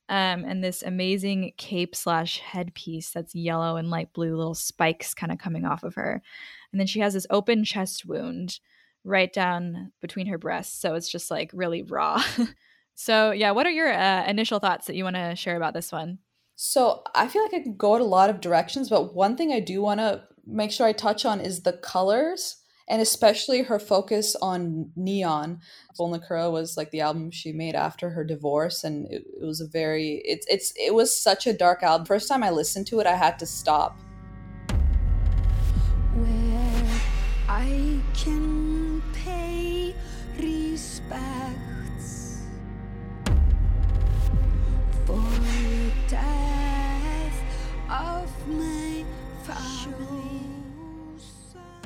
Um, 0.08 0.44
and 0.46 0.64
this 0.64 0.82
amazing 0.82 1.52
cape 1.58 1.94
slash 1.94 2.38
headpiece 2.38 3.10
that's 3.10 3.34
yellow 3.34 3.76
and 3.76 3.90
light 3.90 4.10
blue, 4.14 4.34
little 4.34 4.54
spikes 4.54 5.12
kind 5.12 5.30
of 5.30 5.36
coming 5.38 5.66
off 5.66 5.82
of 5.82 5.96
her. 5.96 6.22
And 6.72 6.80
then 6.80 6.86
she 6.86 7.00
has 7.00 7.12
this 7.12 7.26
open 7.28 7.62
chest 7.62 8.06
wound 8.06 8.58
right 9.04 9.30
down 9.30 9.92
between 10.00 10.28
her 10.28 10.38
breasts. 10.38 10.80
So 10.80 10.94
it's 10.94 11.10
just 11.10 11.30
like 11.30 11.50
really 11.52 11.82
raw. 11.82 12.22
so, 13.00 13.30
yeah, 13.30 13.52
what 13.52 13.64
are 13.64 13.70
your 13.70 13.92
uh, 13.92 14.24
initial 14.26 14.58
thoughts 14.58 14.88
that 14.88 14.96
you 14.96 15.04
want 15.04 15.14
to 15.14 15.36
share 15.36 15.56
about 15.56 15.72
this 15.72 15.92
one? 15.92 16.18
So 16.56 17.04
I 17.14 17.28
feel 17.28 17.42
like 17.42 17.54
I 17.54 17.60
could 17.60 17.78
go 17.78 17.94
in 17.94 18.02
a 18.02 18.04
lot 18.04 18.28
of 18.28 18.40
directions, 18.40 18.88
but 18.88 19.14
one 19.14 19.36
thing 19.36 19.52
I 19.52 19.60
do 19.60 19.80
want 19.80 20.00
to 20.00 20.24
make 20.44 20.72
sure 20.72 20.84
I 20.84 20.92
touch 20.92 21.24
on 21.24 21.40
is 21.40 21.62
the 21.62 21.74
colors 21.74 22.56
and 22.88 23.00
especially 23.00 23.62
her 23.62 23.78
focus 23.78 24.34
on 24.42 24.90
neon. 24.96 25.60
Vulnicura 25.96 26.50
was 26.50 26.76
like 26.76 26.90
the 26.90 27.02
album 27.02 27.30
she 27.30 27.52
made 27.52 27.76
after 27.76 28.10
her 28.10 28.24
divorce, 28.24 28.82
and 28.82 29.06
it, 29.12 29.22
it 29.40 29.44
was 29.44 29.60
a 29.60 29.68
very 29.68 30.20
it's 30.24 30.44
it's 30.50 30.72
it 30.74 30.92
was 30.92 31.16
such 31.16 31.46
a 31.46 31.52
dark 31.52 31.84
album. 31.84 32.04
First 32.04 32.28
time 32.28 32.42
I 32.42 32.50
listened 32.50 32.88
to 32.88 32.98
it, 32.98 33.06
I 33.06 33.14
had 33.14 33.38
to 33.38 33.46
stop. 33.46 33.96
where 36.16 37.00
I 37.48 38.00
can 38.12 38.57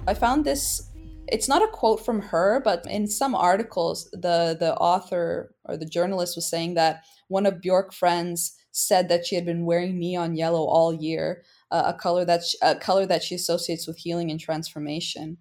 I 0.06 0.14
found 0.14 0.44
this 0.44 0.88
it's 1.28 1.48
not 1.48 1.62
a 1.62 1.68
quote 1.68 2.04
from 2.04 2.20
her, 2.20 2.60
but 2.62 2.84
in 2.86 3.06
some 3.06 3.34
articles 3.34 4.10
the 4.12 4.56
the 4.58 4.74
author 4.76 5.54
or 5.64 5.76
the 5.76 5.86
journalist 5.86 6.36
was 6.36 6.46
saying 6.46 6.74
that 6.74 7.02
one 7.28 7.46
of 7.46 7.60
Björk 7.60 7.92
friends 7.94 8.56
said 8.72 9.08
that 9.08 9.26
she 9.26 9.36
had 9.36 9.44
been 9.44 9.64
wearing 9.64 9.98
neon 9.98 10.34
yellow 10.34 10.64
all 10.64 10.92
year, 10.92 11.44
uh, 11.70 11.84
a 11.86 11.94
color 11.94 12.24
that 12.24 12.44
sh- 12.44 12.56
a 12.62 12.74
color 12.74 13.06
that 13.06 13.22
she 13.22 13.34
associates 13.34 13.86
with 13.86 13.98
healing 13.98 14.30
and 14.30 14.40
transformation. 14.40 15.38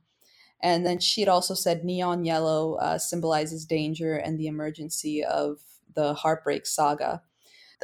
And 0.62 0.86
then 0.86 1.00
she 1.00 1.21
had 1.21 1.30
also 1.30 1.56
said 1.56 1.84
neon 1.84 2.24
yellow 2.24 2.76
uh, 2.76 3.00
symbolizes 3.00 3.65
danger 3.65 4.15
and 4.15 4.39
the 4.39 4.47
emergency 4.47 5.24
of 5.24 5.60
the 5.95 6.13
heartbreak 6.13 6.67
saga. 6.67 7.24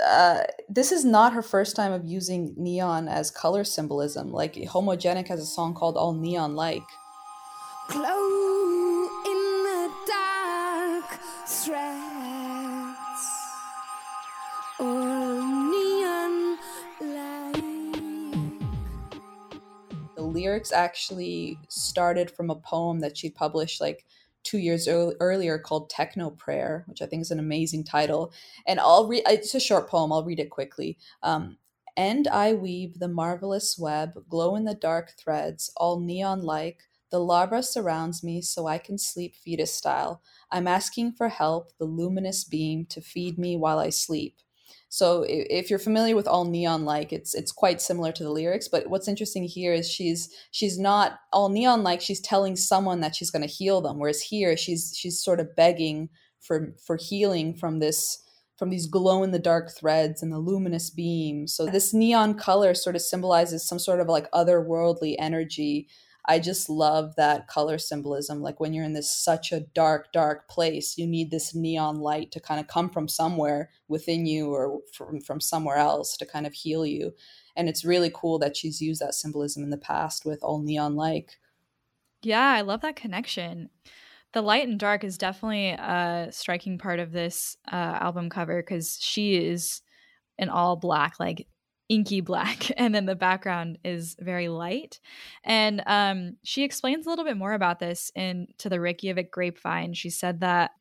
Uh, 0.04 0.44
this 0.70 0.92
is 0.92 1.04
not 1.04 1.34
her 1.34 1.42
first 1.42 1.76
time 1.76 1.92
of 1.92 2.06
using 2.06 2.54
neon 2.56 3.08
as 3.08 3.32
color 3.32 3.64
symbolism. 3.64 4.32
Like 4.32 4.54
Homogenic 4.54 5.28
has 5.28 5.40
a 5.40 5.46
song 5.46 5.74
called 5.74 5.98
All 5.98 6.14
Neon 6.14 6.56
Like. 6.56 6.84
glow 7.90 9.08
in 9.26 9.64
the 9.64 9.92
dark 10.08 11.20
threads 11.48 11.78
or 14.80 15.42
neon 15.72 16.58
light. 17.02 17.64
the 20.16 20.22
lyrics 20.22 20.72
actually 20.72 21.58
started 21.70 22.30
from 22.30 22.50
a 22.50 22.56
poem 22.56 23.00
that 23.00 23.18
she 23.18 23.30
published 23.30 23.82
like 23.82 24.06
two 24.48 24.58
years 24.58 24.88
earl- 24.88 25.16
earlier 25.20 25.58
called 25.60 25.90
techno 25.90 26.30
prayer 26.32 26.86
which 26.88 27.02
i 27.02 27.06
think 27.06 27.22
is 27.22 27.32
an 27.32 27.40
amazing 27.40 27.84
title. 27.84 28.32
And 28.68 28.80
i'll 28.80 29.08
read 29.08 29.24
it's 29.28 29.56
a 29.56 29.60
short 29.60 29.90
poem 29.90 30.12
i'll 30.14 30.24
read 30.26 30.40
it 30.40 30.50
quickly. 30.50 30.98
Um, 31.24 31.58
and 31.98 32.28
i 32.28 32.54
weave 32.54 33.00
the 33.00 33.08
marvelous 33.08 33.78
web 33.78 34.12
glow 34.30 34.56
in 34.56 34.66
the 34.66 34.76
dark 34.76 35.12
threads 35.20 35.72
all 35.78 36.00
neon 36.00 36.42
like. 36.42 36.84
The 37.12 37.20
larva 37.20 37.62
surrounds 37.64 38.24
me 38.24 38.42
so 38.42 38.68
i 38.68 38.78
can 38.78 38.98
sleep 38.98 39.36
fetus 39.36 39.74
style. 39.74 40.22
I'm 40.52 40.68
asking 40.68 41.14
for 41.14 41.30
help 41.30 41.78
the 41.78 41.86
luminous 41.86 42.44
beam 42.46 42.86
to 42.88 43.02
feed 43.02 43.38
me 43.38 43.58
while 43.58 43.80
i 43.80 43.90
sleep 43.90 44.38
so 44.90 45.26
if 45.28 45.70
you're 45.70 45.80
familiar 45.80 46.16
with 46.16 46.28
all 46.28 46.46
neon 46.46 46.86
like, 46.86 47.12
it's 47.12 47.34
it's 47.34 47.52
quite 47.52 47.82
similar 47.82 48.12
to 48.14 48.24
the 48.24 48.32
lyrics. 48.32 48.68
But 48.68 48.88
what's 48.88 49.08
interesting 49.08 49.44
here 49.44 49.74
is 49.74 49.90
she's 49.90 50.34
she's 50.52 50.80
not 50.80 51.20
all 51.34 51.50
neon 51.50 51.84
like. 51.84 52.02
She's 52.02 52.22
telling 52.22 52.56
someone 52.56 53.02
that 53.02 53.16
she's 53.16 53.32
going 53.32 53.42
to 53.42 53.54
heal 53.54 53.82
them, 53.82 54.00
whereas 54.00 54.22
here 54.22 54.56
she's 54.56 54.94
she's 54.98 55.22
sort 55.22 55.40
of 55.40 55.56
begging 55.56 56.10
for 56.40 56.74
for 56.86 56.96
healing 56.96 57.54
from 57.54 57.80
this 57.80 58.24
from 58.58 58.70
these 58.70 58.88
glow 58.88 59.24
in 59.24 59.32
the 59.32 59.40
dark 59.40 59.72
threads 59.78 60.24
and 60.24 60.32
the 60.32 60.40
luminous 60.40 60.90
beam. 60.90 61.48
So 61.48 61.66
this 61.66 61.94
neon 61.94 62.34
color 62.34 62.74
sort 62.74 62.96
of 62.96 63.02
symbolizes 63.02 63.68
some 63.68 63.80
sort 63.80 64.00
of 64.00 64.08
like 64.08 64.32
otherworldly 64.32 65.16
energy. 65.20 65.88
I 66.30 66.40
just 66.40 66.70
love 66.70 67.16
that 67.16 67.48
color 67.48 67.78
symbolism. 67.78 68.42
Like 68.42 68.60
when 68.60 68.74
you're 68.74 68.84
in 68.84 68.94
this 68.94 69.12
such 69.12 69.54
a 69.54 69.62
dark, 69.62 70.12
dark 70.12 70.50
place, 70.50 70.98
you 70.98 71.08
need 71.08 71.32
this 71.32 71.56
neon 71.56 72.00
light 72.00 72.32
to 72.34 72.42
kind 72.42 72.60
of 72.60 72.68
come 72.68 72.90
from 72.90 73.08
somewhere 73.08 73.70
within 73.88 74.26
you 74.26 74.54
or 74.54 74.80
from, 74.94 75.22
from 75.22 75.40
somewhere 75.40 75.78
else 75.78 76.18
to 76.18 76.26
kind 76.26 76.46
of 76.46 76.54
heal 76.54 76.86
you. 76.86 77.14
And 77.56 77.70
it's 77.70 77.86
really 77.86 78.12
cool 78.14 78.40
that 78.40 78.58
she's 78.58 78.82
used 78.82 79.02
that 79.02 79.14
symbolism 79.14 79.64
in 79.64 79.70
the 79.70 79.78
past 79.78 80.26
with 80.26 80.44
all 80.44 80.62
neon 80.62 80.96
like. 80.96 81.38
Yeah, 82.24 82.50
I 82.50 82.62
love 82.62 82.82
that 82.82 82.98
connection. 82.98 83.70
The 84.34 84.42
light 84.42 84.68
and 84.68 84.78
dark 84.78 85.06
is 85.06 85.18
definitely 85.18 85.70
a 85.70 86.28
striking 86.32 86.78
part 86.78 87.00
of 87.00 87.14
this 87.14 87.56
uh, 87.72 87.76
album 87.76 88.30
cover 88.30 88.62
because 88.62 88.98
she 89.00 89.36
is 89.36 89.82
in 90.38 90.50
all 90.50 90.76
black, 90.76 91.20
like 91.22 91.48
inky 91.90 92.22
black 92.22 92.72
and 92.78 92.94
then 92.94 93.06
the 93.06 93.16
background 93.16 93.80
is 93.84 94.16
very 94.20 94.50
light. 94.50 95.00
And 95.44 95.82
um, 95.86 96.38
she 96.44 96.64
explains 96.64 97.06
a 97.06 97.10
little 97.10 97.26
bit 97.26 97.38
more 97.38 97.54
about 97.54 97.80
this 97.80 98.12
in 98.16 98.48
to 98.60 98.70
the 98.70 98.80
reykjavik 98.80 99.32
grapevine. 99.32 99.94
She 99.94 100.10
said 100.10 100.42
that 100.42 100.72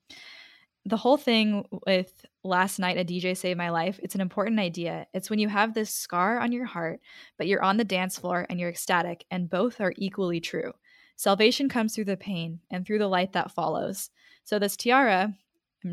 the 0.84 0.96
whole 0.96 1.16
thing 1.16 1.66
with 1.86 2.24
last 2.44 2.78
night 2.78 2.96
a 2.96 3.04
dj 3.04 3.36
saved 3.36 3.58
my 3.58 3.70
life 3.70 3.98
it's 4.04 4.14
an 4.14 4.20
important 4.20 4.60
idea. 4.60 5.06
It's 5.12 5.28
when 5.28 5.40
you 5.40 5.48
have 5.48 5.74
this 5.74 5.92
scar 5.92 6.38
on 6.38 6.52
your 6.52 6.64
heart 6.64 7.00
but 7.38 7.48
you're 7.48 7.62
on 7.62 7.76
the 7.76 7.84
dance 7.84 8.16
floor 8.16 8.46
and 8.48 8.60
you're 8.60 8.70
ecstatic 8.70 9.24
and 9.30 9.50
both 9.50 9.80
are 9.80 9.92
equally 9.96 10.40
true. 10.40 10.72
Salvation 11.16 11.68
comes 11.68 11.94
through 11.94 12.04
the 12.04 12.16
pain 12.16 12.60
and 12.70 12.86
through 12.86 12.98
the 12.98 13.08
light 13.08 13.32
that 13.32 13.50
follows. 13.50 14.10
So 14.44 14.60
this 14.60 14.76
tiara 14.76 15.34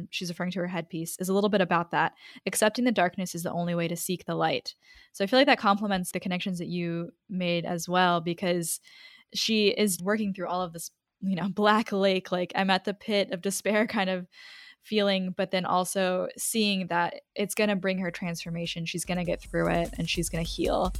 she's 0.09 0.29
referring 0.29 0.51
to 0.51 0.59
her 0.59 0.67
headpiece, 0.67 1.17
is 1.19 1.29
a 1.29 1.33
little 1.33 1.49
bit 1.49 1.61
about 1.61 1.91
that. 1.91 2.13
Accepting 2.45 2.85
the 2.85 2.91
darkness 2.91 3.35
is 3.35 3.43
the 3.43 3.51
only 3.51 3.75
way 3.75 3.87
to 3.87 3.95
seek 3.95 4.25
the 4.25 4.35
light. 4.35 4.75
So 5.11 5.23
I 5.23 5.27
feel 5.27 5.39
like 5.39 5.47
that 5.47 5.59
complements 5.59 6.11
the 6.11 6.19
connections 6.19 6.59
that 6.59 6.67
you 6.67 7.11
made 7.29 7.65
as 7.65 7.87
well, 7.87 8.21
because 8.21 8.79
she 9.33 9.69
is 9.69 10.01
working 10.01 10.33
through 10.33 10.47
all 10.47 10.61
of 10.61 10.73
this, 10.73 10.91
you 11.21 11.35
know, 11.35 11.49
black 11.53 11.91
lake, 11.91 12.31
like 12.31 12.51
I'm 12.55 12.69
at 12.69 12.85
the 12.85 12.93
pit 12.93 13.31
of 13.31 13.41
despair 13.41 13.87
kind 13.87 14.09
of 14.09 14.27
feeling, 14.81 15.33
but 15.35 15.51
then 15.51 15.65
also 15.65 16.27
seeing 16.37 16.87
that 16.87 17.21
it's 17.35 17.55
going 17.55 17.69
to 17.69 17.75
bring 17.75 17.99
her 17.99 18.11
transformation. 18.11 18.85
She's 18.85 19.05
going 19.05 19.17
to 19.17 19.23
get 19.23 19.41
through 19.41 19.69
it 19.69 19.89
and 19.97 20.09
she's 20.09 20.29
going 20.29 20.43
to 20.43 20.49
heal. 20.49 20.93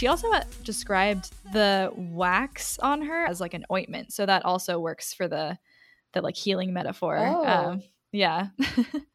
She 0.00 0.06
also 0.06 0.28
described 0.64 1.30
the 1.52 1.92
wax 1.94 2.78
on 2.78 3.02
her 3.02 3.26
as 3.26 3.38
like 3.38 3.52
an 3.52 3.66
ointment, 3.70 4.14
so 4.14 4.24
that 4.24 4.46
also 4.46 4.78
works 4.78 5.12
for 5.12 5.28
the 5.28 5.58
the 6.14 6.22
like 6.22 6.36
healing 6.36 6.72
metaphor. 6.72 7.18
Oh. 7.18 7.46
Um, 7.46 7.82
yeah, 8.10 8.46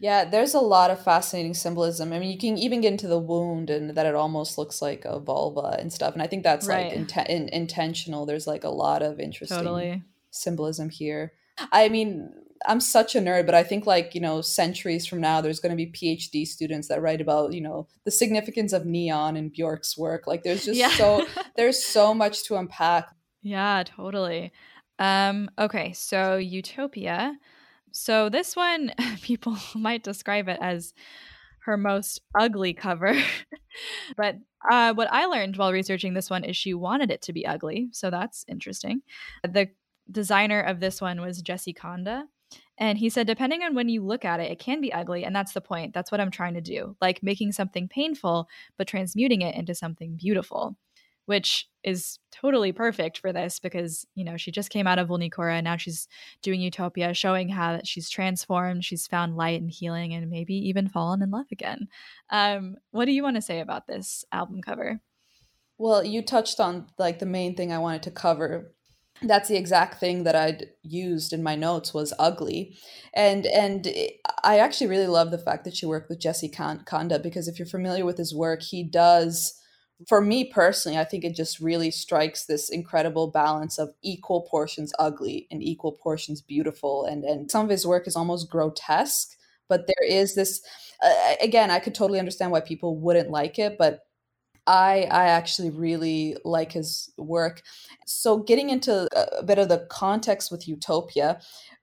Yeah, 0.00 0.24
there's 0.24 0.54
a 0.54 0.60
lot 0.60 0.92
of 0.92 1.02
fascinating 1.02 1.54
symbolism. 1.54 2.12
I 2.12 2.20
mean, 2.20 2.30
you 2.30 2.38
can 2.38 2.56
even 2.58 2.80
get 2.80 2.92
into 2.92 3.08
the 3.08 3.18
wound 3.18 3.70
and 3.70 3.90
that 3.96 4.06
it 4.06 4.14
almost 4.14 4.56
looks 4.56 4.80
like 4.80 5.04
a 5.04 5.18
vulva 5.18 5.76
and 5.80 5.92
stuff. 5.92 6.12
And 6.14 6.22
I 6.22 6.28
think 6.28 6.44
that's 6.44 6.68
Right. 6.68 6.96
like 6.96 7.28
in- 7.28 7.48
intentional. 7.48 8.24
There's 8.24 8.46
like 8.46 8.62
a 8.62 8.68
lot 8.68 9.02
of 9.02 9.18
interesting 9.18 9.58
totally. 9.58 10.02
symbolism 10.30 10.90
here. 10.90 11.32
I 11.72 11.88
mean, 11.88 12.32
I'm 12.66 12.80
such 12.80 13.14
a 13.14 13.20
nerd, 13.20 13.46
but 13.46 13.54
I 13.54 13.62
think 13.62 13.86
like, 13.86 14.14
you 14.14 14.20
know, 14.20 14.40
centuries 14.40 15.06
from 15.06 15.20
now, 15.20 15.40
there's 15.40 15.60
going 15.60 15.76
to 15.76 15.76
be 15.76 15.90
PhD 15.90 16.46
students 16.46 16.88
that 16.88 17.02
write 17.02 17.20
about, 17.20 17.52
you 17.52 17.60
know, 17.60 17.88
the 18.04 18.10
significance 18.10 18.72
of 18.72 18.86
neon 18.86 19.36
and 19.36 19.52
Björk's 19.52 19.96
work. 19.98 20.26
Like 20.26 20.42
there's 20.42 20.64
just 20.64 20.78
Yeah. 20.78 20.90
so, 20.90 21.26
there's 21.56 21.84
so 21.84 22.14
much 22.14 22.44
to 22.44 22.56
unpack. 22.56 23.08
Yeah, 23.42 23.82
totally. 23.84 24.52
Um, 24.98 25.50
okay, 25.58 25.92
so 25.92 26.36
Utopia. 26.36 27.36
So 27.92 28.28
this 28.28 28.56
one, 28.56 28.92
people 29.22 29.56
might 29.74 30.02
describe 30.02 30.48
it 30.48 30.58
as 30.60 30.94
her 31.66 31.76
most 31.76 32.20
ugly 32.38 32.74
cover. 32.74 33.14
but 34.16 34.36
uh, 34.70 34.94
what 34.94 35.08
I 35.12 35.26
learned 35.26 35.56
while 35.56 35.72
researching 35.72 36.14
this 36.14 36.30
one 36.30 36.44
is 36.44 36.56
she 36.56 36.74
wanted 36.74 37.10
it 37.10 37.22
to 37.22 37.32
be 37.32 37.46
ugly. 37.46 37.88
So 37.92 38.10
that's 38.10 38.44
interesting. 38.48 39.02
The 39.42 39.68
designer 40.10 40.60
of 40.60 40.80
this 40.80 41.00
one 41.00 41.20
was 41.20 41.40
Jesse 41.42 41.72
Kanda. 41.72 42.24
And 42.78 42.98
he 42.98 43.08
said, 43.08 43.26
depending 43.26 43.62
on 43.62 43.74
when 43.74 43.88
you 43.88 44.04
look 44.04 44.24
at 44.24 44.40
it, 44.40 44.50
it 44.50 44.58
can 44.58 44.80
be 44.80 44.92
ugly. 44.92 45.24
And 45.24 45.34
that's 45.34 45.52
the 45.52 45.60
point. 45.60 45.94
That's 45.94 46.10
what 46.10 46.20
I'm 46.20 46.30
trying 46.30 46.54
to 46.54 46.60
do. 46.60 46.96
Like 47.00 47.22
making 47.22 47.52
something 47.52 47.88
painful, 47.88 48.48
but 48.76 48.88
transmuting 48.88 49.42
it 49.42 49.54
into 49.54 49.74
something 49.74 50.16
beautiful 50.16 50.76
which 51.26 51.68
is 51.82 52.18
totally 52.30 52.72
perfect 52.72 53.18
for 53.18 53.32
this 53.32 53.58
because 53.58 54.06
you 54.14 54.24
know 54.24 54.36
she 54.36 54.50
just 54.50 54.70
came 54.70 54.86
out 54.86 54.98
of 54.98 55.08
Vulnicura 55.08 55.54
and 55.54 55.64
now 55.64 55.76
she's 55.76 56.08
doing 56.42 56.60
Utopia, 56.60 57.14
showing 57.14 57.48
how 57.48 57.72
that 57.72 57.86
she's 57.86 58.10
transformed, 58.10 58.84
she's 58.84 59.06
found 59.06 59.36
light 59.36 59.60
and 59.60 59.70
healing, 59.70 60.14
and 60.14 60.30
maybe 60.30 60.54
even 60.54 60.88
fallen 60.88 61.22
in 61.22 61.30
love 61.30 61.46
again. 61.50 61.88
Um, 62.30 62.76
what 62.90 63.06
do 63.06 63.12
you 63.12 63.22
want 63.22 63.36
to 63.36 63.42
say 63.42 63.60
about 63.60 63.86
this 63.86 64.24
album 64.32 64.60
cover? 64.62 65.00
Well, 65.78 66.04
you 66.04 66.22
touched 66.22 66.60
on 66.60 66.86
like 66.98 67.18
the 67.18 67.26
main 67.26 67.56
thing 67.56 67.72
I 67.72 67.78
wanted 67.78 68.02
to 68.04 68.10
cover. 68.10 68.72
That's 69.22 69.48
the 69.48 69.56
exact 69.56 70.00
thing 70.00 70.24
that 70.24 70.34
I'd 70.34 70.68
used 70.82 71.32
in 71.32 71.42
my 71.42 71.54
notes 71.54 71.94
was 71.94 72.12
ugly, 72.18 72.76
and 73.14 73.46
and 73.46 73.88
I 74.42 74.58
actually 74.58 74.88
really 74.88 75.06
love 75.06 75.30
the 75.30 75.38
fact 75.38 75.64
that 75.64 75.76
she 75.76 75.86
worked 75.86 76.08
with 76.10 76.18
Jesse 76.18 76.48
Con- 76.48 76.82
Kanda 76.84 77.18
because 77.18 77.46
if 77.48 77.58
you're 77.58 77.66
familiar 77.66 78.04
with 78.04 78.18
his 78.18 78.34
work, 78.34 78.62
he 78.62 78.82
does. 78.82 79.54
For 80.08 80.20
me 80.20 80.44
personally, 80.52 80.98
I 80.98 81.04
think 81.04 81.24
it 81.24 81.36
just 81.36 81.60
really 81.60 81.90
strikes 81.92 82.44
this 82.44 82.68
incredible 82.68 83.28
balance 83.30 83.78
of 83.78 83.94
equal 84.02 84.42
portions 84.50 84.92
ugly 84.98 85.46
and 85.50 85.62
equal 85.62 85.92
portions 85.92 86.42
beautiful, 86.42 87.04
and 87.06 87.24
and 87.24 87.50
some 87.50 87.64
of 87.64 87.70
his 87.70 87.86
work 87.86 88.06
is 88.08 88.16
almost 88.16 88.50
grotesque, 88.50 89.36
but 89.68 89.86
there 89.86 90.06
is 90.06 90.34
this. 90.34 90.60
Uh, 91.02 91.34
again, 91.40 91.70
I 91.70 91.78
could 91.78 91.94
totally 91.94 92.18
understand 92.18 92.50
why 92.50 92.60
people 92.60 92.96
wouldn't 92.98 93.30
like 93.30 93.58
it, 93.58 93.78
but 93.78 94.00
I 94.66 95.06
I 95.10 95.26
actually 95.26 95.70
really 95.70 96.36
like 96.44 96.72
his 96.72 97.10
work. 97.18 97.62
So 98.06 98.38
getting 98.38 98.70
into 98.70 99.08
a 99.14 99.42
bit 99.42 99.58
of 99.58 99.68
the 99.68 99.86
context 99.90 100.50
with 100.50 100.68
Utopia 100.68 101.40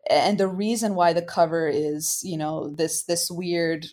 and 0.09 0.37
the 0.37 0.47
reason 0.47 0.95
why 0.95 1.13
the 1.13 1.21
cover 1.21 1.67
is, 1.67 2.21
you 2.23 2.37
know, 2.37 2.69
this 2.69 3.03
this 3.03 3.29
weird 3.29 3.85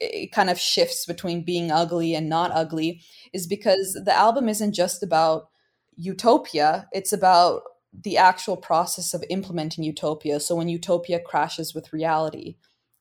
eh, 0.00 0.24
it 0.24 0.32
kind 0.32 0.50
of 0.50 0.58
shifts 0.58 1.06
between 1.06 1.44
being 1.44 1.70
ugly 1.70 2.14
and 2.14 2.28
not 2.28 2.52
ugly 2.52 3.02
is 3.32 3.46
because 3.46 4.00
the 4.04 4.14
album 4.14 4.48
isn't 4.48 4.72
just 4.72 5.02
about 5.02 5.48
utopia, 5.96 6.88
it's 6.92 7.12
about 7.12 7.62
the 7.92 8.18
actual 8.18 8.56
process 8.56 9.14
of 9.14 9.24
implementing 9.30 9.84
utopia. 9.84 10.40
So 10.40 10.54
when 10.56 10.68
utopia 10.68 11.18
crashes 11.20 11.74
with 11.74 11.92
reality, 11.92 12.56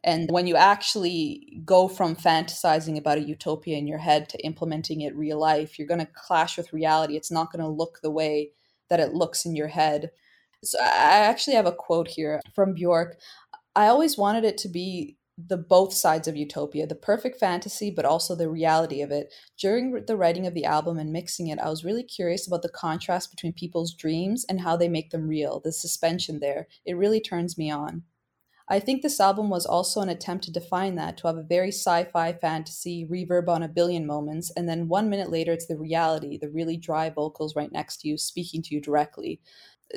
and 0.05 0.29
when 0.29 0.45
you 0.45 0.55
actually 0.55 1.61
go 1.65 1.87
from 1.87 2.15
fantasizing 2.15 2.95
about 2.95 3.17
a 3.17 3.21
utopia 3.21 3.75
in 3.75 3.87
your 3.87 3.97
head 3.97 4.29
to 4.29 4.45
implementing 4.45 5.01
it 5.01 5.15
real 5.15 5.39
life, 5.39 5.79
you're 5.79 5.87
going 5.87 5.99
to 5.99 6.11
clash 6.13 6.57
with 6.57 6.71
reality. 6.71 7.17
It's 7.17 7.31
not 7.31 7.51
going 7.51 7.63
to 7.65 7.67
look 7.67 7.99
the 8.03 8.11
way 8.11 8.51
that 8.91 8.99
it 8.99 9.15
looks 9.15 9.45
in 9.45 9.55
your 9.55 9.69
head. 9.69 10.11
So 10.63 10.77
I 10.79 10.85
actually 10.85 11.55
have 11.55 11.65
a 11.65 11.71
quote 11.71 12.07
here 12.07 12.39
from 12.53 12.75
Björk. 12.75 13.13
I 13.75 13.87
always 13.87 14.15
wanted 14.15 14.43
it 14.43 14.59
to 14.59 14.69
be 14.69 15.17
the 15.39 15.57
both 15.57 15.91
sides 15.91 16.27
of 16.27 16.37
utopia, 16.37 16.85
the 16.85 16.93
perfect 16.93 17.39
fantasy, 17.39 17.89
but 17.89 18.05
also 18.05 18.35
the 18.35 18.47
reality 18.47 19.01
of 19.01 19.09
it. 19.09 19.33
During 19.57 20.05
the 20.05 20.15
writing 20.15 20.45
of 20.45 20.53
the 20.53 20.65
album 20.65 20.99
and 20.99 21.11
mixing 21.11 21.47
it, 21.47 21.57
I 21.57 21.69
was 21.69 21.83
really 21.83 22.03
curious 22.03 22.45
about 22.45 22.61
the 22.61 22.69
contrast 22.69 23.31
between 23.31 23.53
people's 23.53 23.95
dreams 23.95 24.45
and 24.47 24.61
how 24.61 24.77
they 24.77 24.87
make 24.87 25.09
them 25.09 25.27
real, 25.27 25.61
the 25.63 25.71
suspension 25.71 26.41
there. 26.41 26.67
It 26.85 26.95
really 26.95 27.19
turns 27.19 27.57
me 27.57 27.71
on. 27.71 28.03
I 28.67 28.79
think 28.79 29.01
this 29.01 29.19
album 29.19 29.49
was 29.49 29.65
also 29.65 30.01
an 30.01 30.09
attempt 30.09 30.45
to 30.45 30.51
define 30.51 30.95
that, 30.95 31.17
to 31.17 31.27
have 31.27 31.37
a 31.37 31.43
very 31.43 31.69
sci 31.69 32.05
fi 32.05 32.33
fantasy 32.33 33.07
reverb 33.09 33.47
on 33.47 33.61
a 33.61 33.67
billion 33.67 34.07
moments, 34.07 34.51
and 34.57 34.67
then 34.67 34.87
one 34.87 35.09
minute 35.09 35.29
later, 35.29 35.53
it's 35.53 35.67
the 35.67 35.77
reality, 35.77 36.37
the 36.37 36.49
really 36.49 36.77
dry 36.77 37.09
vocals 37.09 37.55
right 37.55 37.71
next 37.71 37.97
to 38.01 38.07
you, 38.07 38.17
speaking 38.17 38.63
to 38.63 38.73
you 38.73 38.81
directly. 38.81 39.39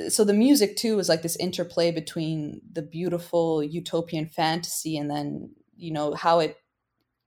So 0.09 0.23
the 0.23 0.35
music, 0.35 0.77
too, 0.77 0.99
is 0.99 1.09
like 1.09 1.23
this 1.23 1.37
interplay 1.37 1.91
between 1.91 2.61
the 2.71 2.83
beautiful 2.83 3.63
utopian 3.63 4.27
fantasy 4.27 4.99
and 4.99 5.11
then, 5.11 5.55
you 5.77 5.91
know, 5.91 6.13
how 6.13 6.41
it 6.41 6.59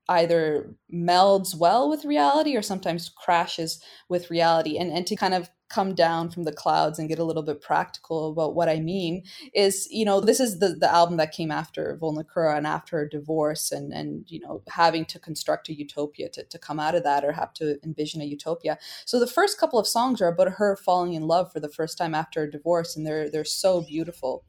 either 0.09 0.75
melds 0.93 1.55
well 1.55 1.89
with 1.89 2.05
reality 2.05 2.55
or 2.55 2.61
sometimes 2.61 3.09
crashes 3.09 3.81
with 4.09 4.29
reality. 4.29 4.77
And, 4.77 4.91
and 4.91 5.07
to 5.07 5.15
kind 5.15 5.33
of 5.33 5.49
come 5.71 5.95
down 5.95 6.29
from 6.29 6.43
the 6.43 6.51
clouds 6.51 6.99
and 6.99 7.07
get 7.07 7.19
a 7.19 7.23
little 7.23 7.43
bit 7.43 7.61
practical 7.61 8.31
about 8.31 8.55
what 8.55 8.67
I 8.67 8.79
mean 8.79 9.23
is, 9.53 9.87
you 9.89 10.03
know, 10.03 10.19
this 10.19 10.39
is 10.39 10.59
the, 10.59 10.69
the 10.69 10.91
album 10.91 11.17
that 11.17 11.31
came 11.31 11.51
after 11.51 11.97
Vulnicura 12.01 12.57
and 12.57 12.67
after 12.67 12.97
her 12.97 13.07
divorce 13.07 13.71
and, 13.71 13.93
and, 13.93 14.25
you 14.27 14.39
know, 14.39 14.61
having 14.69 15.05
to 15.05 15.19
construct 15.19 15.69
a 15.69 15.73
utopia 15.73 16.29
to, 16.29 16.43
to 16.43 16.59
come 16.59 16.79
out 16.79 16.95
of 16.95 17.03
that 17.03 17.23
or 17.23 17.31
have 17.31 17.53
to 17.53 17.79
envision 17.83 18.21
a 18.21 18.25
utopia. 18.25 18.77
So 19.05 19.19
the 19.19 19.27
first 19.27 19.59
couple 19.59 19.79
of 19.79 19.87
songs 19.87 20.21
are 20.21 20.27
about 20.27 20.49
her 20.49 20.75
falling 20.75 21.13
in 21.13 21.23
love 21.27 21.51
for 21.51 21.59
the 21.59 21.69
first 21.69 21.97
time 21.97 22.13
after 22.13 22.43
a 22.43 22.51
divorce 22.51 22.95
and 22.95 23.05
they're, 23.05 23.29
they're 23.29 23.45
so 23.45 23.81
beautiful. 23.81 24.43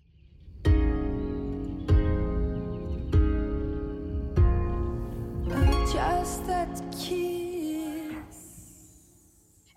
Just 5.92 6.46
that 6.46 6.82
kiss. 6.98 7.41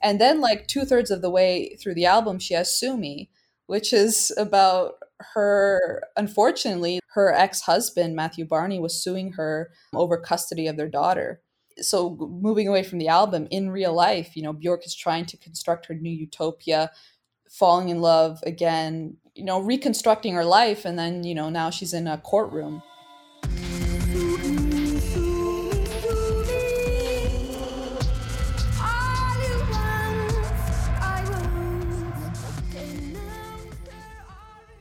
And 0.06 0.22
then, 0.22 0.40
like 0.40 0.68
two 0.68 0.86
thirds 0.86 1.10
of 1.10 1.24
the 1.24 1.32
way 1.32 1.76
through 1.82 1.96
the 1.96 2.06
album, 2.06 2.38
she 2.38 2.54
has 2.54 2.80
Sue 2.80 2.96
Me, 2.96 3.32
which 3.66 3.92
is 3.92 4.32
about 4.38 4.98
her. 5.34 6.04
Unfortunately, 6.16 7.00
her 7.14 7.34
ex 7.34 7.62
husband, 7.62 8.16
Matthew 8.16 8.46
Barney, 8.46 8.80
was 8.80 9.04
suing 9.04 9.32
her 9.32 9.72
over 9.96 10.16
custody 10.18 10.68
of 10.68 10.78
their 10.78 10.88
daughter. 10.88 11.42
So, 11.80 12.16
moving 12.20 12.68
away 12.68 12.84
from 12.84 13.00
the 13.00 13.08
album, 13.08 13.48
in 13.50 13.72
real 13.72 13.96
life, 13.96 14.38
you 14.38 14.44
know, 14.44 14.54
Björk 14.54 14.86
is 14.86 14.94
trying 14.94 15.26
to 15.26 15.38
construct 15.38 15.88
her 15.88 15.96
new 15.96 16.12
utopia, 16.12 16.92
falling 17.50 17.90
in 17.90 18.00
love 18.00 18.44
again, 18.46 19.18
you 19.34 19.44
know, 19.44 19.60
reconstructing 19.60 20.36
her 20.36 20.46
life. 20.46 20.86
And 20.86 21.00
then, 21.00 21.24
you 21.24 21.34
know, 21.34 21.50
now 21.50 21.72
she's 21.72 21.96
in 21.96 22.06
a 22.06 22.20
courtroom. 22.20 22.84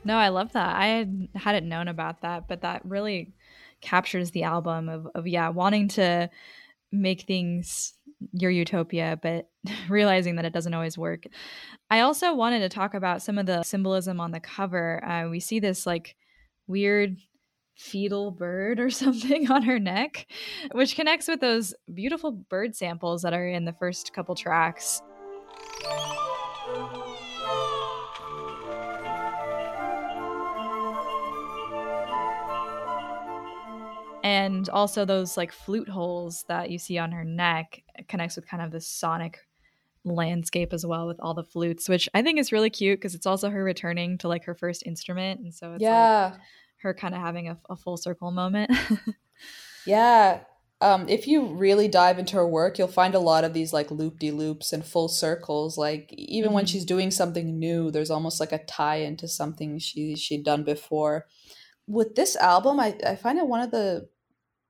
No, 0.05 0.17
I 0.17 0.29
love 0.29 0.53
that. 0.53 0.75
I 0.75 0.87
had, 0.87 1.27
hadn't 1.33 1.67
known 1.67 1.87
about 1.87 2.21
that, 2.21 2.47
but 2.47 2.61
that 2.61 2.85
really 2.85 3.33
captures 3.81 4.31
the 4.31 4.43
album 4.43 4.87
of, 4.87 5.07
of 5.15 5.27
yeah, 5.27 5.49
wanting 5.49 5.87
to 5.89 6.29
make 6.91 7.23
things 7.23 7.93
your 8.31 8.51
utopia, 8.51 9.19
but 9.21 9.49
realizing 9.89 10.35
that 10.35 10.45
it 10.45 10.53
doesn't 10.53 10.73
always 10.73 10.97
work. 10.97 11.23
I 11.89 12.01
also 12.01 12.33
wanted 12.35 12.59
to 12.59 12.69
talk 12.69 12.93
about 12.93 13.21
some 13.21 13.37
of 13.37 13.47
the 13.47 13.63
symbolism 13.63 14.19
on 14.19 14.31
the 14.31 14.39
cover. 14.39 15.03
Uh, 15.03 15.29
we 15.29 15.39
see 15.39 15.59
this 15.59 15.85
like 15.85 16.15
weird 16.67 17.17
fetal 17.75 18.31
bird 18.31 18.79
or 18.79 18.89
something 18.91 19.51
on 19.51 19.63
her 19.63 19.79
neck, 19.79 20.27
which 20.71 20.95
connects 20.95 21.27
with 21.27 21.41
those 21.41 21.73
beautiful 21.93 22.31
bird 22.31 22.75
samples 22.75 23.23
that 23.23 23.33
are 23.33 23.47
in 23.47 23.65
the 23.65 23.73
first 23.73 24.13
couple 24.13 24.35
tracks. 24.35 25.01
And 34.25 34.67
also 34.69 35.05
those 35.05 35.37
like 35.37 35.51
flute 35.51 35.87
holes 35.87 36.43
that 36.47 36.71
you 36.71 36.79
see 36.79 36.97
on 36.97 37.11
her 37.11 37.23
neck 37.23 37.83
connects 38.07 38.35
with 38.35 38.47
kind 38.47 38.63
of 38.63 38.71
this 38.71 38.87
sonic 38.87 39.39
landscape 40.03 40.73
as 40.73 40.85
well 40.85 41.07
with 41.07 41.19
all 41.19 41.33
the 41.33 41.43
flutes 41.43 41.87
which 41.89 42.07
i 42.13 42.21
think 42.21 42.37
is 42.39 42.51
really 42.51 42.69
cute 42.69 42.99
because 42.99 43.15
it's 43.15 43.25
also 43.25 43.49
her 43.49 43.63
returning 43.63 44.17
to 44.17 44.27
like 44.27 44.43
her 44.45 44.53
first 44.55 44.83
instrument 44.85 45.39
and 45.39 45.53
so 45.53 45.73
it's 45.73 45.81
yeah 45.81 46.31
like 46.31 46.39
her 46.77 46.93
kind 46.93 47.15
of 47.15 47.21
having 47.21 47.49
a, 47.49 47.57
a 47.69 47.75
full 47.75 47.97
circle 47.97 48.31
moment 48.31 48.69
yeah 49.85 50.41
um, 50.81 51.07
if 51.07 51.25
you 51.25 51.45
really 51.45 51.87
dive 51.87 52.19
into 52.19 52.35
her 52.35 52.45
work, 52.47 52.77
you'll 52.77 52.89
find 52.89 53.15
a 53.15 53.19
lot 53.19 53.45
of 53.45 53.53
these 53.53 53.71
like 53.71 53.89
loop 53.91 54.19
de 54.19 54.29
loops 54.29 54.73
and 54.73 54.85
full 54.85 55.07
circles. 55.07 55.77
Like 55.77 56.13
even 56.13 56.51
when 56.51 56.65
Mhm. 56.65 56.67
she's 56.67 56.83
doing 56.85 57.11
something 57.11 57.57
new, 57.57 57.89
there's 57.91 58.11
almost 58.11 58.41
like 58.41 58.51
a 58.51 58.63
tie 58.65 58.97
into 58.97 59.25
something 59.27 59.79
she 59.79 60.17
she'd 60.17 60.43
done 60.43 60.65
before. 60.65 61.27
With 61.87 62.15
this 62.15 62.35
album, 62.35 62.79
I, 62.81 62.93
I 63.07 63.15
find 63.15 63.39
it 63.39 63.47
one 63.47 63.61
of 63.61 63.71
the 63.71 64.09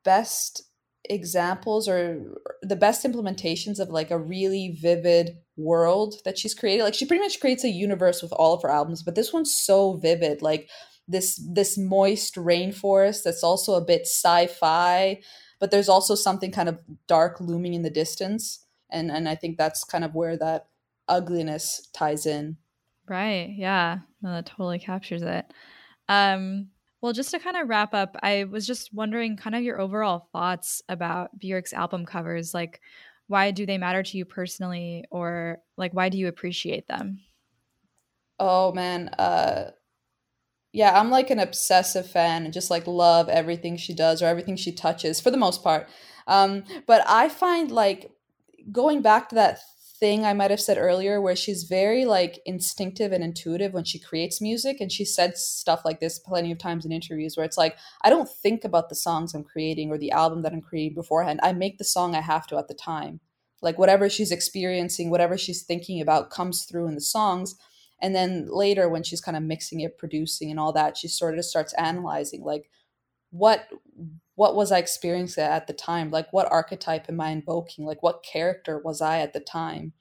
best 0.05 0.63
examples 1.07 1.87
or 1.87 2.39
the 2.61 2.75
best 2.75 3.05
implementations 3.05 3.79
of 3.79 3.89
like 3.89 4.09
a 4.09 4.17
really 4.17 4.77
vivid 4.81 5.37
world 5.57 6.15
that 6.23 6.37
she's 6.37 6.55
created. 6.55 6.83
Like 6.83 6.93
she 6.93 7.05
pretty 7.05 7.21
much 7.21 7.39
creates 7.39 7.63
a 7.63 7.69
universe 7.69 8.21
with 8.21 8.31
all 8.31 8.53
of 8.53 8.61
her 8.61 8.71
albums, 8.71 9.03
but 9.03 9.15
this 9.15 9.33
one's 9.33 9.55
so 9.55 9.97
vivid. 9.97 10.41
Like 10.41 10.69
this 11.07 11.41
this 11.47 11.77
moist 11.77 12.35
rainforest 12.35 13.23
that's 13.23 13.43
also 13.43 13.75
a 13.75 13.85
bit 13.85 14.01
sci-fi 14.01 15.19
but 15.59 15.71
there's 15.71 15.89
also 15.89 16.15
something 16.15 16.51
kind 16.51 16.69
of 16.69 16.79
dark 17.07 17.39
looming 17.39 17.73
in 17.73 17.83
the 17.83 17.89
distance 17.89 18.65
and 18.89 19.11
and 19.11 19.29
i 19.29 19.35
think 19.35 19.57
that's 19.57 19.83
kind 19.83 20.03
of 20.03 20.15
where 20.15 20.37
that 20.37 20.67
ugliness 21.07 21.87
ties 21.93 22.25
in 22.25 22.57
right 23.07 23.53
yeah 23.55 23.99
no, 24.21 24.31
that 24.31 24.45
totally 24.45 24.79
captures 24.79 25.21
it 25.21 25.45
um 26.09 26.69
well 27.01 27.13
just 27.13 27.31
to 27.31 27.39
kind 27.39 27.57
of 27.57 27.69
wrap 27.69 27.93
up 27.93 28.15
i 28.23 28.43
was 28.45 28.65
just 28.65 28.93
wondering 28.93 29.37
kind 29.37 29.55
of 29.55 29.61
your 29.61 29.79
overall 29.79 30.27
thoughts 30.31 30.81
about 30.89 31.37
bjork's 31.37 31.73
album 31.73 32.05
covers 32.05 32.53
like 32.53 32.81
why 33.27 33.51
do 33.51 33.65
they 33.65 33.77
matter 33.77 34.03
to 34.03 34.17
you 34.17 34.25
personally 34.25 35.05
or 35.09 35.59
like 35.77 35.93
why 35.93 36.09
do 36.09 36.17
you 36.17 36.27
appreciate 36.27 36.87
them? 36.87 37.19
Oh 38.39 38.73
man 38.73 39.09
uh 39.09 39.71
yeah 40.73 40.99
i'm 40.99 41.09
like 41.09 41.29
an 41.29 41.39
obsessive 41.39 42.09
fan 42.09 42.43
and 42.43 42.53
just 42.53 42.69
like 42.69 42.85
love 42.85 43.29
everything 43.29 43.77
she 43.77 43.93
does 43.93 44.21
or 44.21 44.25
everything 44.25 44.57
she 44.57 44.71
touches 44.71 45.21
for 45.21 45.31
the 45.31 45.37
most 45.37 45.63
part. 45.63 45.87
Um 46.27 46.63
but 46.85 47.03
i 47.07 47.29
find 47.29 47.71
like 47.71 48.11
going 48.71 49.01
back 49.01 49.29
to 49.29 49.35
that 49.35 49.59
thing 50.05 50.23
i 50.23 50.33
might 50.33 50.51
have 50.51 50.61
said 50.61 50.77
earlier 50.77 51.19
where 51.19 51.35
she's 51.35 51.63
very 51.63 52.05
like 52.05 52.39
instinctive 52.45 53.11
and 53.11 53.23
intuitive 53.23 53.73
when 53.73 53.83
she 53.83 53.97
creates 53.97 54.39
music 54.39 54.79
and 54.79 54.91
she 54.91 55.03
said 55.03 55.35
stuff 55.35 55.81
like 55.83 55.99
this 55.99 56.19
plenty 56.19 56.51
of 56.51 56.59
times 56.59 56.85
in 56.85 56.91
interviews 56.91 57.35
where 57.35 57.45
it's 57.45 57.57
like 57.57 57.75
i 58.03 58.09
don't 58.09 58.29
think 58.29 58.63
about 58.63 58.89
the 58.89 58.93
songs 58.95 59.33
i'm 59.33 59.43
creating 59.43 59.89
or 59.89 59.97
the 59.97 60.11
album 60.11 60.43
that 60.43 60.53
i'm 60.53 60.61
creating 60.61 60.93
beforehand. 60.93 61.39
I 61.41 61.53
make 61.53 61.79
the 61.79 61.83
song 61.83 62.13
i 62.13 62.21
have 62.21 62.45
to 62.47 62.57
at 62.57 62.67
the 62.67 62.75
time. 62.75 63.19
Like 63.63 63.79
whatever 63.79 64.09
she's 64.09 64.31
experiencing 64.31 65.09
whatever 65.09 65.37
she's 65.39 65.63
thinking 65.63 65.99
about 65.99 66.29
comes 66.29 66.65
through 66.65 66.87
in 66.87 66.93
the 66.93 67.01
songs 67.01 67.55
and 67.99 68.13
then 68.13 68.47
later 68.47 68.87
when 68.87 69.01
she's 69.01 69.21
kind 69.21 69.37
of 69.37 69.41
mixing 69.41 69.79
it 69.79 69.97
producing 69.97 70.51
and 70.51 70.59
all 70.59 70.73
that 70.73 70.97
she 70.97 71.07
sort 71.07 71.37
of 71.37 71.45
starts 71.45 71.73
analyzing 71.73 72.43
like 72.43 72.69
what 73.31 73.67
what 74.35 74.55
was 74.55 74.71
i 74.71 74.77
experiencing 74.77 75.43
at 75.43 75.67
the 75.67 75.73
time? 75.73 76.11
Like 76.11 76.31
what 76.31 76.51
archetype 76.51 77.05
am 77.09 77.21
i 77.21 77.29
invoking? 77.29 77.85
Like 77.85 78.03
what 78.03 78.23
character 78.23 78.81
was 78.83 79.01
i 79.01 79.19
at 79.19 79.33
the 79.33 79.39
time? 79.39 79.93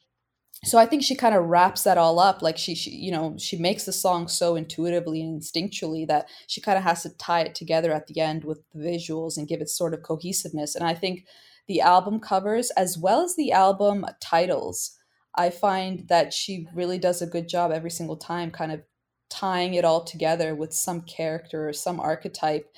So 0.64 0.78
i 0.78 0.86
think 0.86 1.02
she 1.02 1.14
kind 1.14 1.34
of 1.34 1.44
wraps 1.44 1.82
that 1.84 1.98
all 1.98 2.18
up. 2.18 2.42
Like 2.42 2.58
she, 2.58 2.74
she 2.74 2.90
you 2.90 3.12
know 3.12 3.36
she 3.38 3.56
makes 3.56 3.84
the 3.84 3.92
song 3.92 4.28
so 4.28 4.56
intuitively 4.56 5.22
and 5.22 5.40
instinctually 5.40 6.06
that 6.08 6.28
she 6.46 6.60
kind 6.60 6.78
of 6.78 6.84
has 6.84 7.02
to 7.02 7.16
tie 7.16 7.40
it 7.40 7.54
together 7.54 7.92
at 7.92 8.06
the 8.06 8.20
end 8.20 8.44
with 8.44 8.60
the 8.72 8.80
visuals 8.80 9.36
and 9.36 9.48
give 9.48 9.60
it 9.60 9.68
sort 9.68 9.94
of 9.94 10.02
cohesiveness. 10.02 10.74
And 10.74 10.84
i 10.86 10.94
think 10.94 11.26
the 11.66 11.80
album 11.80 12.20
covers 12.20 12.70
as 12.72 12.98
well 12.98 13.22
as 13.22 13.36
the 13.36 13.52
album 13.52 14.04
titles 14.20 14.98
I 15.34 15.50
find 15.50 16.08
that 16.08 16.32
she 16.32 16.68
really 16.74 16.98
does 16.98 17.20
a 17.20 17.26
good 17.26 17.48
job 17.48 17.72
every 17.72 17.90
single 17.90 18.16
time, 18.16 18.50
kind 18.50 18.72
of 18.72 18.82
tying 19.30 19.74
it 19.74 19.84
all 19.84 20.04
together 20.04 20.54
with 20.54 20.72
some 20.72 21.02
character 21.02 21.68
or 21.68 21.72
some 21.72 21.98
archetype. 21.98 22.72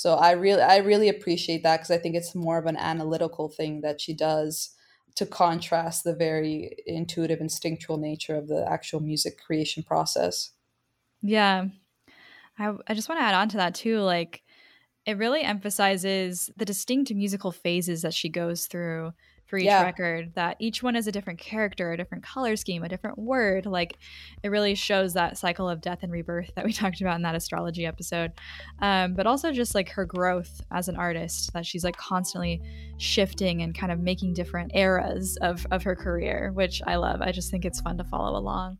So 0.00 0.14
I 0.14 0.30
really, 0.30 0.62
I 0.62 0.78
really 0.78 1.10
appreciate 1.10 1.62
that 1.62 1.76
because 1.76 1.90
I 1.90 1.98
think 1.98 2.14
it's 2.14 2.34
more 2.34 2.56
of 2.56 2.64
an 2.64 2.78
analytical 2.78 3.50
thing 3.50 3.82
that 3.82 4.00
she 4.00 4.14
does 4.14 4.74
to 5.16 5.26
contrast 5.26 6.04
the 6.04 6.14
very 6.14 6.74
intuitive, 6.86 7.38
instinctual 7.38 7.98
nature 7.98 8.34
of 8.34 8.48
the 8.48 8.66
actual 8.66 9.00
music 9.00 9.38
creation 9.38 9.82
process. 9.82 10.52
Yeah. 11.20 11.66
I, 12.58 12.72
I 12.86 12.94
just 12.94 13.10
want 13.10 13.20
to 13.20 13.24
add 13.26 13.34
on 13.34 13.50
to 13.50 13.58
that 13.58 13.74
too. 13.74 13.98
Like, 14.00 14.42
it 15.04 15.18
really 15.18 15.42
emphasizes 15.42 16.48
the 16.56 16.64
distinct 16.64 17.12
musical 17.12 17.52
phases 17.52 18.00
that 18.00 18.14
she 18.14 18.30
goes 18.30 18.68
through 18.68 19.12
for 19.50 19.58
each 19.58 19.64
Yeah. 19.66 19.82
record, 19.82 20.32
that 20.36 20.56
each 20.60 20.82
one 20.82 20.94
is 20.96 21.06
a 21.08 21.12
different 21.12 21.40
character, 21.40 21.92
a 21.92 21.96
different 21.96 22.22
color 22.24 22.54
scheme, 22.56 22.84
a 22.84 22.88
different 22.88 23.18
word. 23.18 23.66
Like, 23.66 23.98
it 24.44 24.48
really 24.48 24.74
shows 24.76 25.12
that 25.14 25.36
cycle 25.36 25.68
of 25.68 25.80
death 25.80 25.98
and 26.02 26.12
rebirth 26.12 26.52
that 26.54 26.64
we 26.64 26.72
talked 26.72 27.00
about 27.00 27.16
in 27.16 27.22
that 27.22 27.34
astrology 27.34 27.84
episode. 27.84 28.32
Um, 28.78 29.14
but 29.14 29.26
also 29.26 29.52
just 29.52 29.74
like 29.74 29.88
her 29.90 30.06
growth 30.06 30.60
as 30.70 30.88
an 30.88 30.96
artist, 30.96 31.52
that 31.52 31.66
she's 31.66 31.82
like 31.84 31.96
constantly 31.96 32.62
shifting 32.98 33.62
and 33.62 33.74
kind 33.74 33.92
of 33.92 33.98
making 33.98 34.34
different 34.34 34.70
eras 34.74 35.36
of, 35.42 35.66
of 35.72 35.82
her 35.82 35.96
career, 35.96 36.52
which 36.54 36.80
I 36.86 36.94
love. 36.96 37.20
I 37.20 37.32
just 37.32 37.50
think 37.50 37.64
it's 37.64 37.80
fun 37.80 37.98
to 37.98 38.04
follow 38.04 38.38
along. 38.38 38.78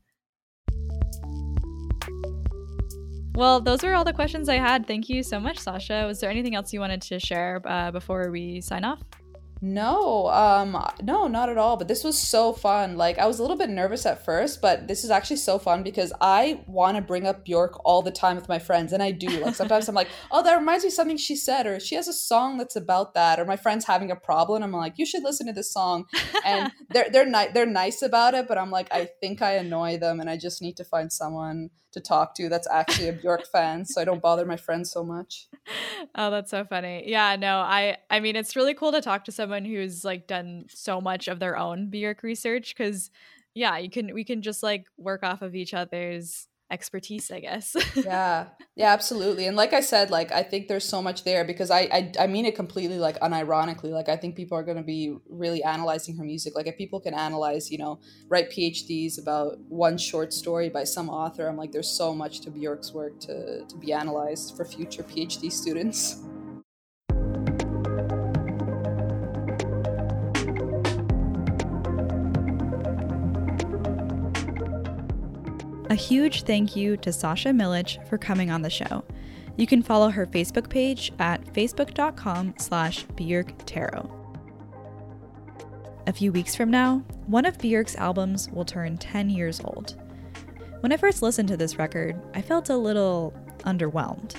Well, 3.34 3.60
those 3.60 3.82
were 3.82 3.94
all 3.94 4.04
the 4.04 4.12
questions 4.12 4.48
I 4.48 4.56
had. 4.56 4.86
Thank 4.86 5.08
you 5.08 5.22
so 5.22 5.40
much, 5.40 5.58
Sasha. 5.58 6.04
Was 6.06 6.20
there 6.20 6.28
anything 6.30 6.54
else 6.54 6.72
you 6.72 6.80
wanted 6.80 7.00
to 7.02 7.18
share 7.18 7.60
uh, 7.64 7.90
before 7.90 8.30
we 8.30 8.60
sign 8.60 8.84
off? 8.84 9.00
No, 9.62 10.28
um, 10.28 10.76
no, 11.02 11.26
not 11.26 11.50
at 11.50 11.58
all. 11.58 11.76
But 11.76 11.86
this 11.86 12.02
was 12.02 12.18
so 12.18 12.54
fun. 12.54 12.96
Like, 12.96 13.18
I 13.18 13.26
was 13.26 13.38
a 13.38 13.42
little 13.42 13.58
bit 13.58 13.68
nervous 13.68 14.06
at 14.06 14.24
first, 14.24 14.62
but 14.62 14.88
this 14.88 15.04
is 15.04 15.10
actually 15.10 15.36
so 15.36 15.58
fun 15.58 15.82
because 15.82 16.14
I 16.18 16.64
want 16.66 16.96
to 16.96 17.02
bring 17.02 17.26
up 17.26 17.44
Björk 17.44 17.78
all 17.84 18.00
the 18.00 18.10
time 18.10 18.36
with 18.36 18.48
my 18.48 18.58
friends, 18.58 18.94
and 18.94 19.02
I 19.02 19.10
do. 19.10 19.28
Like, 19.28 19.54
sometimes 19.54 19.86
I'm 19.88 19.94
like, 19.94 20.08
oh, 20.30 20.42
that 20.42 20.56
reminds 20.58 20.84
me 20.84 20.88
of 20.88 20.94
something 20.94 21.18
she 21.18 21.36
said, 21.36 21.66
or 21.66 21.78
she 21.78 21.94
has 21.94 22.08
a 22.08 22.12
song 22.12 22.56
that's 22.56 22.76
about 22.76 23.12
that, 23.14 23.38
or 23.38 23.44
my 23.44 23.56
friend's 23.56 23.84
having 23.84 24.10
a 24.10 24.16
problem. 24.16 24.62
I'm 24.62 24.72
like, 24.72 24.94
you 24.96 25.04
should 25.04 25.22
listen 25.22 25.46
to 25.46 25.52
this 25.52 25.72
song, 25.72 26.06
and 26.44 26.72
they're 26.90 27.10
they're 27.10 27.26
ni- 27.26 27.52
they're 27.52 27.66
nice 27.66 28.00
about 28.00 28.32
it, 28.32 28.48
but 28.48 28.56
I'm 28.56 28.70
like, 28.70 28.88
I 28.90 29.08
think 29.20 29.42
I 29.42 29.54
annoy 29.56 29.98
them, 29.98 30.20
and 30.20 30.30
I 30.30 30.38
just 30.38 30.62
need 30.62 30.78
to 30.78 30.84
find 30.84 31.12
someone 31.12 31.68
to 31.92 32.00
talk 32.00 32.34
to 32.36 32.48
that's 32.48 32.68
actually 32.70 33.08
a 33.08 33.12
Björk 33.12 33.46
fan, 33.46 33.84
so 33.84 34.00
I 34.00 34.04
don't 34.04 34.22
bother 34.22 34.44
my 34.44 34.56
friends 34.56 34.90
so 34.90 35.04
much. 35.04 35.48
Oh, 36.14 36.30
that's 36.30 36.50
so 36.50 36.64
funny. 36.64 37.04
Yeah, 37.06 37.36
no, 37.36 37.58
I 37.58 37.98
I 38.08 38.20
mean 38.20 38.36
it's 38.36 38.56
really 38.56 38.74
cool 38.74 38.92
to 38.92 39.00
talk 39.00 39.24
to 39.26 39.32
someone 39.32 39.64
who's 39.64 40.04
like 40.04 40.26
done 40.26 40.64
so 40.68 41.00
much 41.00 41.28
of 41.28 41.38
their 41.38 41.56
own 41.56 41.90
Björk 41.90 42.22
research 42.22 42.74
cuz 42.76 43.10
yeah, 43.54 43.78
you 43.78 43.90
can 43.90 44.14
we 44.14 44.24
can 44.24 44.42
just 44.42 44.62
like 44.62 44.86
work 44.96 45.22
off 45.22 45.42
of 45.42 45.54
each 45.54 45.74
other's 45.74 46.48
expertise, 46.70 47.30
I 47.30 47.40
guess. 47.40 47.76
yeah. 47.96 48.46
Yeah 48.76 48.92
absolutely. 48.92 49.46
And 49.46 49.56
like 49.56 49.74
i 49.74 49.80
said 49.80 50.10
like 50.10 50.32
i 50.32 50.42
think 50.42 50.68
there's 50.68 50.88
so 50.88 51.02
much 51.02 51.24
there 51.24 51.44
because 51.44 51.70
I, 51.70 51.80
I 51.80 52.12
i 52.20 52.26
mean 52.26 52.46
it 52.46 52.54
completely 52.54 52.98
like 52.98 53.18
unironically. 53.20 53.90
Like 53.90 54.08
i 54.08 54.16
think 54.16 54.36
people 54.36 54.56
are 54.56 54.62
going 54.62 54.78
to 54.78 54.82
be 54.82 55.16
really 55.28 55.62
analyzing 55.62 56.16
her 56.16 56.24
music. 56.24 56.54
Like 56.56 56.66
if 56.66 56.78
people 56.78 57.00
can 57.00 57.12
analyze 57.12 57.70
you 57.70 57.78
know 57.78 58.00
write 58.28 58.50
phds 58.50 59.20
about 59.20 59.58
one 59.68 59.98
short 59.98 60.32
story 60.32 60.68
by 60.70 60.84
some 60.84 61.08
author 61.10 61.46
i'm 61.46 61.56
like 61.56 61.72
there's 61.72 61.90
so 61.90 62.14
much 62.14 62.40
to 62.40 62.50
bjork's 62.50 62.92
work 62.92 63.18
to 63.20 63.64
to 63.66 63.76
be 63.76 63.92
analyzed 63.92 64.56
for 64.56 64.64
future 64.64 65.02
phd 65.02 65.52
students 65.52 66.22
A 75.90 75.94
huge 75.94 76.44
thank 76.44 76.76
you 76.76 76.96
to 76.98 77.12
Sasha 77.12 77.48
Milich 77.48 78.06
for 78.08 78.16
coming 78.16 78.48
on 78.48 78.62
the 78.62 78.70
show. 78.70 79.04
You 79.56 79.66
can 79.66 79.82
follow 79.82 80.08
her 80.08 80.24
Facebook 80.24 80.70
page 80.70 81.12
at 81.18 81.44
facebook.com 81.52 82.54
slash 82.58 83.04
Tarot. 83.66 84.08
A 86.06 86.12
few 86.12 86.30
weeks 86.30 86.54
from 86.54 86.70
now, 86.70 86.98
one 87.26 87.44
of 87.44 87.58
Björk's 87.58 87.96
albums 87.96 88.48
will 88.50 88.64
turn 88.64 88.98
10 88.98 89.30
years 89.30 89.60
old. 89.64 90.00
When 90.78 90.92
I 90.92 90.96
first 90.96 91.22
listened 91.22 91.48
to 91.48 91.56
this 91.56 91.76
record, 91.76 92.16
I 92.34 92.40
felt 92.40 92.70
a 92.70 92.76
little 92.76 93.34
underwhelmed. 93.64 94.36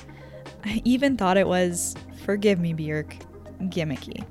I 0.64 0.82
even 0.86 1.18
thought 1.18 1.36
it 1.36 1.48
was, 1.48 1.96
forgive 2.24 2.60
me, 2.60 2.74
Björk, 2.74 3.14
gimmicky. 3.64 4.26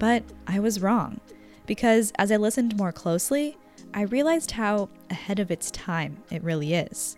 But 0.00 0.24
I 0.48 0.58
was 0.58 0.82
wrong, 0.82 1.20
because 1.66 2.12
as 2.18 2.32
I 2.32 2.36
listened 2.36 2.76
more 2.76 2.92
closely, 2.92 3.56
I 3.94 4.02
realized 4.02 4.52
how 4.52 4.90
ahead 5.10 5.38
of 5.38 5.50
its 5.50 5.70
time 5.70 6.22
it 6.30 6.42
really 6.44 6.74
is. 6.74 7.16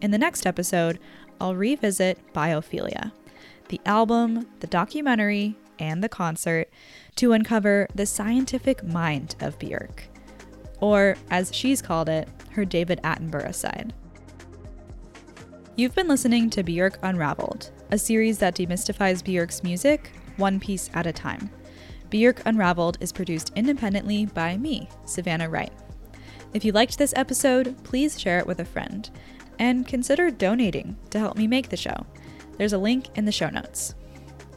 In 0.00 0.10
the 0.10 0.18
next 0.18 0.46
episode, 0.46 0.98
I'll 1.40 1.54
revisit 1.54 2.18
Biophilia, 2.32 3.12
the 3.68 3.80
album, 3.86 4.46
the 4.60 4.66
documentary, 4.66 5.56
and 5.78 6.02
the 6.02 6.08
concert 6.08 6.68
to 7.16 7.32
uncover 7.32 7.86
the 7.94 8.06
scientific 8.06 8.82
mind 8.82 9.36
of 9.40 9.58
Björk. 9.58 10.00
Or, 10.80 11.16
as 11.30 11.54
she's 11.54 11.82
called 11.82 12.08
it, 12.08 12.28
her 12.52 12.64
David 12.64 13.00
Attenborough 13.02 13.54
side. 13.54 13.92
You've 15.76 15.94
been 15.94 16.08
listening 16.08 16.50
to 16.50 16.64
Björk 16.64 16.96
Unraveled, 17.02 17.70
a 17.90 17.98
series 17.98 18.38
that 18.38 18.56
demystifies 18.56 19.22
Björk's 19.22 19.62
music 19.62 20.12
one 20.36 20.58
piece 20.60 20.90
at 20.94 21.06
a 21.06 21.12
time. 21.12 21.50
Björk 22.10 22.42
Unraveled 22.44 22.98
is 23.00 23.12
produced 23.12 23.52
independently 23.54 24.26
by 24.26 24.56
me, 24.56 24.88
Savannah 25.04 25.48
Wright. 25.48 25.72
If 26.52 26.64
you 26.64 26.72
liked 26.72 26.98
this 26.98 27.14
episode, 27.16 27.76
please 27.84 28.20
share 28.20 28.38
it 28.38 28.46
with 28.46 28.60
a 28.60 28.64
friend 28.64 29.08
and 29.58 29.86
consider 29.86 30.30
donating 30.30 30.96
to 31.10 31.18
help 31.18 31.36
me 31.36 31.46
make 31.46 31.68
the 31.68 31.76
show. 31.76 32.06
There's 32.58 32.72
a 32.72 32.78
link 32.78 33.06
in 33.16 33.24
the 33.24 33.32
show 33.32 33.50
notes. 33.50 33.94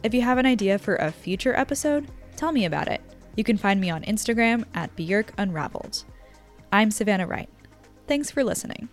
If 0.02 0.12
you 0.12 0.22
have 0.22 0.38
an 0.38 0.46
idea 0.46 0.78
for 0.78 0.96
a 0.96 1.12
future 1.12 1.54
episode, 1.54 2.08
tell 2.36 2.52
me 2.52 2.64
about 2.64 2.88
it. 2.88 3.00
You 3.36 3.44
can 3.44 3.56
find 3.56 3.80
me 3.80 3.90
on 3.90 4.02
Instagram 4.02 4.64
at 4.74 4.94
Björk 4.96 5.28
Unraveled. 5.38 6.04
I'm 6.72 6.90
Savannah 6.90 7.26
Wright. 7.26 7.48
Thanks 8.06 8.30
for 8.30 8.44
listening. 8.44 8.88